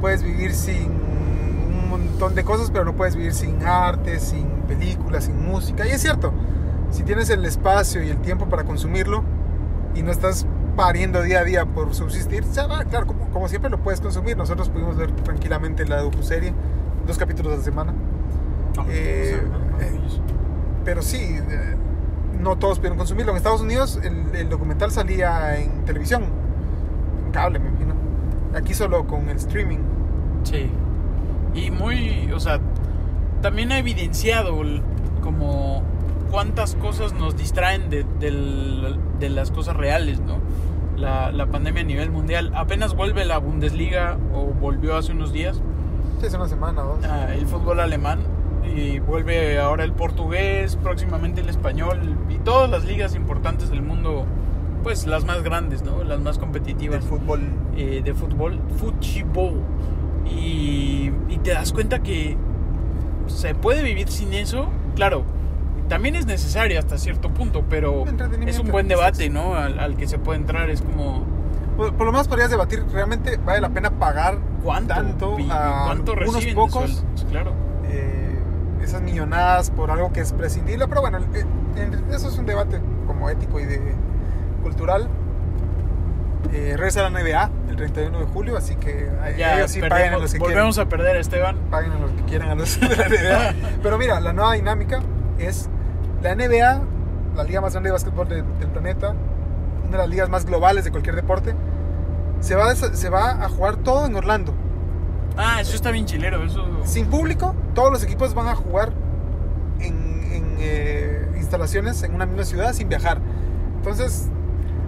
puedes 0.00 0.22
vivir 0.22 0.52
sin 0.52 0.90
un 0.90 1.88
montón 1.88 2.34
de 2.34 2.44
cosas, 2.44 2.70
pero 2.70 2.84
no 2.84 2.94
puedes 2.94 3.16
vivir 3.16 3.32
sin 3.32 3.62
arte, 3.64 4.20
sin 4.20 4.46
películas, 4.68 5.24
sin 5.24 5.42
música. 5.46 5.86
Y 5.86 5.90
es 5.90 6.02
cierto, 6.02 6.32
si 6.90 7.02
tienes 7.02 7.30
el 7.30 7.44
espacio 7.44 8.02
y 8.02 8.10
el 8.10 8.18
tiempo 8.18 8.50
para 8.50 8.64
consumirlo 8.64 9.24
y 9.94 10.02
no 10.02 10.10
estás 10.10 10.46
pariendo 10.76 11.22
día 11.22 11.40
a 11.40 11.44
día 11.44 11.64
por 11.64 11.94
subsistir, 11.94 12.44
ya 12.52 12.66
va, 12.66 12.84
claro, 12.84 13.06
como, 13.06 13.30
como 13.30 13.48
siempre 13.48 13.70
lo 13.70 13.78
puedes 13.78 14.00
consumir. 14.00 14.36
Nosotros 14.36 14.68
pudimos 14.68 14.96
ver 14.96 15.10
tranquilamente 15.12 15.86
la 15.86 16.02
docuserie, 16.02 16.52
dos 17.08 17.18
capítulos 17.18 17.52
a 17.54 17.56
la 17.56 17.62
semana. 17.62 17.92
Eh, 18.88 19.40
Pero 20.84 21.02
sí, 21.02 21.18
eh, 21.18 21.74
no 22.40 22.56
todos 22.56 22.78
pudieron 22.78 22.96
consumirlo. 22.98 23.32
En 23.32 23.36
Estados 23.36 23.60
Unidos 23.60 23.98
el, 24.02 24.34
el 24.36 24.48
documental 24.48 24.90
salía 24.90 25.56
en 25.58 25.84
televisión, 25.84 26.24
en 27.26 27.32
cable, 27.32 27.58
me 27.58 27.68
imagino. 27.68 27.94
Aquí 28.54 28.74
solo 28.74 29.06
con 29.06 29.28
el 29.28 29.36
streaming. 29.36 29.78
Sí. 30.44 30.70
Y 31.54 31.70
muy, 31.70 32.30
o 32.32 32.40
sea, 32.40 32.60
también 33.42 33.72
ha 33.72 33.78
evidenciado 33.78 34.60
el- 34.62 34.82
como 35.22 35.82
cuántas 36.30 36.74
cosas 36.76 37.12
nos 37.14 37.36
distraen 37.36 37.90
de 37.90 39.28
las 39.30 39.50
cosas 39.50 39.76
reales, 39.76 40.20
¿no? 40.20 40.38
La, 40.96 41.30
la 41.32 41.46
pandemia 41.46 41.82
a 41.82 41.84
nivel 41.86 42.10
mundial. 42.10 42.52
Apenas 42.54 42.94
vuelve 42.94 43.24
la 43.24 43.38
Bundesliga, 43.38 44.16
o 44.34 44.46
volvió 44.46 44.96
hace 44.96 45.12
unos 45.12 45.32
días, 45.32 45.60
Sí, 46.20 46.26
hace 46.26 46.36
una 46.36 46.48
semana 46.48 46.82
o 46.84 46.96
dos. 46.96 47.04
ah, 47.04 47.28
el 47.34 47.46
fútbol 47.46 47.80
alemán. 47.80 48.20
Y 48.64 48.98
vuelve 48.98 49.58
ahora 49.58 49.84
el 49.84 49.92
portugués, 49.92 50.76
próximamente 50.76 51.40
el 51.40 51.48
español. 51.48 52.16
Y 52.28 52.36
todas 52.38 52.68
las 52.70 52.84
ligas 52.84 53.14
importantes 53.14 53.70
del 53.70 53.82
mundo, 53.82 54.26
pues 54.82 55.06
las 55.06 55.24
más 55.24 55.42
grandes, 55.42 55.82
¿no? 55.82 56.04
Las 56.04 56.20
más 56.20 56.38
competitivas 56.38 57.00
Del 57.00 57.08
fútbol. 57.08 57.40
eh, 57.76 58.02
de 58.04 58.14
fútbol, 58.14 58.60
fútbol. 58.76 59.62
Y, 60.30 61.10
y 61.28 61.38
te 61.42 61.52
das 61.52 61.72
cuenta 61.72 62.00
que 62.00 62.36
se 63.26 63.54
puede 63.54 63.82
vivir 63.82 64.08
sin 64.08 64.34
eso. 64.34 64.68
Claro, 64.94 65.24
también 65.88 66.16
es 66.16 66.26
necesario 66.26 66.78
hasta 66.78 66.98
cierto 66.98 67.30
punto, 67.30 67.64
pero 67.70 68.04
es 68.46 68.58
un 68.58 68.70
buen 68.70 68.88
debate. 68.88 69.30
¿no? 69.30 69.54
Al, 69.54 69.78
al 69.78 69.96
que 69.96 70.06
se 70.06 70.18
puede 70.18 70.38
entrar. 70.40 70.68
Es 70.70 70.82
como, 70.82 71.24
Por, 71.78 71.94
por 71.94 72.04
lo 72.06 72.12
menos 72.12 72.28
podrías 72.28 72.50
debatir, 72.50 72.84
¿realmente 72.92 73.38
vale 73.38 73.60
la 73.62 73.70
pena 73.70 73.90
pagar 73.90 74.36
¿cuánto? 74.62 74.92
tanto 74.94 75.36
a 75.50 75.84
¿Cuánto 75.86 76.12
unos 76.12 76.44
pocos 76.46 76.72
sueldos? 76.90 77.26
Claro. 77.30 77.52
eh, 77.84 78.36
esas 78.82 79.00
millonadas 79.00 79.70
por 79.70 79.90
algo 79.90 80.12
que 80.12 80.20
es 80.20 80.32
prescindible? 80.34 80.86
Pero 80.88 81.00
bueno, 81.00 81.18
eh, 81.34 81.44
eso 82.10 82.28
es 82.28 82.36
un 82.36 82.44
debate 82.46 82.80
como 83.06 83.30
ético 83.30 83.60
y 83.60 83.64
de 83.64 83.80
cultural. 84.62 85.08
Eh, 86.52 86.74
regresa 86.76 87.02
la 87.08 87.10
NBA 87.10 87.50
el 87.68 87.76
31 87.76 88.18
de 88.20 88.24
julio, 88.26 88.56
así 88.56 88.74
que 88.76 89.06
eh, 89.06 89.34
Ya 89.36 89.58
ellos 89.58 89.70
sí 89.70 89.80
paguen 89.80 90.14
a 90.14 90.18
los 90.18 90.32
que 90.32 90.38
volvemos 90.38 90.78
a 90.78 90.86
perder 90.88 91.16
Esteban. 91.16 91.56
Paguen 91.70 91.92
a 91.92 91.98
los 91.98 92.10
que 92.12 92.22
quieran 92.22 92.48
a 92.50 92.54
los 92.54 92.78
de 92.80 92.88
la 92.96 93.08
NBA. 93.08 93.54
Pero 93.82 93.98
mira, 93.98 94.18
la 94.20 94.32
nueva 94.32 94.54
dinámica 94.54 95.00
es 95.38 95.68
la 96.22 96.34
NBA, 96.34 96.80
la 97.36 97.44
liga 97.44 97.60
más 97.60 97.72
grande 97.72 97.88
de 97.88 97.92
básquetbol 97.92 98.28
de- 98.28 98.42
del 98.42 98.68
planeta, 98.68 99.14
una 99.88 99.96
de 99.98 100.02
las 100.04 100.08
ligas 100.10 100.28
más 100.28 100.44
globales 100.44 100.84
de 100.84 100.90
cualquier 100.90 101.16
deporte, 101.16 101.54
se 102.40 102.54
va, 102.54 102.74
se 102.74 103.08
va 103.10 103.44
a 103.44 103.48
jugar 103.48 103.76
todo 103.76 104.06
en 104.06 104.14
Orlando. 104.14 104.54
Ah, 105.36 105.60
eso 105.60 105.74
está 105.74 105.90
bien 105.90 106.04
chilero. 106.06 106.42
Eso. 106.44 106.64
Sin 106.84 107.06
público, 107.06 107.54
todos 107.74 107.92
los 107.92 108.02
equipos 108.02 108.34
van 108.34 108.48
a 108.48 108.54
jugar 108.54 108.92
en, 109.80 110.22
en, 110.32 110.56
eh, 110.58 111.28
instalaciones 111.36 112.02
en 112.02 112.14
una 112.14 112.26
misma 112.26 112.44
ciudad 112.44 112.72
sin 112.72 112.88
viajar. 112.88 113.18
Entonces, 113.76 114.28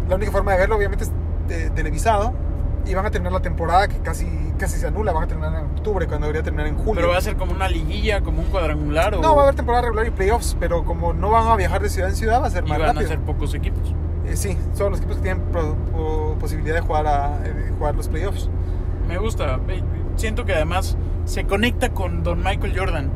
la 0.09 0.17
única 0.17 0.33
forma 0.33 0.53
de 0.53 0.59
verlo 0.59 0.77
obviamente 0.77 1.05
es 1.05 1.13
eh, 1.51 1.71
televisado 1.75 2.33
y 2.85 2.95
van 2.95 3.07
a 3.07 3.11
terminar 3.11 3.33
la 3.33 3.43
temporada 3.43 3.87
que 3.89 3.99
casi, 3.99 4.27
casi 4.59 4.79
se 4.79 4.87
anula, 4.87 5.13
van 5.13 5.25
a 5.25 5.27
terminar 5.29 5.55
en 5.55 5.67
octubre 5.77 6.07
cuando 6.07 6.27
debería 6.27 6.43
terminar 6.43 6.67
en 6.67 6.77
julio. 6.77 6.95
Pero 6.95 7.09
va 7.09 7.19
a 7.19 7.21
ser 7.21 7.37
como 7.37 7.53
una 7.53 7.69
liguilla, 7.69 8.21
como 8.21 8.41
un 8.41 8.49
cuadrangular. 8.49 9.15
O 9.15 9.21
No, 9.21 9.35
va 9.35 9.43
a 9.43 9.45
haber 9.45 9.55
temporada 9.55 9.83
regular 9.83 10.07
y 10.07 10.11
playoffs, 10.11 10.57
pero 10.59 10.85
como 10.85 11.13
no 11.13 11.31
van 11.31 11.47
a 11.47 11.57
viajar 11.57 11.81
de 11.83 11.89
ciudad 11.91 12.09
en 12.11 12.17
ciudad, 12.17 12.43
va 12.43 12.47
a 12.47 12.51
ser 12.51 12.65
y 12.67 12.69
más 12.71 12.79
van 12.79 12.89
rápido. 12.89 13.07
a 13.07 13.09
ser 13.09 13.21
pocos 13.21 13.55
equipos. 13.55 13.95
Eh, 14.31 14.37
sí, 14.37 14.57
son 14.75 14.91
los 14.91 15.01
equipos 15.01 15.17
que 15.17 15.23
tienen 15.23 15.43
pro- 15.53 15.77
posibilidad 16.39 16.75
de 16.77 16.81
jugar, 16.81 17.07
a, 17.07 17.41
eh, 17.45 17.53
de 17.53 17.71
jugar 17.73 17.95
los 17.95 18.09
playoffs. 18.09 18.49
Me 19.09 19.19
gusta. 19.19 19.59
Eh, 19.69 19.83
Siento 20.17 20.45
que 20.45 20.53
además 20.55 20.97
se 21.25 21.45
conecta 21.45 21.91
con 21.91 22.23
Don 22.23 22.43
Michael 22.43 22.79
Jordan. 22.79 23.11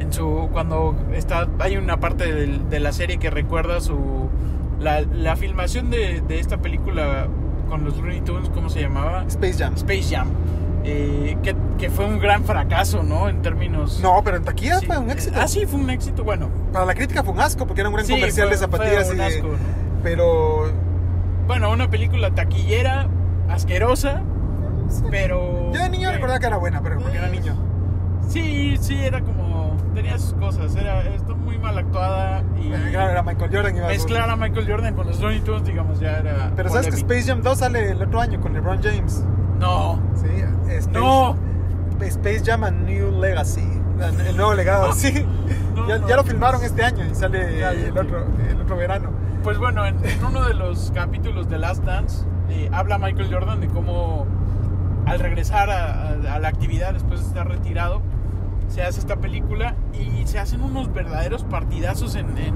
En 0.00 0.12
su. 0.12 0.48
Cuando 0.52 0.96
está. 1.12 1.48
Hay 1.60 1.76
una 1.76 1.98
parte 2.00 2.32
de 2.56 2.80
la 2.80 2.92
serie 2.92 3.18
que 3.18 3.30
recuerda 3.30 3.80
su. 3.80 4.28
La, 4.80 5.00
la 5.00 5.34
filmación 5.36 5.90
de, 5.90 6.20
de 6.26 6.38
esta 6.38 6.58
película 6.58 7.26
con 7.68 7.84
los 7.84 7.96
Looney 7.96 8.20
Tunes, 8.20 8.48
¿cómo 8.50 8.70
se 8.70 8.80
llamaba? 8.80 9.24
Space 9.28 9.54
Jam. 9.58 9.74
Space 9.74 10.04
Jam. 10.14 10.28
Eh, 10.84 11.36
que, 11.42 11.54
que 11.78 11.90
fue 11.90 12.04
un 12.06 12.18
gran 12.20 12.44
fracaso, 12.44 13.02
¿no? 13.02 13.28
En 13.28 13.42
términos. 13.42 13.98
No, 14.02 14.22
pero 14.24 14.36
en 14.36 14.44
taquilla 14.44 14.78
Sí. 14.78 14.86
fue 14.86 14.98
un 14.98 15.10
éxito. 15.10 15.36
Ah, 15.40 15.48
sí, 15.48 15.66
fue 15.66 15.80
un 15.80 15.90
éxito. 15.90 16.22
Bueno, 16.24 16.48
Para 16.72 16.86
la 16.86 16.94
crítica 16.94 17.22
fue 17.24 17.34
un 17.34 17.40
asco 17.40 17.66
porque 17.66 17.80
era 17.80 17.88
un 17.90 17.94
gran 17.96 18.06
sí, 18.06 18.12
comercial 18.14 18.46
fue- 18.48 18.56
de 18.56 18.60
zapatillas 18.60 19.08
fue 19.08 19.16
y 19.16 19.20
asco, 19.20 19.48
¿no? 19.48 19.87
Pero 20.02 20.70
Bueno, 21.46 21.70
una 21.70 21.88
película 21.90 22.30
taquillera, 22.30 23.08
asquerosa, 23.48 24.22
sí. 24.88 25.02
pero. 25.10 25.72
yo 25.72 25.80
de 25.82 25.88
niño 25.90 26.08
eh, 26.10 26.12
recordaba 26.12 26.38
que 26.38 26.46
era 26.46 26.56
buena, 26.56 26.82
pero 26.82 26.98
porque 27.00 27.16
era 27.18 27.28
niño. 27.28 27.54
Sí, 28.28 28.76
sí, 28.80 28.94
era 29.02 29.20
como. 29.20 29.76
Tenía 29.94 30.18
sus 30.18 30.34
cosas, 30.34 30.76
era 30.76 31.02
está 31.02 31.34
muy 31.34 31.58
mal 31.58 31.76
actuada 31.78 32.42
y. 32.62 32.72
Eh, 32.72 32.88
Claro, 32.90 33.10
era 33.10 33.22
Michael 33.22 33.50
Jordan. 33.52 33.76
iba 33.76 33.86
a- 33.86 33.88
Mezclar 33.88 34.30
a 34.30 34.36
Michael 34.36 34.66
Jordan 34.70 34.94
con 34.94 35.06
los 35.06 35.18
Looney 35.20 35.40
Tunes, 35.40 35.64
digamos, 35.64 35.98
ya 35.98 36.18
era. 36.18 36.52
Pero 36.54 36.68
sabes 36.68 36.88
que. 36.88 36.96
Space 36.96 37.24
Jam 37.24 37.42
2 37.42 37.58
sale 37.58 37.90
el 37.90 38.02
otro 38.02 38.20
año 38.20 38.40
con 38.40 38.52
LeBron 38.52 38.80
James. 38.82 39.24
No, 39.58 39.98
Sí, 40.14 40.26
Space, 40.68 40.90
no. 40.92 41.36
Space 42.00 42.42
Jam 42.44 42.62
a 42.64 42.70
New 42.70 43.18
Legacy. 43.20 43.66
El 44.28 44.36
nuevo 44.36 44.54
legado, 44.54 44.92
sí. 44.92 45.26
No, 45.74 45.88
ya, 45.88 45.98
no. 45.98 46.08
ya 46.08 46.16
lo 46.16 46.22
filmaron 46.22 46.62
este 46.62 46.84
año 46.84 47.04
y 47.10 47.14
sale 47.16 47.60
el, 47.88 47.98
otro, 47.98 48.24
el 48.48 48.60
otro 48.60 48.76
verano. 48.76 49.10
Pues 49.42 49.58
bueno, 49.58 49.86
en, 49.86 49.96
en 50.04 50.24
uno 50.24 50.44
de 50.44 50.54
los 50.54 50.90
capítulos 50.94 51.48
de 51.48 51.58
Last 51.58 51.84
Dance 51.84 52.26
eh, 52.50 52.68
habla 52.72 52.98
Michael 52.98 53.32
Jordan 53.32 53.60
de 53.60 53.68
cómo 53.68 54.26
al 55.06 55.18
regresar 55.20 55.70
a, 55.70 56.10
a- 56.10 56.34
a 56.34 56.38
la 56.38 56.48
actividad 56.48 56.92
después 56.92 57.20
de 57.20 57.26
estar 57.26 57.48
retirado, 57.48 58.02
se 58.68 58.82
hace 58.82 59.00
esta 59.00 59.16
película 59.16 59.74
y 59.94 60.26
se 60.26 60.38
hacen 60.38 60.60
unos 60.62 60.92
verdaderos 60.92 61.44
partidazos 61.44 62.14
en, 62.16 62.36
en, 62.36 62.54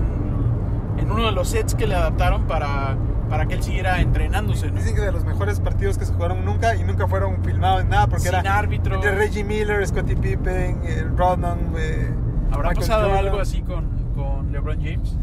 en 0.99 1.11
uno 1.11 1.25
de 1.27 1.33
los 1.33 1.49
sets 1.49 1.75
que 1.75 1.87
le 1.87 1.95
adaptaron 1.95 2.43
para, 2.43 2.97
para 3.31 3.47
que 3.47 3.55
él 3.55 3.63
siguiera 3.63 4.01
entrenándose. 4.03 4.71
¿no? 4.71 4.77
Dicen 4.79 4.95
que 4.95 5.01
de 5.01 5.13
los 5.13 5.25
mejores 5.25 5.61
partidos 5.61 5.97
que 5.97 6.05
se 6.05 6.13
jugaron 6.13 6.45
nunca 6.45 6.75
y 6.75 6.85
nunca 6.85 7.07
fueron 7.09 7.43
filmados 7.43 7.83
en 7.83 7.89
nada 7.89 8.07
porque 8.09 8.29
Sin 8.29 8.35
era 8.35 8.59
árbitro. 8.59 8.97
entre 8.97 9.15
Reggie 9.15 9.45
Miller, 9.45 9.87
Scottie 9.87 10.17
Pippen, 10.17 10.81
eh, 10.85 11.07
Rodman. 11.17 11.59
eh, 11.79 12.11
¿Habrá 12.51 12.71
Michael 12.71 12.87
pasado 12.87 13.05
Jordan. 13.09 13.25
algo 13.27 13.41
así 13.41 13.63
con, 13.63 13.87
con 14.15 14.53
LeBron 14.53 14.77
James? 14.83 15.17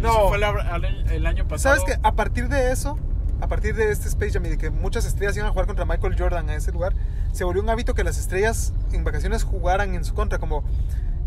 No. 0.00 0.08
Eso 0.08 0.28
fue 0.28 0.36
el, 0.76 1.10
el 1.10 1.26
año 1.26 1.46
pasado. 1.48 1.76
¿Sabes 1.76 1.84
que 1.84 2.00
A 2.06 2.12
partir 2.12 2.48
de 2.48 2.72
eso, 2.72 2.98
a 3.40 3.48
partir 3.48 3.74
de 3.74 3.90
este 3.90 4.08
Space 4.08 4.32
Jam 4.32 4.46
y 4.46 4.50
de 4.50 4.58
que 4.58 4.70
muchas 4.70 5.04
estrellas 5.06 5.36
iban 5.36 5.48
a 5.48 5.52
jugar 5.52 5.66
contra 5.66 5.84
Michael 5.84 6.16
Jordan 6.18 6.48
a 6.50 6.54
ese 6.54 6.72
lugar, 6.72 6.94
se 7.32 7.44
volvió 7.44 7.62
un 7.62 7.70
hábito 7.70 7.94
que 7.94 8.04
las 8.04 8.18
estrellas 8.18 8.72
en 8.92 9.04
vacaciones 9.04 9.44
jugaran 9.44 9.94
en 9.94 10.04
su 10.04 10.14
contra, 10.14 10.38
como, 10.38 10.64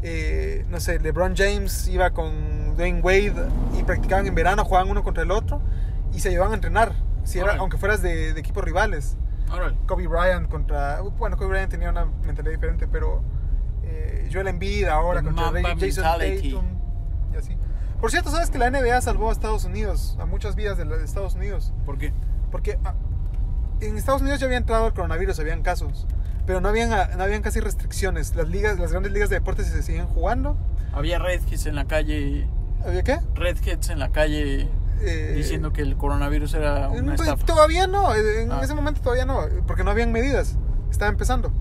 eh, 0.01 0.65
no 0.69 0.79
sé, 0.79 0.99
LeBron 0.99 1.35
James 1.35 1.87
iba 1.87 2.11
con 2.11 2.75
Dwayne 2.75 3.01
Wade 3.01 3.47
y 3.77 3.83
practicaban 3.83 4.25
en 4.27 4.35
verano, 4.35 4.65
jugaban 4.65 4.89
uno 4.89 5.03
contra 5.03 5.23
el 5.23 5.31
otro 5.31 5.61
y 6.13 6.19
se 6.19 6.29
llevaban 6.31 6.53
a 6.53 6.55
entrenar, 6.55 6.93
si 7.23 7.39
era, 7.39 7.57
aunque 7.57 7.77
fueras 7.77 8.01
de, 8.01 8.33
de 8.33 8.39
equipos 8.39 8.63
rivales. 8.63 9.17
Kobe 9.87 10.07
Bryant 10.07 10.47
contra. 10.47 11.01
Bueno, 11.01 11.35
Kobe 11.35 11.49
Bryant 11.49 11.71
tenía 11.71 11.89
una 11.89 12.05
mentalidad 12.05 12.53
diferente, 12.53 12.87
pero. 12.87 13.23
Eh, 13.83 14.29
Joel 14.31 14.47
Embiid 14.47 14.85
ahora 14.85 15.21
The 15.21 15.25
contra 15.25 15.45
Mamba 15.51 15.75
Jason. 15.79 16.03
Tatum. 16.03 16.65
Y 17.33 17.37
así. 17.37 17.57
Por 17.99 18.11
cierto, 18.11 18.31
¿sabes 18.31 18.49
que 18.49 18.57
la 18.57 18.69
NBA 18.69 19.01
salvó 19.01 19.29
a 19.29 19.31
Estados 19.33 19.65
Unidos? 19.65 20.15
A 20.19 20.25
muchas 20.25 20.55
vidas 20.55 20.77
de, 20.77 20.85
la- 20.85 20.97
de 20.97 21.03
Estados 21.05 21.35
Unidos. 21.35 21.73
¿Por 21.85 21.97
qué? 21.97 22.13
Porque 22.51 22.79
ah, 22.85 22.93
en 23.81 23.97
Estados 23.97 24.21
Unidos 24.21 24.39
ya 24.39 24.45
había 24.45 24.57
entrado 24.57 24.87
el 24.87 24.93
coronavirus, 24.93 25.39
habían 25.39 25.61
casos. 25.63 26.07
Pero 26.45 26.61
no 26.61 26.69
habían, 26.69 26.91
ah, 26.93 27.09
no 27.17 27.23
habían 27.23 27.41
casi 27.41 27.59
restricciones. 27.59 28.35
Las 28.35 28.47
ligas, 28.47 28.79
las 28.79 28.91
grandes 28.91 29.11
ligas 29.11 29.29
de 29.29 29.35
deportes 29.35 29.67
se 29.67 29.83
seguían 29.83 30.07
jugando. 30.07 30.57
Había 30.93 31.19
redheads 31.19 31.65
en 31.65 31.75
la 31.75 31.85
calle, 31.85 32.47
¿Había 32.85 33.03
qué? 33.03 33.19
redheads 33.35 33.89
en 33.89 33.99
la 33.99 34.09
calle 34.09 34.69
Eh, 35.01 35.33
diciendo 35.35 35.71
que 35.71 35.81
el 35.81 35.95
coronavirus 35.95 36.53
era 36.55 36.89
una 36.89 37.15
pues, 37.15 37.21
estafa. 37.29 37.45
Todavía 37.45 37.85
no, 37.87 38.13
en 38.15 38.51
Ah. 38.51 38.59
ese 38.63 38.73
momento 38.73 39.01
todavía 39.01 39.25
no, 39.25 39.41
porque 39.67 39.83
no 39.83 39.91
habían 39.91 40.11
medidas, 40.11 40.57
estaba 40.89 41.09
empezando. 41.11 41.51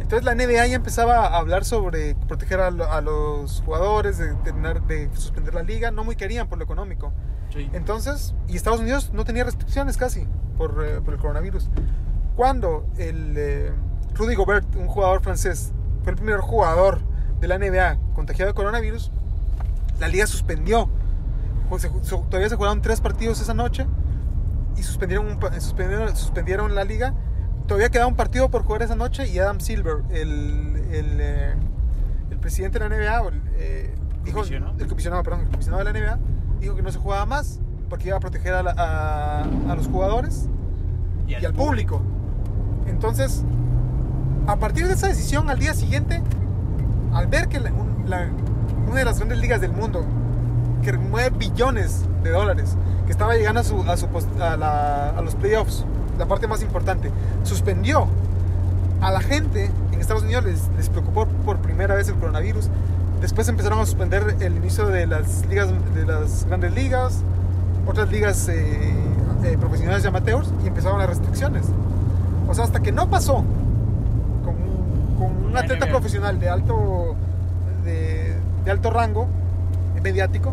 Entonces 0.00 0.24
la 0.24 0.34
NBA 0.34 0.66
ya 0.66 0.74
empezaba 0.76 1.26
a 1.28 1.38
hablar 1.38 1.64
sobre 1.64 2.14
proteger 2.28 2.60
a, 2.60 2.70
lo- 2.70 2.90
a 2.90 3.00
los 3.00 3.62
jugadores, 3.64 4.18
de, 4.18 4.34
terminar- 4.44 4.82
de 4.86 5.08
suspender 5.14 5.54
la 5.54 5.62
liga, 5.62 5.90
no 5.90 6.04
muy 6.04 6.16
querían 6.16 6.48
por 6.48 6.58
lo 6.58 6.64
económico. 6.64 7.12
Sí. 7.52 7.70
Entonces, 7.72 8.34
y 8.48 8.56
Estados 8.56 8.80
Unidos 8.80 9.10
no 9.14 9.24
tenía 9.24 9.44
restricciones 9.44 9.96
casi 9.96 10.26
por, 10.58 10.84
eh, 10.84 11.00
por 11.00 11.14
el 11.14 11.20
coronavirus. 11.20 11.70
Cuando 12.36 12.86
el 12.98 13.34
eh, 13.36 13.72
Rudy 14.14 14.34
Gobert, 14.34 14.66
un 14.76 14.88
jugador 14.88 15.22
francés, 15.22 15.72
fue 16.02 16.10
el 16.12 16.16
primer 16.16 16.40
jugador 16.40 17.00
de 17.40 17.48
la 17.48 17.58
NBA 17.58 17.98
contagiado 18.14 18.50
de 18.50 18.54
coronavirus, 18.54 19.10
la 20.00 20.08
liga 20.08 20.26
suspendió. 20.26 20.88
Se 21.78 21.88
su- 22.02 22.22
todavía 22.28 22.48
se 22.48 22.56
jugaron 22.56 22.82
tres 22.82 23.00
partidos 23.00 23.40
esa 23.40 23.54
noche 23.54 23.86
y 24.76 24.82
suspendieron, 24.82 25.26
un 25.26 25.60
suspendieron, 25.60 26.14
suspendieron 26.16 26.74
la 26.74 26.84
liga. 26.84 27.14
Todavía 27.66 27.88
quedaba 27.88 28.08
un 28.08 28.16
partido 28.16 28.50
por 28.50 28.62
jugar 28.64 28.82
esa 28.82 28.94
noche 28.94 29.26
y 29.28 29.38
Adam 29.38 29.58
Silver, 29.60 30.02
el, 30.10 30.76
el, 30.92 31.18
eh, 31.20 31.54
el 32.30 32.38
presidente 32.38 32.78
de 32.78 32.88
la 32.88 32.94
NBA, 32.96 33.30
eh, 33.56 33.94
dijo, 34.24 34.38
¿Comisionado? 34.38 34.74
el 34.78 34.86
comisionado, 34.86 35.22
perdón, 35.22 35.40
el 35.42 35.48
comisionado 35.48 35.82
de 35.84 35.92
la 35.92 35.98
NBA, 35.98 36.18
dijo 36.60 36.76
que 36.76 36.82
no 36.82 36.92
se 36.92 36.98
jugaba 36.98 37.24
más 37.24 37.60
porque 37.88 38.08
iba 38.08 38.16
a 38.18 38.20
proteger 38.20 38.52
a, 38.54 38.62
la- 38.62 38.74
a- 38.76 39.42
a 39.72 39.74
los 39.76 39.86
jugadores 39.88 40.48
y 41.26 41.34
al 41.46 41.54
público. 41.54 42.02
Entonces, 42.86 43.44
a 44.46 44.56
partir 44.56 44.86
de 44.86 44.92
esa 44.94 45.08
decisión, 45.08 45.48
al 45.48 45.58
día 45.58 45.72
siguiente, 45.72 46.20
al 47.14 47.28
ver 47.28 47.48
que 47.48 47.60
la- 47.60 47.72
un- 47.72 48.04
la- 48.10 48.28
una 48.86 48.96
de 48.96 49.04
las 49.06 49.16
grandes 49.18 49.38
ligas 49.38 49.62
del 49.62 49.72
mundo, 49.72 50.04
que 50.82 50.92
mueve 50.92 51.30
billones 51.38 52.04
de 52.22 52.28
dólares, 52.30 52.76
que 53.06 53.12
estaba 53.12 53.34
llegando 53.36 53.60
a, 53.60 53.64
su, 53.64 53.82
a, 53.84 53.96
su 53.96 54.06
pos- 54.08 54.28
a 54.38 54.56
la- 54.58 55.10
a 55.16 55.22
los 55.22 55.34
playoffs, 55.34 55.86
la 56.18 56.26
parte 56.26 56.46
más 56.46 56.62
importante, 56.62 57.10
suspendió 57.42 58.06
a 59.00 59.10
la 59.10 59.20
gente 59.20 59.70
en 59.92 60.00
Estados 60.00 60.22
Unidos, 60.22 60.44
les, 60.44 60.68
les 60.76 60.88
preocupó 60.88 61.26
por 61.26 61.58
primera 61.58 61.94
vez 61.94 62.08
el 62.08 62.14
coronavirus. 62.14 62.68
Después 63.20 63.48
empezaron 63.48 63.78
a 63.78 63.86
suspender 63.86 64.36
el 64.40 64.56
inicio 64.56 64.86
de 64.86 65.06
las 65.06 65.46
ligas, 65.46 65.68
de 65.94 66.04
las 66.04 66.44
grandes 66.46 66.74
ligas, 66.74 67.20
otras 67.86 68.10
ligas 68.10 68.48
eh, 68.48 68.94
eh, 69.44 69.56
profesionales 69.58 70.04
y 70.04 70.06
amateurs, 70.08 70.48
y 70.62 70.68
empezaron 70.68 70.98
las 70.98 71.08
restricciones. 71.08 71.64
O 72.48 72.54
sea, 72.54 72.64
hasta 72.64 72.80
que 72.80 72.92
no 72.92 73.08
pasó 73.08 73.44
con 74.44 74.54
un, 74.54 75.16
con 75.18 75.44
un 75.46 75.54
La 75.54 75.60
atleta 75.60 75.86
profesional 75.86 76.38
de 76.38 76.48
alto, 76.48 77.14
de, 77.84 78.34
de 78.64 78.70
alto 78.70 78.90
rango 78.90 79.26
mediático, 80.02 80.52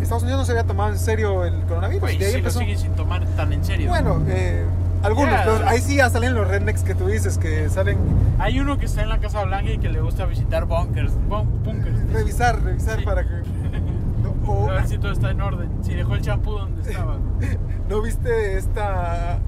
Estados 0.00 0.22
Unidos 0.22 0.40
no 0.40 0.44
se 0.44 0.52
había 0.52 0.64
tomado 0.64 0.90
en 0.92 0.98
serio 0.98 1.44
el 1.44 1.54
coronavirus. 1.62 2.00
Güey, 2.02 2.18
de 2.18 2.26
ahí 2.26 2.32
lo 2.32 2.38
empezó. 2.38 2.58
siguen 2.60 2.78
sin 2.78 2.92
tomar 2.92 3.24
tan 3.36 3.52
en 3.52 3.64
serio. 3.64 3.88
Bueno, 3.88 4.22
eh, 4.28 4.64
algunos, 5.02 5.34
pero 5.44 5.66
ahí 5.68 5.80
sí 5.80 5.96
ya 5.96 6.10
salen 6.10 6.34
los 6.34 6.46
rednecks 6.48 6.82
que 6.82 6.94
tú 6.94 7.06
dices, 7.06 7.36
que 7.38 7.68
salen 7.70 7.98
Hay 8.38 8.58
uno 8.60 8.78
que 8.78 8.86
está 8.86 9.02
en 9.02 9.08
la 9.10 9.18
Casa 9.18 9.44
Blanca 9.44 9.70
y 9.70 9.78
que 9.78 9.88
le 9.88 10.00
gusta 10.00 10.24
visitar 10.26 10.64
bunkers. 10.66 11.12
bun- 11.28 11.46
bunkers. 11.64 12.10
revisar, 12.12 12.62
revisar 12.62 12.98
Sí. 12.98 13.04
para 13.04 13.22
que... 13.24 13.30
No, 14.22 14.50
o- 14.52 14.70
A 14.70 14.74
ver 14.74 14.88
si 14.88 14.98
todo 14.98 15.12
está 15.12 15.30
en 15.30 15.40
orden. 15.40 15.70
Si 15.82 15.94
dejó 15.94 16.14
el 16.14 16.22
champú 16.22 16.52
donde 16.52 16.90
estaba. 16.90 17.16
¿No 17.88 18.00
viste 18.02 18.56
esta, 18.58 19.38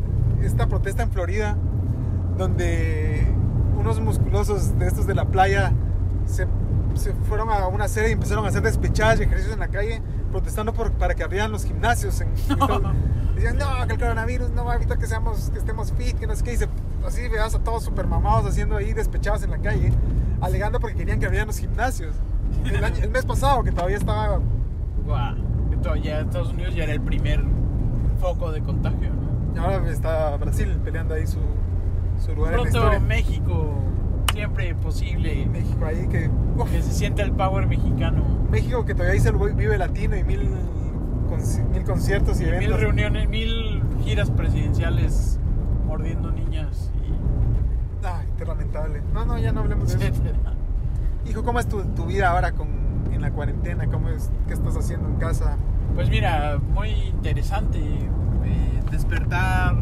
esta 0.43 0.67
protesta 0.67 1.03
en 1.03 1.11
Florida? 1.11 1.57
Donde 2.37 3.27
unos 3.79 4.01
musculosos 4.01 4.79
de 4.79 4.87
estos 4.87 5.07
de 5.07 5.15
la 5.15 5.25
playa 5.27 5.73
se, 6.27 6.47
se 6.95 7.13
fueron 7.29 7.49
a 7.51 7.67
una 7.69 7.89
serie 7.89 8.11
y 8.11 8.13
empezaron 8.13 8.45
a 8.45 8.49
hacer 8.49 8.63
despechadas 8.63 9.21
y 9.21 9.23
ejercicios 9.23 9.55
en 9.55 9.61
la 9.61 9.69
calle 9.69 10.03
protestando 10.37 10.73
por, 10.75 10.93
para 10.93 11.15
que 11.15 11.23
abrieran 11.25 11.51
los 11.51 11.65
gimnasios. 11.65 12.21
En, 12.21 12.29
Decían, 13.35 13.57
no, 13.59 13.87
que 13.87 13.93
el 13.95 13.99
coronavirus 13.99 14.51
no 14.51 14.65
va 14.65 14.73
a 14.75 14.77
evitar 14.77 14.99
que, 14.99 15.07
seamos, 15.07 15.51
que 15.51 15.59
estemos 15.59 15.93
fit, 15.93 16.19
que 16.19 16.27
no 16.27 16.35
sé 16.37 16.43
qué. 16.45 16.53
Y 16.55 16.57
se- 16.57 16.69
así 17.07 17.29
veas 17.29 17.55
a 17.55 17.59
todos 17.59 17.85
super 17.85 18.07
mamados 18.07 18.47
haciendo 18.47 18.77
ahí 18.77 18.93
despechadas 18.95 19.43
en 19.43 19.51
la 19.51 19.59
calle, 19.59 19.93
alegando 20.41 20.79
porque 20.81 20.97
querían 20.97 21.19
que 21.21 21.27
abrieran 21.27 21.47
los 21.49 21.59
gimnasios. 21.59 22.15
El, 22.65 22.83
año- 22.85 23.03
el 23.03 23.11
mes 23.11 23.25
pasado, 23.27 23.63
que 23.63 23.73
todavía 23.73 23.97
estaba 23.97 24.41
Guau. 25.05 25.35
Que 25.71 25.77
todavía 25.79 26.21
Estados 26.21 26.51
Unidos 26.53 26.75
ya 26.75 26.85
era 26.85 26.93
el 26.93 27.01
primer 27.01 27.43
foco 28.21 28.53
de 28.53 28.63
contagio, 28.63 29.11
¿no? 29.55 29.63
Ahora 29.63 29.91
está 29.91 30.37
Brasil 30.37 30.79
peleando 30.85 31.15
ahí 31.15 31.27
su, 31.27 31.39
su 32.25 32.35
lugar 32.35 32.53
en 32.55 32.57
la 32.59 32.63
Pronto 32.65 32.79
historia. 32.79 33.01
México, 33.01 33.75
siempre 34.37 34.75
posible. 34.75 35.47
México 35.47 35.85
ahí 35.87 36.07
que... 36.09 36.31
uf, 36.57 36.71
Que 36.71 36.83
se 36.83 36.93
sienta 36.93 37.23
el 37.23 37.33
power 37.33 37.67
mexicano. 37.67 38.23
México 38.51 38.85
que 38.85 38.95
todavía 38.95 39.15
dice 39.15 39.31
el 39.31 39.37
Vive 39.55 39.79
Latino 39.79 40.17
y 40.17 40.25
mil, 40.25 40.51
mil 41.73 41.85
conciertos 41.85 42.41
y, 42.41 42.45
Y 42.45 42.47
mil 42.47 42.55
eventos. 42.55 42.81
reuniones, 42.81 43.29
mil 43.29 43.83
giras 44.05 44.31
presidenciales 44.31 45.39
mordiendo 45.87 46.31
niñas 46.33 46.93
y 47.03 48.07
Ay, 48.07 48.29
qué 48.39 48.45
lamentable. 48.45 49.03
No, 49.13 49.25
no, 49.25 49.37
ya 49.39 49.53
no 49.53 49.61
hablemos 49.61 49.99
de 49.99 50.07
eso. 50.09 50.23
Hijo, 51.29 51.43
¿cómo 51.43 51.59
es 51.59 51.67
tu, 51.67 51.83
tu 51.83 52.05
vida 52.07 52.31
ahora 52.31 52.53
con, 52.53 52.69
en 53.13 53.21
la 53.21 53.31
cuarentena? 53.33 53.87
¿Cómo 53.89 54.11
es, 54.11 54.31
¿Qué 54.47 54.53
estás 54.55 54.77
haciendo 54.77 55.09
en 55.09 55.17
casa? 55.17 55.57
Pues 55.95 56.09
mira, 56.11 56.59
muy 56.75 56.91
interesante 56.91 57.79
eh, 57.81 58.81
despertar, 58.93 59.75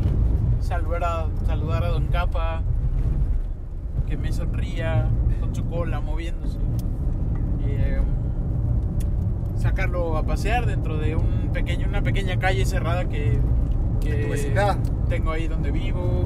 saludar 0.60 1.04
a, 1.04 1.26
saludar 1.44 1.84
a 1.84 1.88
Don 1.88 2.06
Capa, 2.06 2.62
que 4.08 4.16
me 4.16 4.32
sonría 4.32 5.08
con 5.40 5.54
su 5.54 5.64
cola 5.66 6.00
moviéndose. 6.00 6.58
Eh, 7.66 7.98
sacarlo 9.58 10.16
a 10.16 10.24
pasear 10.24 10.66
dentro 10.66 10.98
de 10.98 11.16
un 11.16 11.50
pequeño, 11.52 11.88
una 11.88 12.02
pequeña 12.02 12.38
calle 12.38 12.64
cerrada 12.66 13.08
que, 13.08 13.38
que 14.00 14.20
En 14.20 14.26
tu 14.26 14.32
vecindad. 14.32 14.76
tengo 15.08 15.30
ahí 15.30 15.48
donde 15.48 15.70
vivo. 15.70 16.24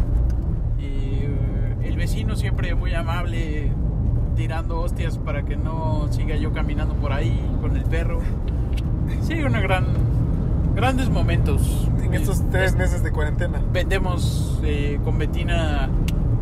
Y, 0.78 0.84
eh, 0.84 1.76
el 1.84 1.96
vecino 1.96 2.36
siempre 2.36 2.74
muy 2.74 2.94
amable, 2.94 3.70
tirando 4.36 4.80
hostias 4.80 5.18
para 5.18 5.42
que 5.44 5.56
no 5.56 6.06
siga 6.10 6.36
yo 6.36 6.52
caminando 6.52 6.94
por 6.94 7.12
ahí 7.12 7.40
con 7.60 7.76
el 7.76 7.84
perro. 7.84 8.20
Sí, 9.22 9.34
una 9.42 9.60
gran, 9.60 9.86
grandes 10.74 11.08
momentos. 11.10 11.88
En 12.02 12.14
estos 12.14 12.42
tres 12.50 12.72
es- 12.72 12.76
meses 12.76 13.02
de 13.02 13.10
cuarentena. 13.12 13.60
Vendemos 13.72 14.60
eh, 14.64 14.98
con 15.04 15.18
Betina, 15.18 15.88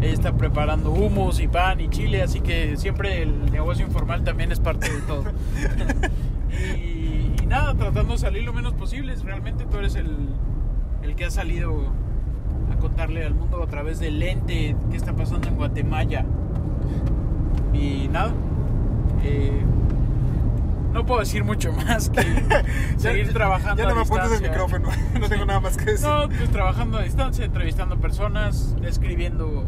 está 0.00 0.36
preparando 0.36 0.90
hummus 0.90 1.40
y 1.40 1.48
pan 1.48 1.80
y 1.80 1.88
chile, 1.88 2.22
así 2.22 2.40
que 2.40 2.76
siempre 2.76 3.22
el 3.22 3.50
negocio 3.50 3.86
informal 3.86 4.24
también 4.24 4.52
es 4.52 4.60
parte 4.60 4.92
de 4.92 5.00
todo. 5.02 5.24
y, 6.76 7.32
y 7.42 7.46
nada, 7.46 7.74
tratando 7.74 8.12
de 8.12 8.18
salir 8.18 8.44
lo 8.44 8.52
menos 8.52 8.74
posible. 8.74 9.14
Realmente 9.24 9.64
tú 9.64 9.78
eres 9.78 9.94
el, 9.94 10.28
el 11.02 11.14
que 11.14 11.24
ha 11.24 11.30
salido 11.30 11.92
a 12.72 12.76
contarle 12.76 13.24
al 13.24 13.34
mundo 13.34 13.62
a 13.62 13.66
través 13.66 13.98
del 13.98 14.18
lente 14.18 14.76
qué 14.90 14.96
está 14.96 15.14
pasando 15.14 15.48
en 15.48 15.56
Guatemala. 15.56 16.24
Y 17.72 18.08
nada, 18.08 18.32
eh, 19.22 19.62
no 20.92 21.04
puedo 21.04 21.20
decir 21.20 21.44
mucho 21.44 21.72
más 21.72 22.10
que 22.10 22.22
seguir 22.96 23.32
trabajando. 23.32 23.82
Ya 23.82 23.88
no 23.88 23.94
me 23.94 24.02
apuntes 24.02 24.32
el 24.32 24.42
micrófono. 24.42 24.88
No 25.20 25.28
tengo 25.28 25.44
nada 25.46 25.60
más 25.60 25.76
que 25.76 25.84
decir. 25.92 26.06
No, 26.06 26.28
pues 26.28 26.50
trabajando 26.50 26.98
a 26.98 27.02
distancia, 27.02 27.44
entrevistando 27.44 27.98
personas, 27.98 28.76
escribiendo 28.82 29.64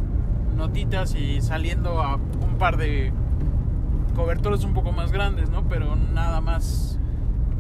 notitas 0.58 1.14
y 1.14 1.40
saliendo 1.40 2.02
a 2.02 2.16
un 2.16 2.56
par 2.58 2.76
de 2.76 3.12
cobertores 4.14 4.64
un 4.64 4.74
poco 4.74 4.92
más 4.92 5.12
grandes, 5.12 5.48
¿no? 5.48 5.62
Pero 5.68 5.96
nada 5.96 6.40
más, 6.40 6.98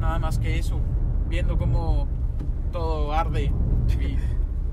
nada 0.00 0.18
más 0.18 0.38
que 0.38 0.58
eso, 0.58 0.78
viendo 1.30 1.56
cómo 1.56 2.06
todo 2.72 3.12
arde. 3.14 3.44
Y, 3.44 4.18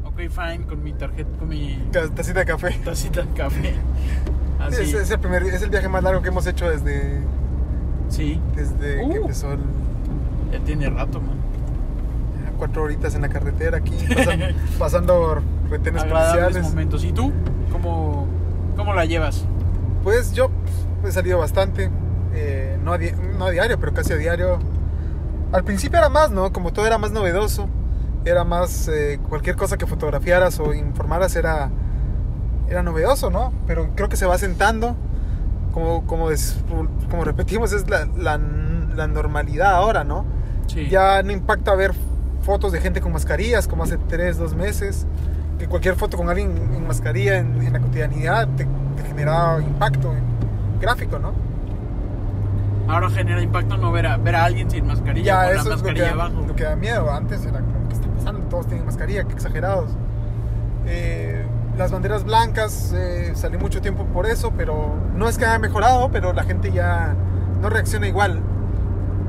ok, 0.06 0.18
fine, 0.30 0.66
con 0.68 0.84
mi 0.84 0.92
tarjeta, 0.94 1.30
con 1.38 1.48
mi 1.48 1.78
Tacita 1.92 2.40
de 2.40 2.46
café. 2.46 2.72
tacita 2.84 3.22
de 3.22 3.30
café. 3.34 3.76
Así, 4.60 4.82
es, 4.82 4.94
es 4.94 5.12
el 5.12 5.20
primer, 5.20 5.44
es 5.44 5.62
el 5.62 5.70
viaje 5.70 5.88
más 5.88 6.04
largo 6.04 6.22
que 6.22 6.30
hemos 6.30 6.48
hecho 6.48 6.70
desde, 6.70 7.22
sí, 8.10 8.42
desde 8.56 8.98
que 8.98 9.04
Uh. 9.20 9.22
empezó 9.24 9.52
el, 9.54 9.60
ya 10.52 10.60
tiene 10.60 10.90
rato, 10.90 11.20
man. 11.22 11.36
cuatro 12.58 12.84
horitas 12.84 13.14
en 13.16 13.22
la 13.22 13.30
carretera 13.30 13.78
aquí, 13.78 13.96
pasan- 14.16 14.56
pasando 14.80 15.42
retenes 15.70 16.04
policiales. 16.06 16.64
momentos. 16.64 17.04
¿Y 17.04 17.12
tú? 17.12 17.32
¿Cómo, 17.72 18.28
cómo 18.76 18.94
la 18.94 19.06
llevas? 19.06 19.46
Pues 20.04 20.34
yo 20.34 20.50
he 21.06 21.12
salido 21.12 21.40
bastante, 21.40 21.90
eh, 22.34 22.78
no, 22.84 22.94
a 22.94 22.98
no 23.38 23.46
a 23.46 23.52
diario, 23.52 23.80
pero 23.80 23.94
casi 23.94 24.14
a 24.14 24.18
diario. 24.18 24.60
Al 25.52 25.64
principio 25.64 26.00
era 26.00 26.10
más, 26.10 26.32
¿no? 26.32 26.52
Como 26.52 26.74
todo 26.74 26.86
era 26.86 26.98
más 26.98 27.12
novedoso 27.12 27.68
era 28.28 28.44
más 28.44 28.88
eh, 28.88 29.20
cualquier 29.30 29.56
cosa 29.56 29.78
que 29.78 29.86
fotografiaras 29.86 30.60
o 30.60 30.74
informaras 30.74 31.36
era, 31.36 31.70
era 32.68 32.82
novedoso, 32.82 33.30
¿no? 33.30 33.54
Pero 33.68 33.92
creo 33.96 34.10
que 34.10 34.18
se 34.18 34.26
va 34.26 34.36
sentando, 34.40 34.96
como, 35.72 36.08
como, 36.08 36.32
des- 36.32 36.58
como 37.12 37.24
repetimos, 37.24 37.72
es 37.72 37.88
la, 37.88 38.08
la- 38.18 38.40
la 38.96 39.06
normalidad 39.06 39.76
ahora, 39.76 40.04
¿no? 40.04 40.26
Sí. 40.66 40.90
Ya 40.90 41.22
no 41.22 41.34
impacta 41.34 41.76
ver 41.76 41.94
fotos 42.42 42.72
de 42.72 42.82
gente 42.82 43.00
con 43.00 43.12
mascarillas 43.14 43.68
como 43.68 43.84
hace 43.84 44.00
3, 44.00 44.40
2 44.40 44.56
meses, 44.56 45.06
que 45.58 45.68
cualquier 45.68 45.96
foto 45.96 46.18
con 46.18 46.30
alguien 46.30 46.52
en 46.74 46.88
mascarilla 46.88 47.38
en, 47.38 47.62
en 47.62 47.74
la 47.74 47.80
cotidianidad 47.80 48.48
te, 48.58 48.66
te 48.66 49.04
genera 49.08 49.60
impacto 49.60 50.14
gráfico, 50.82 51.20
¿no? 51.20 51.34
Ahora 52.88 53.10
genera 53.10 53.42
impacto 53.42 53.78
no 53.78 53.92
ver 53.92 54.06
a, 54.06 54.18
ver 54.18 54.36
a 54.36 54.46
alguien 54.46 54.70
sin 54.70 54.86
mascarilla 54.86 55.26
Ya, 55.26 55.36
con 55.48 55.56
la 55.56 55.62
eso 55.62 55.74
es 55.74 55.82
lo 55.82 55.94
que, 55.94 56.02
da, 56.02 56.12
abajo. 56.12 56.46
lo 56.48 56.56
que 56.56 56.64
da 56.64 56.76
miedo. 56.76 57.12
Antes 57.12 57.44
era 57.46 57.60
como, 57.60 57.88
¿qué 57.88 57.94
está 57.96 58.08
pasando? 58.10 58.42
Todos 58.50 58.68
tienen 58.68 58.86
mascarilla, 58.86 59.24
qué 59.24 59.34
exagerados. 59.34 59.90
Eh, 60.86 61.44
las 61.78 61.92
banderas 61.92 62.24
blancas, 62.24 62.94
eh, 62.96 63.32
salí 63.36 63.58
mucho 63.58 63.82
tiempo 63.82 64.06
por 64.06 64.28
eso, 64.28 64.52
pero 64.56 64.94
no 65.16 65.28
es 65.28 65.38
que 65.38 65.46
haya 65.46 65.58
mejorado, 65.60 66.10
pero 66.12 66.32
la 66.34 66.44
gente 66.44 66.72
ya 66.72 67.16
no 67.62 67.70
reacciona 67.70 68.08
igual. 68.08 68.40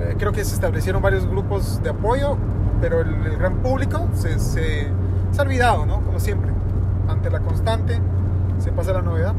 Eh, 0.01 0.17
creo 0.19 0.33
que 0.33 0.45
se 0.45 0.55
establecieron 0.55 1.01
varios 1.01 1.27
grupos 1.27 1.83
de 1.83 1.91
apoyo, 1.91 2.37
pero 2.83 3.01
el, 3.01 3.15
el 3.27 3.39
gran 3.39 3.55
público 3.63 4.07
se, 4.13 4.39
se, 4.39 4.89
se 5.33 5.41
ha 5.41 5.45
olvidado, 5.45 5.87
¿no? 5.87 6.01
Como 6.03 6.21
siempre. 6.21 6.51
Ante 7.09 7.31
la 7.31 7.41
constante, 7.41 8.01
se 8.59 8.73
pasa 8.73 8.93
la 8.93 9.03
novedad. 9.03 9.35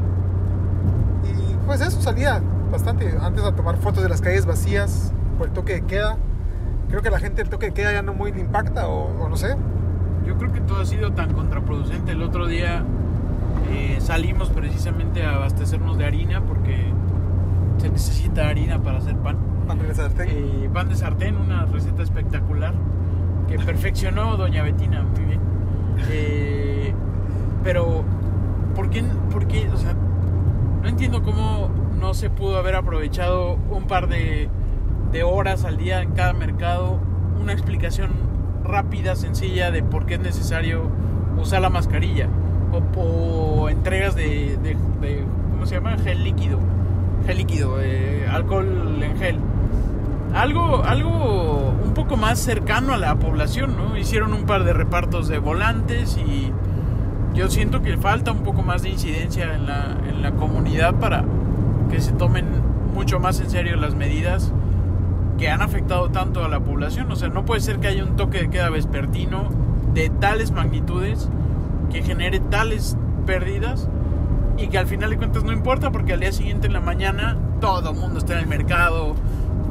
Y 1.24 1.56
pues 1.66 1.82
eso 1.82 2.02
salía 2.02 2.42
bastante 2.72 3.18
antes 3.22 3.44
a 3.44 3.56
tomar 3.56 3.78
fotos 3.78 4.04
de 4.04 4.10
las 4.10 4.22
calles 4.22 4.46
vacías 4.46 5.12
por 5.38 5.48
el 5.48 5.54
toque 5.54 5.74
de 5.74 5.82
queda. 5.82 6.18
Creo 6.90 7.02
que 7.02 7.10
la 7.10 7.20
gente 7.20 7.42
el 7.42 7.50
toque 7.50 7.68
de 7.68 7.74
queda 7.74 7.92
ya 7.92 8.02
no 8.02 8.14
muy 8.14 8.32
le 8.32 8.40
impacta 8.40 8.88
o, 8.88 9.24
o 9.24 9.30
no 9.30 9.36
sé. 9.36 9.56
Yo 10.26 10.38
creo 10.38 10.52
que 10.52 10.62
todo 10.62 10.82
ha 10.82 10.86
sido 10.86 11.12
tan 11.12 11.34
contraproducente. 11.34 12.12
El 12.12 12.22
otro 12.22 12.48
día 12.48 12.84
eh, 13.70 13.98
salimos 14.00 14.50
precisamente 14.50 15.24
a 15.24 15.36
abastecernos 15.36 15.98
de 15.98 16.06
harina 16.06 16.42
porque 16.42 16.92
se 17.78 17.90
necesita 17.90 18.48
harina 18.48 18.82
para 18.82 19.00
hacer 19.00 19.18
pan. 19.18 19.38
Para 19.68 19.80
regresarte. 19.80 20.26
Eh, 20.28 20.70
pan 20.74 20.90
de 20.90 20.96
sartén, 20.96 21.36
una 21.38 21.66
receta 21.66 22.04
espectacular 22.04 22.74
que 23.48 23.60
perfeccionó 23.66 24.38
doña 24.38 24.64
Betina 24.64 25.04
muy 25.04 25.26
bien. 25.26 25.47
Eh, 26.10 26.94
pero, 27.64 28.04
¿por 28.76 28.90
qué, 28.90 29.04
por 29.32 29.48
qué? 29.48 29.68
No 30.82 30.88
entiendo 30.90 31.22
cómo 31.24 31.70
no 32.00 32.14
se 32.14 32.30
pudo 32.30 32.58
haber 32.58 32.76
aprovechado 32.76 33.58
un 33.72 33.86
par 33.88 34.08
de, 34.08 34.50
de 35.12 35.24
horas 35.24 35.66
al 35.66 35.78
día 35.78 36.02
en 36.02 36.12
cada 36.12 36.34
mercado. 36.34 37.00
Una 37.42 37.54
explicación 37.54 38.12
rápida, 38.64 39.16
sencilla 39.16 39.72
de 39.72 39.84
por 39.84 40.06
qué 40.06 40.16
es 40.16 40.20
necesario 40.22 40.84
usar 41.40 41.62
la 41.62 41.70
mascarilla. 41.70 42.28
O, 42.96 43.70
entregas 43.70 44.16
de- 44.16 44.58
¿cómo 45.52 45.66
se 45.66 45.76
llama? 45.76 45.98
Gel 45.98 46.24
líquido. 46.24 46.60
Gel 47.26 47.38
líquido, 47.38 47.82
eh, 47.82 48.28
alcohol 48.30 49.02
en 49.02 49.18
gel 49.18 49.40
algo, 50.34 50.84
algo 50.84 51.74
un 51.84 51.94
poco 51.94 52.18
más 52.18 52.40
cercano 52.40 52.94
a 52.94 52.98
la 52.98 53.16
población, 53.16 53.76
¿no? 53.78 53.98
Hicieron 53.98 54.34
un 54.34 54.46
par 54.46 54.64
de 54.64 54.74
repartos 54.74 55.28
de 55.28 55.40
volantes 55.40 56.18
y 56.18 56.52
yo 57.34 57.50
siento 57.50 57.82
que 57.82 57.98
falta 57.98 58.32
un 58.32 58.44
poco 58.44 58.64
más 58.64 58.84
de 58.84 58.90
incidencia 58.90 59.54
en 59.54 59.66
la, 59.66 59.98
en 60.08 60.22
la 60.22 60.32
comunidad 60.32 60.96
para 60.96 61.24
que 61.90 62.02
se 62.02 62.12
tomen 62.12 62.46
mucho 62.94 63.20
más 63.20 63.40
en 63.40 63.50
serio 63.50 63.76
las 63.76 63.96
medidas 63.96 64.52
que 65.38 65.50
han 65.50 65.62
afectado 65.62 66.10
tanto 66.10 66.44
a 66.44 66.50
la 66.50 66.60
población. 66.60 67.12
O 67.12 67.16
sea, 67.16 67.30
no 67.30 67.46
puede 67.46 67.62
ser 67.62 67.80
que 67.80 67.88
haya 67.88 68.04
un 68.04 68.16
toque 68.16 68.40
de 68.40 68.50
queda 68.50 68.70
vespertino 68.70 69.50
de 69.94 70.10
tales 70.10 70.52
magnitudes 70.52 71.30
que 71.92 72.04
genere 72.04 72.40
tales 72.40 72.98
pérdidas 73.26 73.88
y 74.58 74.68
que 74.68 74.78
al 74.78 74.88
final 74.88 75.12
de 75.12 75.18
cuentas 75.18 75.44
no 75.44 75.52
importa 75.52 75.92
porque 75.92 76.14
al 76.14 76.20
día 76.20 76.32
siguiente 76.32 76.68
en 76.68 76.74
la 76.74 76.82
mañana 76.82 77.38
todo 77.62 77.92
el 77.92 77.98
mundo 77.98 78.20
está 78.20 78.34
en 78.34 78.40
el 78.40 78.48
mercado, 78.48 79.16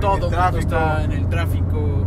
todo 0.00 0.14
el 0.16 0.20
mundo 0.22 0.36
tráfico. 0.36 0.60
está 0.60 1.04
en 1.04 1.12
el 1.12 1.28
tráfico. 1.28 2.04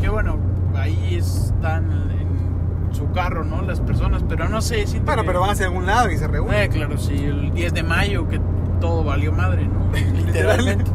Que 0.00 0.08
bueno, 0.08 0.36
ahí 0.76 1.14
están 1.16 1.84
en 1.90 2.94
su 2.94 3.10
carro, 3.12 3.44
¿no? 3.44 3.62
Las 3.62 3.80
personas, 3.80 4.22
pero 4.28 4.48
no 4.48 4.60
sé, 4.60 4.86
siento 4.86 5.06
Bueno, 5.06 5.22
que- 5.22 5.26
pero 5.28 5.40
van 5.40 5.50
hacia 5.50 5.66
algún 5.66 5.86
lado 5.86 6.10
y 6.10 6.16
se 6.18 6.26
reúnen. 6.28 6.54
eh, 6.62 6.68
claro, 6.68 6.98
sí, 6.98 7.14
el 7.14 7.52
10 7.54 7.72
de 7.74 7.82
mayo 7.82 8.28
que 8.28 8.40
todo 8.80 9.04
valió 9.04 9.32
madre, 9.32 9.66
¿no? 9.66 9.92
Literalmente. 10.26 10.90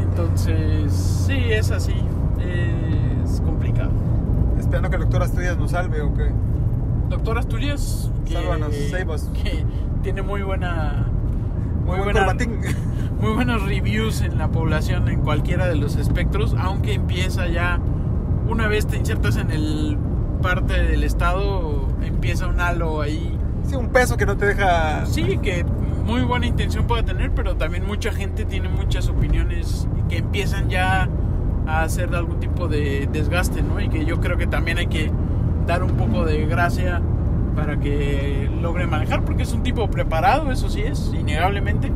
Entonces, 0.00 0.92
sí, 1.26 1.36
es 1.50 1.70
así. 1.70 1.94
Es 2.40 3.40
complicado. 3.40 3.90
Esperando 4.58 4.90
que 4.90 4.96
el 4.96 5.02
doctor 5.02 5.22
Asturias 5.22 5.56
nos 5.58 5.70
salve 5.72 6.00
o 6.00 6.14
qué. 6.14 6.30
Doctor 7.08 7.38
Asturias, 7.38 8.10
que, 8.26 8.34
Sálvanos, 8.34 8.68
us. 8.68 9.30
que 9.42 9.64
tiene 10.02 10.22
muy 10.22 10.42
buena 10.42 11.06
Muy, 11.84 11.98
buen 11.98 12.02
buena-. 12.12 12.20
Muy 13.20 13.32
buenos 13.32 13.62
reviews 13.62 14.20
en 14.22 14.38
la 14.38 14.48
población 14.48 15.08
en 15.08 15.20
cualquiera 15.20 15.68
de 15.68 15.76
los 15.76 15.96
espectros, 15.96 16.54
aunque 16.58 16.94
empieza 16.94 17.48
ya 17.48 17.80
una 18.48 18.68
vez 18.68 18.86
te 18.86 18.96
insertas 18.96 19.36
en 19.36 19.50
el 19.50 19.98
parte 20.42 20.82
del 20.82 21.04
estado, 21.04 21.88
empieza 22.02 22.46
un 22.46 22.60
halo 22.60 23.00
ahí 23.00 23.38
Sí, 23.68 23.76
un 23.76 23.90
peso 23.90 24.16
que 24.16 24.24
no 24.24 24.36
te 24.36 24.46
deja. 24.46 25.04
Sí, 25.04 25.38
que 25.42 25.62
muy 26.06 26.22
buena 26.22 26.46
intención 26.46 26.86
puede 26.86 27.02
tener, 27.02 27.32
pero 27.32 27.56
también 27.56 27.86
mucha 27.86 28.12
gente 28.12 28.46
tiene 28.46 28.70
muchas 28.70 29.08
opiniones 29.08 29.86
que 30.08 30.18
empiezan 30.18 30.70
ya 30.70 31.06
a 31.66 31.82
hacer 31.82 32.14
algún 32.14 32.40
tipo 32.40 32.66
de 32.66 33.06
desgaste, 33.12 33.60
¿no? 33.60 33.78
Y 33.78 33.90
que 33.90 34.06
yo 34.06 34.20
creo 34.20 34.38
que 34.38 34.46
también 34.46 34.78
hay 34.78 34.86
que 34.86 35.10
dar 35.66 35.82
un 35.82 35.98
poco 35.98 36.24
de 36.24 36.46
gracia 36.46 37.02
para 37.54 37.78
que 37.78 38.50
logre 38.62 38.86
manejar, 38.86 39.22
porque 39.22 39.42
es 39.42 39.52
un 39.52 39.62
tipo 39.62 39.90
preparado, 39.90 40.50
eso 40.50 40.70
sí 40.70 40.80
es, 40.80 41.12
innegablemente, 41.12 41.92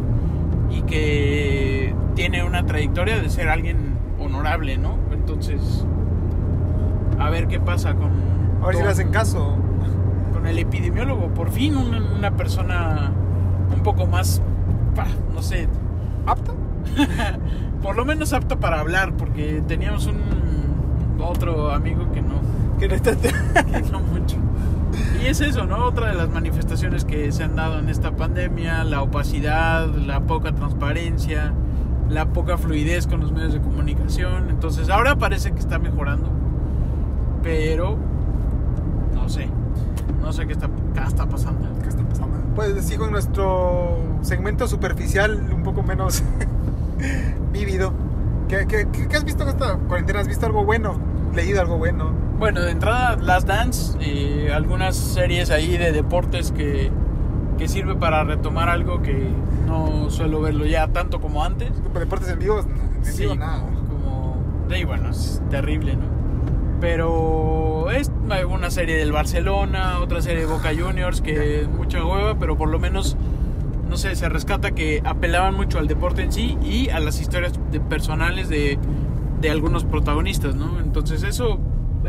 y 0.72 0.82
que 0.82 1.94
tiene 2.14 2.44
una 2.44 2.64
trayectoria 2.64 3.20
de 3.20 3.28
ser 3.28 3.48
alguien 3.48 3.96
honorable, 4.18 4.78
¿no? 4.78 4.96
Entonces, 5.12 5.84
a 7.18 7.30
ver 7.30 7.48
qué 7.48 7.60
pasa 7.60 7.94
con... 7.94 8.10
A 8.62 8.66
ver 8.66 8.76
si 8.76 8.82
le 8.82 8.88
hacen 8.88 9.10
caso. 9.10 9.56
con 10.32 10.46
el 10.46 10.58
epidemiólogo. 10.58 11.28
Por 11.34 11.50
fin 11.50 11.76
una, 11.76 11.98
una 11.98 12.30
persona 12.36 13.12
un 13.74 13.82
poco 13.82 14.06
más, 14.06 14.40
no 15.34 15.42
sé, 15.42 15.68
¿Apto? 16.26 16.54
por 17.82 17.96
lo 17.96 18.04
menos 18.04 18.32
apto 18.32 18.58
para 18.58 18.80
hablar, 18.80 19.14
porque 19.16 19.62
teníamos 19.66 20.06
un 20.06 20.20
otro 21.18 21.70
amigo 21.72 22.10
que 22.12 22.22
no, 22.22 22.40
Que 22.78 22.88
no 22.88 22.94
está. 22.94 23.16
que 23.16 23.82
no 23.90 24.00
mucho. 24.00 24.36
Y 25.22 25.26
es 25.26 25.40
eso, 25.40 25.66
¿no? 25.66 25.84
Otra 25.86 26.08
de 26.08 26.14
las 26.14 26.28
manifestaciones 26.30 27.04
que 27.04 27.30
se 27.30 27.44
han 27.44 27.54
dado 27.54 27.78
en 27.78 27.88
esta 27.88 28.10
pandemia, 28.12 28.82
la 28.84 29.02
opacidad, 29.02 29.86
la 29.86 30.20
poca 30.20 30.52
transparencia, 30.52 31.52
la 32.08 32.26
poca 32.26 32.58
fluidez 32.58 33.06
con 33.06 33.20
los 33.20 33.30
medios 33.30 33.52
de 33.52 33.60
comunicación. 33.60 34.50
Entonces 34.50 34.88
ahora 34.88 35.16
parece 35.16 35.52
que 35.52 35.60
está 35.60 35.78
mejorando, 35.78 36.28
pero 37.42 37.96
no 39.14 39.28
sé, 39.28 39.48
no 40.20 40.32
sé 40.32 40.46
qué 40.46 40.52
está, 40.54 40.68
qué 40.92 41.00
está 41.06 41.26
pasando. 41.26 41.68
¿Qué 41.82 41.88
está 41.88 42.02
pasando? 42.02 42.38
Pues 42.56 42.84
sigo 42.84 43.04
en 43.06 43.12
nuestro 43.12 43.98
segmento 44.22 44.66
superficial, 44.66 45.50
un 45.54 45.62
poco 45.62 45.84
menos 45.84 46.24
vívido. 47.52 47.92
¿Qué, 48.48 48.66
qué, 48.66 48.88
qué- 49.08 49.16
has 49.16 49.24
visto 49.24 49.44
en 49.44 49.50
esta 49.50 49.76
cuarentena? 49.76 50.18
¿Has 50.20 50.28
visto 50.28 50.46
algo 50.46 50.64
bueno? 50.64 50.96
¿Leído 51.34 51.60
algo 51.60 51.78
bueno? 51.78 52.10
Bueno, 52.42 52.60
de 52.62 52.72
entrada, 52.72 53.14
Last 53.22 53.46
Dance, 53.46 53.96
eh, 54.00 54.50
algunas 54.52 54.96
series 54.96 55.52
ahí 55.52 55.76
de 55.76 55.92
deportes 55.92 56.50
que, 56.50 56.90
que 57.56 57.68
sirve 57.68 57.94
para 57.94 58.24
retomar 58.24 58.68
algo 58.68 59.00
que 59.00 59.28
no 59.68 60.10
suelo 60.10 60.40
verlo 60.40 60.66
ya 60.66 60.88
tanto 60.88 61.20
como 61.20 61.44
antes. 61.44 61.70
Deportes 61.94 62.30
en 62.30 62.40
vivo, 62.40 62.58
en 62.58 63.04
Sí, 63.04 63.22
vivo 63.22 63.36
nada. 63.36 63.60
como... 63.60 64.38
Sí, 64.68 64.82
bueno, 64.84 65.10
es 65.10 65.40
terrible, 65.50 65.94
¿no? 65.94 66.06
Pero 66.80 67.92
es 67.92 68.10
una 68.50 68.70
serie 68.72 68.96
del 68.96 69.12
Barcelona, 69.12 70.00
otra 70.00 70.20
serie 70.20 70.40
de 70.40 70.46
Boca 70.46 70.70
Juniors, 70.76 71.20
que 71.20 71.60
es 71.60 71.68
mucha 71.68 72.04
hueva, 72.04 72.36
pero 72.40 72.58
por 72.58 72.70
lo 72.70 72.80
menos, 72.80 73.16
no 73.88 73.96
sé, 73.96 74.16
se 74.16 74.28
rescata 74.28 74.72
que 74.72 75.00
apelaban 75.04 75.54
mucho 75.54 75.78
al 75.78 75.86
deporte 75.86 76.22
en 76.22 76.32
sí 76.32 76.58
y 76.60 76.88
a 76.88 76.98
las 76.98 77.20
historias 77.20 77.52
de- 77.70 77.78
personales 77.78 78.48
de, 78.48 78.80
de 79.40 79.48
algunos 79.48 79.84
protagonistas, 79.84 80.56
¿no? 80.56 80.80
Entonces 80.80 81.22
eso 81.22 81.60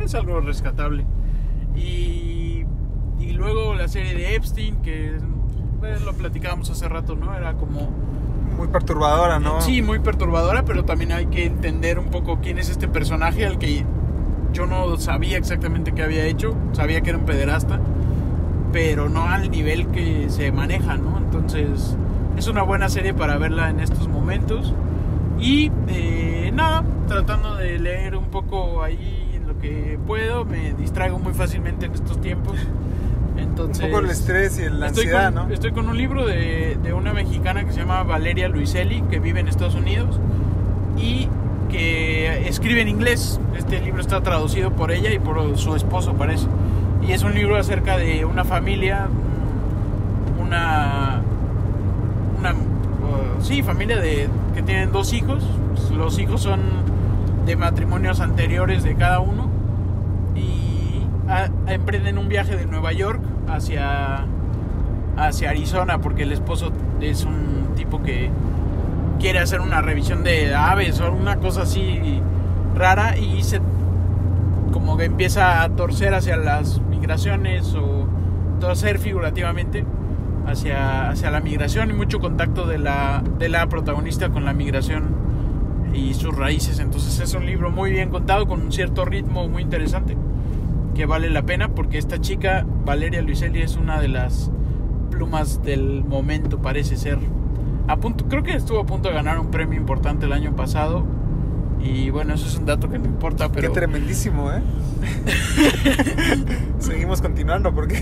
es 0.02 0.16
algo 0.16 0.40
rescatable. 0.42 1.06
Y, 1.76 2.66
y 3.20 3.32
luego 3.34 3.74
la 3.74 3.88
serie 3.88 4.14
de 4.14 4.36
Epstein, 4.36 4.78
que 4.78 5.18
pues, 5.80 6.02
lo 6.04 6.14
platicábamos 6.14 6.70
hace 6.70 6.88
rato, 6.88 7.16
¿no? 7.16 7.36
Era 7.36 7.54
como... 7.54 7.92
Muy 8.58 8.68
perturbadora, 8.68 9.40
¿no? 9.40 9.62
Sí, 9.62 9.82
muy 9.82 10.00
perturbadora, 10.00 10.64
pero 10.64 10.86
también 10.86 11.12
hay 11.12 11.26
que 11.26 11.46
entender 11.46 11.98
un 11.98 12.06
poco 12.06 12.40
quién 12.40 12.60
es 12.60 12.70
este 12.70 12.88
personaje 12.88 13.46
al 13.46 13.58
que 13.58 13.84
yo 14.54 14.68
no 14.68 14.96
sabía 14.98 15.38
exactamente 15.38 15.94
qué 15.94 16.04
había 16.04 16.26
hecho, 16.26 16.56
sabía 16.74 17.02
que 17.02 17.10
era 17.10 17.18
un 17.18 17.26
pederasta, 17.26 17.80
pero 18.72 19.10
no 19.10 19.24
al 19.24 19.50
nivel 19.50 19.88
que 19.88 20.30
se 20.30 20.52
maneja, 20.52 20.98
¿no? 20.98 21.18
Entonces, 21.18 21.98
es 22.38 22.48
una 22.48 22.62
buena 22.62 22.90
serie 22.90 23.14
para 23.14 23.38
verla 23.38 23.70
en 23.70 23.80
estos 23.80 24.08
momentos. 24.08 24.74
Y 25.40 25.72
eh, 25.88 26.52
nada, 26.54 26.84
tratando 27.08 27.56
de 27.56 27.80
leer 27.80 28.16
un 28.16 28.26
poco 28.26 28.84
ahí 28.84 29.23
que 29.64 29.98
puedo, 30.06 30.44
me 30.44 30.74
distraigo 30.74 31.18
muy 31.20 31.34
fácilmente 31.34 31.86
en 31.86 31.94
estos 31.94 32.20
tiempos. 32.20 32.58
Entonces, 33.38 33.86
un 33.86 33.92
poco 33.92 34.04
el 34.04 34.12
estrés 34.12 34.60
y 34.60 34.70
la 34.70 34.88
ansiedad, 34.88 35.34
con, 35.34 35.48
¿no? 35.48 35.54
Estoy 35.54 35.72
con 35.72 35.88
un 35.88 35.98
libro 35.98 36.28
de, 36.28 36.78
de 36.84 36.94
una 36.94 37.14
mexicana 37.14 37.64
que 37.64 37.72
se 37.72 37.80
llama 37.80 38.04
Valeria 38.04 38.50
Luiselli, 38.50 39.02
que 39.10 39.20
vive 39.20 39.40
en 39.40 39.48
Estados 39.48 39.76
Unidos 39.76 40.20
y 40.98 41.30
que 41.70 42.48
escribe 42.48 42.82
en 42.82 42.90
inglés. 42.90 43.40
Este 43.58 43.80
libro 43.82 44.02
está 44.02 44.22
traducido 44.22 44.72
por 44.72 44.92
ella 44.92 45.12
y 45.12 45.20
por 45.20 45.58
su 45.58 45.76
esposo, 45.76 46.14
parece. 46.14 46.48
Y 47.08 47.14
es 47.14 47.24
un 47.24 47.34
libro 47.34 47.56
acerca 47.56 47.98
de 47.98 48.26
una 48.26 48.44
familia, 48.44 49.08
una, 50.40 51.22
una, 52.38 52.54
uh, 52.54 53.42
sí, 53.42 53.64
familia 53.64 53.98
de 53.98 54.28
que 54.54 54.62
tienen 54.62 54.92
dos 54.92 55.14
hijos. 55.14 55.44
Los 55.96 56.20
hijos 56.20 56.42
son 56.42 56.60
de 57.46 57.56
matrimonios 57.56 58.20
anteriores 58.20 58.84
de 58.84 58.96
cada 58.96 59.20
uno 59.20 59.43
emprenden 61.68 62.18
un 62.18 62.28
viaje 62.28 62.56
de 62.56 62.66
Nueva 62.66 62.92
York 62.94 63.22
hacia 63.48 64.26
hacia 65.16 65.52
Arizona 65.52 66.00
porque 66.00 66.24
el 66.24 66.32
esposo 66.32 66.72
es 67.02 67.24
un 67.24 67.76
tipo 67.76 68.02
que 68.02 68.30
quiere 69.20 69.40
hacer 69.40 69.62
una 69.62 69.82
revisión 69.82 70.24
de 70.24 70.54
aves 70.54 71.00
o 71.00 71.12
una 71.12 71.38
cosa 71.38 71.64
así 71.64 72.20
rara 72.76 73.18
y 73.18 73.44
se 73.44 73.62
como 74.72 74.98
que 74.98 75.06
empieza 75.06 75.62
a 75.62 75.70
torcer 75.70 76.16
hacia 76.16 76.36
las 76.36 76.82
migraciones 76.90 77.76
o 77.76 78.08
torcer 78.60 78.98
figurativamente 78.98 79.86
hacia, 80.48 81.10
hacia 81.10 81.30
la 81.30 81.42
migración 81.42 81.92
y 81.92 81.94
mucho 81.94 82.20
contacto 82.20 82.66
de 82.66 82.80
la, 82.80 83.24
de 83.38 83.50
la 83.50 83.68
protagonista 83.68 84.30
con 84.30 84.46
la 84.46 84.54
migración 84.54 85.16
y 85.94 86.16
sus 86.16 86.36
raíces. 86.36 86.80
Entonces 86.80 87.20
es 87.20 87.36
un 87.36 87.46
libro 87.46 87.70
muy 87.70 87.92
bien 87.92 88.10
contado 88.10 88.48
con 88.48 88.62
un 88.62 88.72
cierto 88.72 89.06
ritmo 89.06 89.48
muy 89.48 89.62
interesante 89.62 90.18
que 90.94 91.06
vale 91.06 91.30
la 91.30 91.44
pena 91.44 91.70
porque 91.70 91.98
esta 91.98 92.20
chica, 92.22 92.66
Valeria 92.86 93.22
Luiselli, 93.22 93.62
es 93.62 93.76
una 93.78 94.00
de 94.00 94.08
las 94.10 94.52
plumas 95.12 95.64
del 95.64 96.04
momento, 96.04 96.60
parece 96.62 96.98
ser. 96.98 97.20
A 97.88 97.98
punto, 97.98 98.26
creo 98.30 98.44
que 98.44 98.54
estuvo 98.56 98.80
a 98.80 98.86
punto 98.86 99.10
de 99.10 99.16
ganar 99.16 99.40
un 99.40 99.52
premio 99.52 99.80
importante 99.80 100.26
el 100.26 100.34
año 100.34 100.56
pasado. 100.56 101.06
Y 101.84 102.10
bueno, 102.12 102.34
eso 102.34 102.48
es 102.48 102.58
un 102.58 102.66
dato 102.66 102.90
que 102.90 102.98
no 102.98 103.06
importa, 103.06 103.50
pero 103.52 103.68
Qué 103.70 103.74
tremendísimo, 103.74 104.52
¿eh? 104.52 104.62
Seguimos 106.80 107.22
continuando 107.22 107.74
porque 107.74 107.96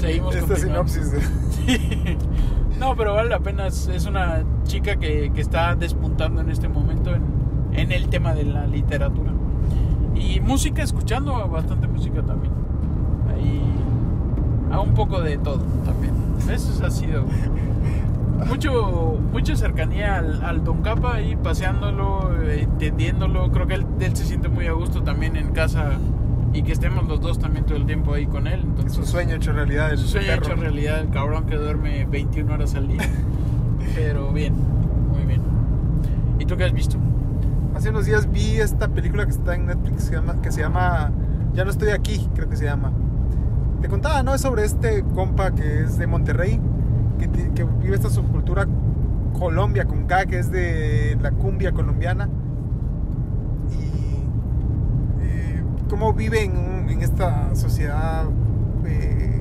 Seguimos 0.00 0.34
esta 0.34 0.48
continuando. 0.48 0.88
sinopsis 0.88 1.12
de- 1.12 2.16
no, 2.80 2.96
pero 2.96 3.14
vale 3.14 3.28
la 3.30 3.38
pena. 3.40 3.66
Es 3.68 4.06
una 4.08 4.42
chica 4.64 4.96
que, 4.96 5.30
que 5.34 5.40
está 5.40 5.74
despuntando 5.76 6.40
en 6.40 6.50
este 6.50 6.68
momento 6.68 7.14
en, 7.14 7.22
en 7.74 7.92
el 7.92 8.08
tema 8.08 8.34
de 8.34 8.44
la 8.44 8.66
literatura. 8.66 9.32
Y 10.18 10.40
música, 10.40 10.82
escuchando 10.82 11.48
bastante 11.48 11.86
música 11.86 12.22
también. 12.22 12.52
Ahí 13.32 13.62
a 14.70 14.80
un 14.80 14.94
poco 14.94 15.20
de 15.20 15.38
todo 15.38 15.62
también. 15.84 16.14
Eso 16.50 16.84
ha 16.84 16.90
sido 16.90 17.24
mucho 18.46 19.18
mucha 19.32 19.56
cercanía 19.56 20.18
al, 20.18 20.42
al 20.44 20.64
Don 20.64 20.82
Capa 20.82 21.14
ahí 21.16 21.36
paseándolo, 21.36 22.30
eh, 22.42 22.62
entendiéndolo. 22.62 23.50
Creo 23.50 23.66
que 23.66 23.74
él, 23.74 23.86
él 24.00 24.16
se 24.16 24.24
siente 24.24 24.48
muy 24.48 24.66
a 24.66 24.72
gusto 24.72 25.02
también 25.02 25.36
en 25.36 25.52
casa 25.52 25.98
y 26.52 26.62
que 26.62 26.72
estemos 26.72 27.06
los 27.06 27.20
dos 27.20 27.38
también 27.38 27.66
todo 27.66 27.76
el 27.76 27.86
tiempo 27.86 28.14
ahí 28.14 28.26
con 28.26 28.46
él. 28.46 28.60
es 28.60 28.64
Entonces, 28.64 28.98
un 28.98 29.06
sueño 29.06 29.36
hecho 29.36 29.52
realidad. 29.52 29.92
El 29.92 29.98
su 29.98 30.08
sueño 30.08 30.28
perro. 30.28 30.46
hecho 30.46 30.54
realidad, 30.56 31.00
el 31.00 31.10
cabrón 31.10 31.46
que 31.46 31.56
duerme 31.56 32.06
21 32.06 32.52
horas 32.52 32.74
al 32.74 32.88
día. 32.88 33.02
Pero 33.94 34.32
bien, 34.32 34.54
muy 35.12 35.24
bien. 35.24 35.42
¿Y 36.38 36.44
tú 36.44 36.56
qué 36.56 36.64
has 36.64 36.72
visto? 36.72 36.96
Hace 37.78 37.90
unos 37.90 38.06
días 38.06 38.28
vi 38.32 38.56
esta 38.56 38.88
película 38.88 39.24
que 39.24 39.30
está 39.30 39.54
en 39.54 39.66
Netflix 39.66 39.94
que 39.94 40.00
se 40.00 40.12
llama, 40.14 40.42
que 40.42 40.50
se 40.50 40.62
llama 40.62 41.12
Ya 41.54 41.64
no 41.64 41.70
estoy 41.70 41.90
aquí, 41.90 42.28
creo 42.34 42.48
que 42.48 42.56
se 42.56 42.64
llama. 42.64 42.90
Te 43.80 43.88
contaba, 43.88 44.24
¿no? 44.24 44.34
Es 44.34 44.40
sobre 44.40 44.64
este 44.64 45.04
compa 45.14 45.52
que 45.52 45.84
es 45.84 45.96
de 45.96 46.08
Monterrey, 46.08 46.60
que, 47.20 47.30
que 47.30 47.62
vive 47.62 47.94
esta 47.94 48.10
subcultura 48.10 48.66
Colombia 49.38 49.84
con 49.84 50.06
K, 50.06 50.26
que 50.26 50.40
es 50.40 50.50
de 50.50 51.16
la 51.22 51.30
cumbia 51.30 51.70
colombiana. 51.70 52.28
Y 53.70 54.24
eh, 55.22 55.62
cómo 55.88 56.12
vive 56.14 56.42
en, 56.42 56.88
en 56.88 57.00
esta 57.00 57.54
sociedad 57.54 58.24
eh, 58.86 59.40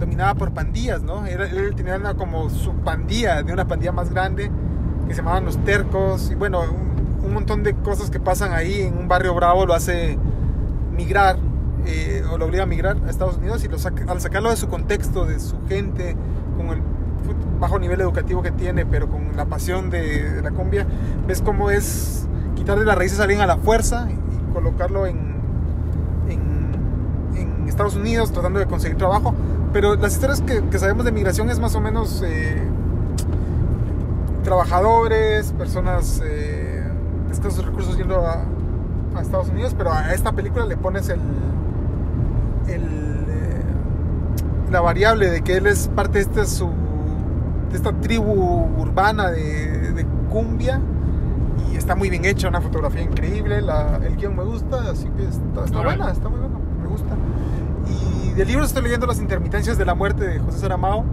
dominada 0.00 0.34
por 0.34 0.50
pandillas, 0.50 1.00
¿no? 1.04 1.26
Él, 1.26 1.40
él 1.42 1.76
tenía 1.76 1.94
una 1.94 2.14
como 2.14 2.50
su 2.50 2.72
pandilla, 2.72 3.44
de 3.44 3.52
una 3.52 3.68
pandilla 3.68 3.92
más 3.92 4.10
grande, 4.10 4.50
que 5.06 5.14
se 5.14 5.18
llamaban 5.18 5.44
los 5.44 5.58
tercos, 5.58 6.28
y 6.32 6.34
bueno, 6.34 6.62
un, 6.62 6.91
un 7.22 7.34
montón 7.34 7.62
de 7.62 7.74
cosas 7.74 8.10
que 8.10 8.20
pasan 8.20 8.52
ahí 8.52 8.82
en 8.82 8.98
un 8.98 9.08
barrio 9.08 9.34
bravo 9.34 9.66
lo 9.66 9.74
hace 9.74 10.18
migrar, 10.96 11.36
eh, 11.86 12.22
o 12.30 12.38
lo 12.38 12.46
obliga 12.46 12.64
a 12.64 12.66
migrar 12.66 12.96
a 13.06 13.10
Estados 13.10 13.36
Unidos, 13.36 13.64
y 13.64 13.68
al 14.08 14.20
sacarlo 14.20 14.50
de 14.50 14.56
su 14.56 14.68
contexto, 14.68 15.24
de 15.24 15.40
su 15.40 15.56
gente, 15.68 16.16
con 16.56 16.68
el 16.68 16.82
bajo 17.60 17.78
nivel 17.78 18.00
educativo 18.00 18.42
que 18.42 18.50
tiene, 18.50 18.84
pero 18.84 19.08
con 19.08 19.36
la 19.36 19.46
pasión 19.46 19.90
de, 19.90 20.40
la 20.42 20.50
cumbia, 20.50 20.86
ves 21.26 21.40
cómo 21.40 21.70
es 21.70 22.26
quitarle 22.56 22.84
las 22.84 22.96
raíces 22.96 23.20
a 23.20 23.22
alguien 23.22 23.40
a 23.40 23.46
la 23.46 23.56
fuerza 23.56 24.08
y, 24.10 24.52
colocarlo 24.52 25.06
en, 25.06 25.32
Estados 27.72 27.96
Unidos 27.96 28.30
tratando 28.32 28.58
de 28.58 28.66
conseguir 28.66 28.98
trabajo. 28.98 29.34
Pero 29.72 29.94
las 29.94 30.12
historias 30.12 30.42
que, 30.42 30.62
que 30.68 30.78
sabemos 30.78 31.06
de 31.06 31.12
migración 31.12 31.48
es 31.48 31.58
más 31.58 31.74
o 31.74 31.80
menos 31.80 32.22
eh, 32.22 32.62
trabajadores, 34.44 35.52
personas 35.52 36.20
eh, 36.22 36.61
escasos 37.32 37.64
recursos 37.64 37.96
yendo 37.96 38.26
a, 38.26 38.44
a 39.16 39.20
Estados 39.22 39.48
Unidos, 39.48 39.74
pero 39.76 39.92
a 39.92 40.12
esta 40.14 40.32
película 40.32 40.64
le 40.66 40.76
pones 40.76 41.08
el, 41.08 41.20
el, 42.68 42.82
eh, 43.28 43.62
la 44.70 44.80
variable 44.80 45.30
de 45.30 45.42
que 45.42 45.56
él 45.56 45.66
es 45.66 45.88
parte 45.88 46.18
de, 46.18 46.20
este, 46.24 46.46
su, 46.46 46.68
de 47.70 47.76
esta 47.76 47.92
tribu 47.92 48.68
urbana 48.78 49.30
de, 49.30 49.92
de 49.92 50.06
cumbia 50.30 50.80
y 51.72 51.76
está 51.76 51.94
muy 51.94 52.10
bien 52.10 52.24
hecha, 52.24 52.48
una 52.48 52.60
fotografía 52.60 53.02
increíble, 53.02 53.60
la- 53.62 53.98
el 54.04 54.16
guion 54.16 54.36
me 54.36 54.44
gusta, 54.44 54.90
así 54.90 55.08
que 55.16 55.24
está, 55.24 55.64
está 55.64 55.82
buena, 55.82 56.10
está 56.10 56.28
muy 56.28 56.40
buena, 56.40 56.56
me 56.82 56.88
gusta. 56.88 57.14
Y 57.88 58.30
de 58.34 58.44
libros 58.44 58.68
estoy 58.68 58.82
leyendo 58.84 59.06
Las 59.06 59.18
intermitencias 59.20 59.76
de 59.78 59.84
la 59.84 59.94
muerte 59.94 60.26
de 60.26 60.38
José 60.38 60.58
Saramago, 60.60 61.04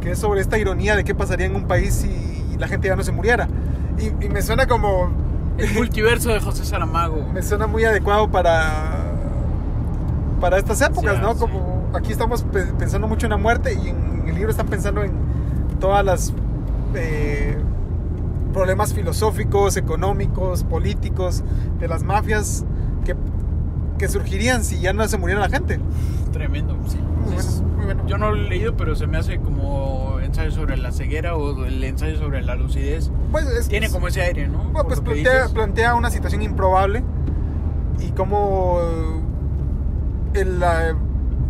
que 0.00 0.12
es 0.12 0.18
sobre 0.18 0.40
esta 0.40 0.58
ironía 0.58 0.96
de 0.96 1.04
qué 1.04 1.14
pasaría 1.14 1.46
en 1.46 1.54
un 1.56 1.64
país 1.64 1.94
si 1.94 2.56
la 2.58 2.68
gente 2.68 2.88
ya 2.88 2.96
no 2.96 3.02
se 3.02 3.12
muriera. 3.12 3.48
Y, 3.98 4.24
y 4.24 4.28
me 4.28 4.42
suena 4.42 4.66
como... 4.66 5.10
El 5.58 5.72
multiverso 5.74 6.30
de 6.30 6.40
José 6.40 6.64
Saramago. 6.64 7.26
me 7.32 7.42
suena 7.42 7.66
muy 7.66 7.84
adecuado 7.84 8.28
para 8.30 9.08
para 10.40 10.58
estas 10.58 10.80
épocas, 10.80 11.20
¿no? 11.20 11.34
sí. 11.34 11.40
Como 11.40 11.88
aquí 11.94 12.10
estamos 12.10 12.42
pe- 12.42 12.64
pensando 12.78 13.06
mucho 13.06 13.26
en 13.26 13.30
la 13.30 13.36
muerte 13.36 13.74
y 13.74 13.88
en 13.90 14.24
el 14.26 14.34
libro 14.34 14.50
están 14.50 14.66
pensando 14.66 15.04
en 15.04 15.12
todas 15.78 16.04
las 16.04 16.32
eh, 16.96 17.56
problemas 18.52 18.92
filosóficos, 18.92 19.76
económicos, 19.76 20.64
políticos 20.64 21.44
de 21.78 21.86
las 21.88 22.02
mafias 22.02 22.64
que, 23.98 24.08
surgirían 24.08 24.64
si 24.64 24.80
ya 24.80 24.92
no 24.92 25.06
se 25.08 25.18
muriera 25.18 25.40
la 25.40 25.48
gente. 25.48 25.78
Tremendo, 26.32 26.76
sí. 26.88 26.98
Muy 26.98 27.36
Es- 27.36 27.60
bueno, 27.60 27.76
muy 27.76 27.84
bueno. 27.84 28.06
Yo 28.06 28.18
no 28.18 28.30
lo 28.32 28.36
he 28.36 28.48
leído, 28.48 28.76
pero 28.76 28.94
se 28.96 29.06
me 29.06 29.18
hace 29.18 29.38
como 29.38 30.18
ensayo 30.20 30.50
sobre 30.50 30.76
la 30.76 30.92
ceguera 30.92 31.36
o 31.36 31.64
el 31.64 31.82
ensayo 31.84 32.16
sobre 32.18 32.42
la 32.42 32.54
lucidez. 32.54 33.10
Pues 33.30 33.46
es- 33.46 33.68
Tiene 33.68 33.90
como 33.90 34.08
ese 34.08 34.22
aire, 34.22 34.48
¿no? 34.48 34.58
Bueno, 34.64 34.84
pues 34.88 35.00
que 35.00 35.24
plantea, 35.52 35.94
una 35.94 36.10
situación 36.10 36.42
improbable 36.42 37.02
y 38.00 38.10
cómo 38.12 38.78
eh, 40.34 40.40
el- 40.40 40.58
la, 40.60 40.94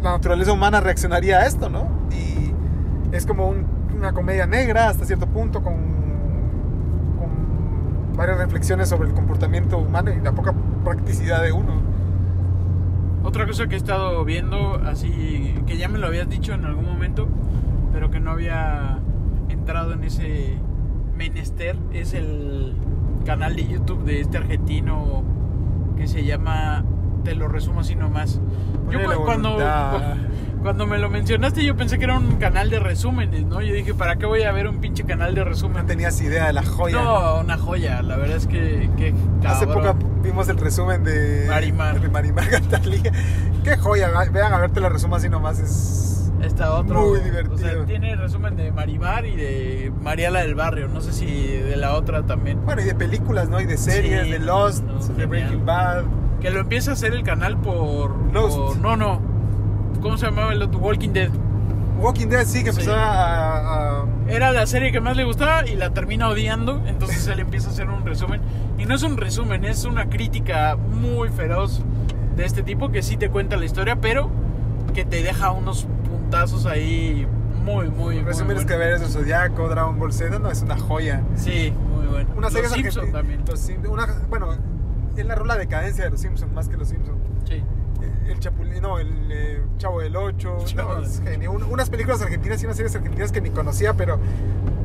la 0.03 0.11
naturaleza 0.13 0.53
humana 0.53 0.81
reaccionaría 0.81 1.39
a 1.39 1.47
esto, 1.47 1.69
¿no? 1.69 1.87
Y 2.11 2.53
es 3.15 3.25
como 3.27 3.49
un- 3.49 3.67
una 3.97 4.13
comedia 4.13 4.47
negra 4.47 4.89
hasta 4.89 5.05
cierto 5.05 5.27
punto 5.29 5.63
con, 5.63 5.75
con 7.19 8.17
varias 8.17 8.39
reflexiones 8.39 8.89
sobre 8.89 9.09
el 9.09 9.15
comportamiento 9.15 9.79
humano 9.79 10.11
y 10.13 10.21
la 10.21 10.33
poca 10.33 10.53
practicidad 10.85 11.41
de 11.43 11.53
uno. 11.53 11.92
Otra 13.25 13.47
cosa 13.47 13.67
que 13.67 13.75
he 13.75 13.79
estado 13.79 14.25
viendo, 14.25 14.81
así 14.85 15.55
que 15.67 15.77
ya 15.77 15.89
me 15.89 15.99
lo 15.99 16.07
habías 16.09 16.29
dicho 16.29 16.53
en 16.53 16.65
algún 16.65 16.85
momento, 16.85 17.29
pero 17.93 18.11
que 18.11 18.21
no 18.21 18.33
había 18.33 18.99
entrado 19.49 19.93
en 19.93 20.05
ese 20.05 20.59
menester, 21.17 21.77
es 21.93 22.15
el 22.15 22.75
canal 23.25 23.55
de 23.55 23.67
YouTube 23.69 24.05
de 24.05 24.21
este 24.21 24.39
argentino 24.39 25.23
que 25.97 26.09
se 26.09 26.25
llama, 26.25 26.85
te 27.23 27.35
lo 27.35 27.49
resumo 27.49 27.81
así 27.81 27.95
nomás. 27.95 28.41
Yo 28.91 29.25
cuando, 29.25 29.51
voluntad. 29.51 30.17
Cuando 30.63 30.87
me 30.87 30.99
lo 30.99 31.11
mencionaste 31.11 31.65
yo 31.65 31.77
pensé 31.77 31.99
que 31.99 32.05
era 32.05 32.17
un 32.17 32.37
canal 32.37 32.71
de 32.71 32.79
resúmenes, 32.79 33.45
¿no? 33.45 33.61
Yo 33.61 33.75
dije, 33.75 33.95
¿para 33.95 34.17
qué 34.17 34.27
voy 34.27 34.43
a 34.43 34.53
ver 34.53 34.69
un 34.69 34.79
pinche 34.79 35.05
canal 35.05 35.35
de 35.35 35.43
No 35.43 35.49
resumen? 35.51 35.87
tenías 35.87 36.21
idea 36.21 36.47
de 36.47 36.53
la 36.53 36.63
joya. 36.65 37.03
No, 37.03 37.41
una 37.41 37.59
joya, 37.59 38.01
la 38.03 38.17
verdad 38.17 38.37
es 38.37 38.47
que... 38.47 38.89
que 38.97 39.15
Hace 39.47 39.67
poco 39.67 39.95
vimos 40.23 40.49
el 40.49 40.59
resumen 40.59 41.03
de 41.05 41.47
Marimar. 41.49 42.01
de 42.01 42.09
Marimar 42.09 42.49
Gantalía. 42.49 43.13
Qué 43.65 43.77
joya, 43.77 44.11
vean 44.33 44.53
a 44.53 44.59
verte 44.59 44.81
la 44.81 44.89
resumo 44.89 45.17
así 45.17 45.29
nomás. 45.29 45.59
Es 45.59 46.09
Está 46.43 46.73
otro. 46.75 47.01
Muy 47.03 47.19
O 47.21 47.23
divertido. 47.23 47.57
sea, 47.59 47.85
tiene 47.85 48.17
resumen 48.17 48.57
de 48.57 48.73
Marimar 48.73 49.27
y 49.27 49.37
de 49.37 49.93
Mariala 50.03 50.41
del 50.41 50.57
Barrio. 50.57 50.89
No 50.89 51.01
sé 51.01 51.13
si 51.13 51.27
de 51.47 51.77
la 51.77 51.95
otra 51.95 52.23
también. 52.25 52.65
Bueno, 52.65 52.83
y 52.83 52.85
de 52.85 52.95
películas, 52.97 53.49
¿no? 53.49 53.61
Y 53.61 53.65
de 53.67 53.77
series, 53.77 54.25
Sí, 54.25 54.31
de 54.33 54.39
Lost, 54.41 54.83
no, 54.85 54.95
de 54.95 55.05
genial. 55.07 55.29
Breaking 55.29 55.65
Bad, 55.67 56.03
que 56.41 56.51
lo 56.51 56.59
empieza 56.61 56.91
a 56.91 56.95
hacer 56.95 57.13
el 57.13 57.23
canal 57.23 57.57
por, 57.61 58.17
Lost. 58.33 58.57
por- 58.57 58.77
no 58.79 58.97
no 58.97 59.32
cómo 60.03 60.19
se 60.19 60.27
llamaba 60.27 60.53
el 60.53 60.61
otro 60.63 60.81
Walking 60.81 61.11
Dead. 61.11 61.31
Walking 62.01 62.27
Dead 62.27 62.45
sí, 62.47 62.65
que 62.65 62.73
Sí. 62.73 62.81
empezó 62.81 62.95
a, 62.95 64.01
a- 64.01 64.05
era 64.29 64.51
la 64.53 64.67
serie 64.67 64.91
que 64.93 65.01
más 65.01 65.17
le 65.17 65.25
gustaba 65.25 65.67
y 65.69 65.77
la 65.77 65.91
termina 65.91 66.29
odiando 66.29 66.83
entonces 66.87 67.27
él 67.29 67.41
empieza 67.41 67.69
a 67.69 67.73
hacer 67.73 67.89
un 67.89 68.05
resumen. 68.05 68.41
Y 68.79 68.85
no 68.87 68.95
es 68.95 69.03
un 69.05 69.17
resumen 69.17 69.65
es 69.65 69.85
una 69.85 70.09
crítica 70.11 70.77
muy 70.77 71.29
feroz 71.29 71.83
de 72.37 72.45
este 72.45 72.63
tipo 72.63 72.91
que 72.91 73.03
sí 73.03 73.17
te 73.17 73.29
cuenta 73.31 73.57
la 73.57 73.65
historia 73.65 73.97
pero 74.01 74.31
que 74.95 75.05
te 75.05 75.23
deja 75.23 75.51
unos 75.53 75.87
puntazos 76.09 76.67
ahí 76.67 77.27
muy 77.65 77.89
muy 77.91 78.21
resúmenes 78.23 78.65
que 78.65 78.77
ver 78.77 78.99
del 78.99 79.09
Zodiaco, 79.09 79.69
Dragon 79.69 79.97
Ball 79.99 80.13
Z, 80.13 80.39
no, 80.41 80.51
es 80.51 80.63
una 80.63 80.77
joya. 80.77 81.23
sí 81.37 81.73
muy 81.95 82.07
bueno. 82.09 82.31
Una 82.37 82.49
serie 82.51 82.65
Los 82.65 82.73
Simpson 82.73 83.05
argentina- 83.05 83.19
también. 83.19 83.45
Los 83.47 83.61
Sim- 83.61 83.89
una, 83.89 84.07
bueno, 84.29 84.49
narró 85.25 85.45
la 85.45 85.57
decadencia 85.57 86.03
de 86.05 86.11
los 86.11 86.21
Simpsons 86.21 86.53
más 86.53 86.69
que 86.69 86.77
los 86.77 86.89
Simpsons. 86.89 87.19
sí 87.49 87.63
El 88.29 88.39
Chapulín, 88.41 88.83
no, 88.83 88.99
el 88.99 89.09
eh, 89.31 89.63
Chavo 89.79 90.01
del 90.01 90.17
Ocho. 90.17 90.59
Chavo 90.65 90.95
no, 90.99 91.03
es 91.05 91.21
genio. 91.25 91.53
Un- 91.53 91.65
unas 91.65 91.91
películas 91.91 92.21
argentinas 92.23 92.63
y 92.63 92.67
unas 92.67 92.77
series 92.77 92.95
argentinas 92.95 93.33
que 93.33 93.41
ni 93.41 93.51
conocía, 93.51 93.95
pero 93.95 94.19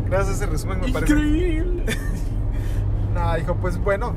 gracias 0.08 0.30
a 0.30 0.34
ese 0.44 0.46
resumen 0.48 0.82
me 0.82 0.92
parece. 0.92 1.14
increíble 1.14 1.84
Nada, 3.14 3.36
dijo, 3.36 3.56
pues 3.56 3.78
bueno, 3.78 4.14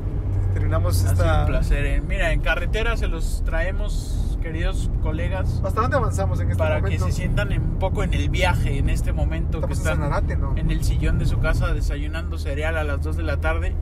terminamos 0.53 0.97
Ha 1.05 1.09
sido 1.09 1.11
esta. 1.13 1.41
un 1.41 1.47
placer. 1.47 1.85
eh. 1.85 2.01
Mira, 2.07 2.31
en 2.33 2.41
carretera 2.41 2.97
se 2.97 3.07
los 3.07 3.41
traemos, 3.45 4.37
queridos 4.41 4.89
colegas, 5.01 5.61
¿Hasta 5.63 5.81
dónde 5.81 5.97
avanzamos 5.97 6.39
en 6.39 6.51
este 6.51 6.57
para 6.59 6.79
momento? 6.79 7.05
que 7.05 7.11
se 7.11 7.17
sientan 7.17 7.51
un 7.53 7.79
poco 7.79 8.03
en 8.03 8.13
el 8.13 8.29
viaje, 8.29 8.77
en 8.77 8.89
este 8.89 9.11
momento 9.13 9.61
que 9.61 9.73
Estamos 9.73 9.77
en 9.77 9.81
están 9.91 9.97
Sanarate, 10.11 10.35
¿no? 10.35 10.55
en 10.57 10.69
el 10.71 10.83
sillón 10.83 11.17
de 11.19 11.25
su 11.25 11.39
casa 11.39 11.73
desayunando 11.73 12.37
cereal 12.37 12.77
a 12.77 12.83
las 12.83 13.01
2 13.01 13.17
de 13.17 13.23
la 13.23 13.37
tarde. 13.37 13.73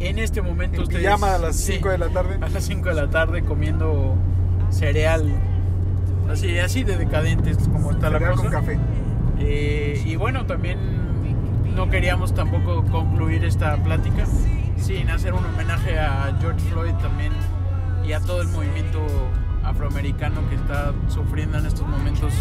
En 0.00 0.18
este 0.18 0.42
momento 0.42 0.76
En 0.76 0.82
ustedes... 0.82 1.02
pijama 1.04 1.34
a 1.34 1.38
las 1.38 1.56
sí, 1.56 1.74
5 1.74 1.88
de 1.88 1.98
la 1.98 2.08
tarde. 2.08 2.38
A 2.42 2.48
las 2.50 2.64
5 2.64 2.88
de 2.90 2.94
la 2.94 3.08
tarde 3.08 3.42
comiendo 3.42 4.14
cereal. 4.70 5.24
Así, 6.30 6.58
así 6.58 6.84
de 6.84 6.96
decadentes 6.96 7.56
como 7.68 7.92
está 7.92 8.10
la 8.10 8.18
cosa. 8.18 8.34
con 8.34 8.50
café. 8.50 8.78
Eh, 9.38 10.02
y 10.04 10.16
bueno, 10.16 10.46
también 10.46 10.78
no 11.74 11.90
queríamos 11.90 12.34
tampoco 12.34 12.84
concluir 12.84 13.44
esta 13.44 13.76
plática 13.76 14.24
sin 14.78 15.10
hacer 15.10 15.34
un 15.34 15.44
homenaje 15.44 15.98
a 15.98 16.36
George 16.40 16.60
Floyd 16.70 16.94
también 16.94 17.32
y 18.04 18.12
a 18.12 18.20
todo 18.20 18.40
el 18.40 18.48
movimiento 18.48 19.00
afroamericano 19.62 20.48
que 20.48 20.54
está 20.54 20.92
sufriendo 21.08 21.58
en 21.58 21.66
estos 21.66 21.86
momentos, 21.86 22.32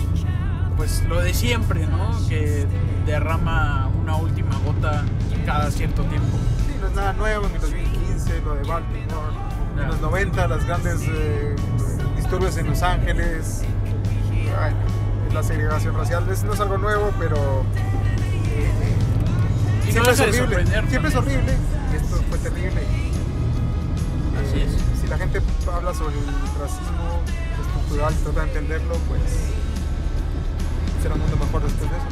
pues 0.78 1.04
lo 1.10 1.20
de 1.20 1.34
siempre, 1.34 1.88
¿no? 1.88 2.12
Que 2.30 2.66
derrama 3.06 3.90
una 4.02 4.16
última 4.16 4.58
gota 4.60 5.04
cada 5.46 5.72
cierto 5.72 6.04
tiempo. 6.04 6.38
Sí, 6.68 6.76
no 6.80 6.88
es 6.88 6.96
nada 6.96 7.14
nuevo 7.14 7.48
en 7.48 7.56
el 7.56 7.62
2015, 7.62 8.42
lo 8.42 8.56
de 8.56 8.64
Baltimore. 8.64 9.46
En 9.82 9.88
los 9.88 10.00
90, 10.02 10.48
las 10.48 10.66
grandes 10.66 11.02
eh, 11.10 11.56
disturbios 12.26 12.58
en 12.58 12.68
Los 12.68 12.82
Ángeles. 12.82 13.62
Ay, 14.60 14.74
la 15.34 15.44
segregación 15.44 15.96
racial. 15.96 16.28
Es- 16.30 16.44
no 16.44 16.54
es 16.54 16.60
algo 16.60 16.78
nuevo, 16.80 17.12
pero. 17.20 17.36
eh, 18.48 18.72
no 19.86 19.92
siempre 19.92 20.14
es 20.14 20.20
horrible. 20.20 20.66
Siempre 20.90 21.10
es 21.10 21.16
horrible. 21.16 21.54
Esto 21.96 22.24
fue 22.30 22.38
terrible. 22.40 22.82
Así 24.42 24.60
Eh, 24.60 24.64
es. 24.68 25.02
Si 25.02 25.08
la 25.08 25.18
gente 25.20 25.40
habla 25.72 25.94
sobre 25.94 26.16
el 26.16 26.26
racismo 26.60 27.22
estructural 27.62 28.14
y 28.14 28.24
trata 28.24 28.42
de 28.42 28.48
entenderlo, 28.48 28.96
pues. 29.08 29.22
Será 31.04 31.14
un 31.14 31.22
mundo 31.22 31.38
mejor 31.38 31.62
después 31.62 31.92
de 31.92 31.98
eso. 31.98 32.08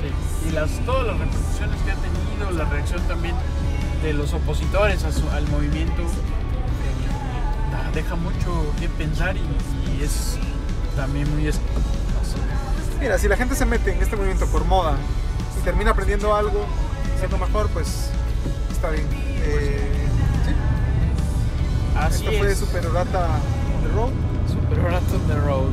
Sí. 0.00 0.48
Y 0.48 0.52
las, 0.52 0.70
todas 0.86 1.06
las 1.08 1.18
repercusiones 1.18 1.82
que 1.82 1.90
ha 1.90 1.96
tenido, 1.96 2.50
la 2.52 2.64
reacción 2.70 3.02
también 3.08 3.34
de 4.02 4.12
los 4.12 4.32
opositores 4.32 5.02
a 5.02 5.10
su- 5.10 5.28
al 5.30 5.48
movimiento, 5.48 6.02
eh, 6.02 6.06
deja 7.96 8.14
mucho 8.14 8.72
que 8.78 8.88
pensar 8.90 9.34
y, 9.36 9.40
y 9.98 10.02
es 10.04 10.36
también 10.94 11.28
muy... 11.34 11.48
es- 11.48 11.58
Mira, 13.00 13.18
si 13.18 13.26
la 13.28 13.36
gente 13.36 13.54
se 13.54 13.64
mete 13.66 13.92
en 13.92 14.02
este 14.02 14.16
movimiento 14.16 14.46
por 14.46 14.64
moda 14.64 14.96
y 15.58 15.64
termina 15.64 15.90
aprendiendo 15.90 16.34
algo, 16.34 16.64
siendo 17.18 17.36
mejor, 17.38 17.68
pues 17.70 18.10
está 18.72 18.90
bien. 18.90 19.06
Eh, 19.12 19.90
sí, 20.46 21.98
Así 21.98 22.24
esto 22.26 22.38
fue 22.38 22.52
es. 22.52 22.58
Super 22.58 22.90
Rata 22.92 23.28
on 23.74 23.82
the 23.82 23.94
Road. 23.94 24.12
Super 24.48 24.82
Rat 24.82 25.02
on 25.12 25.26
the 25.28 25.34
Road. 25.40 25.70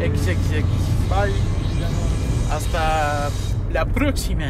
Eh, 0.00 0.12
XXX. 0.16 0.64
Bye. 1.08 1.32
Hasta 2.52 3.30
la 3.72 3.84
próxima. 3.84 4.46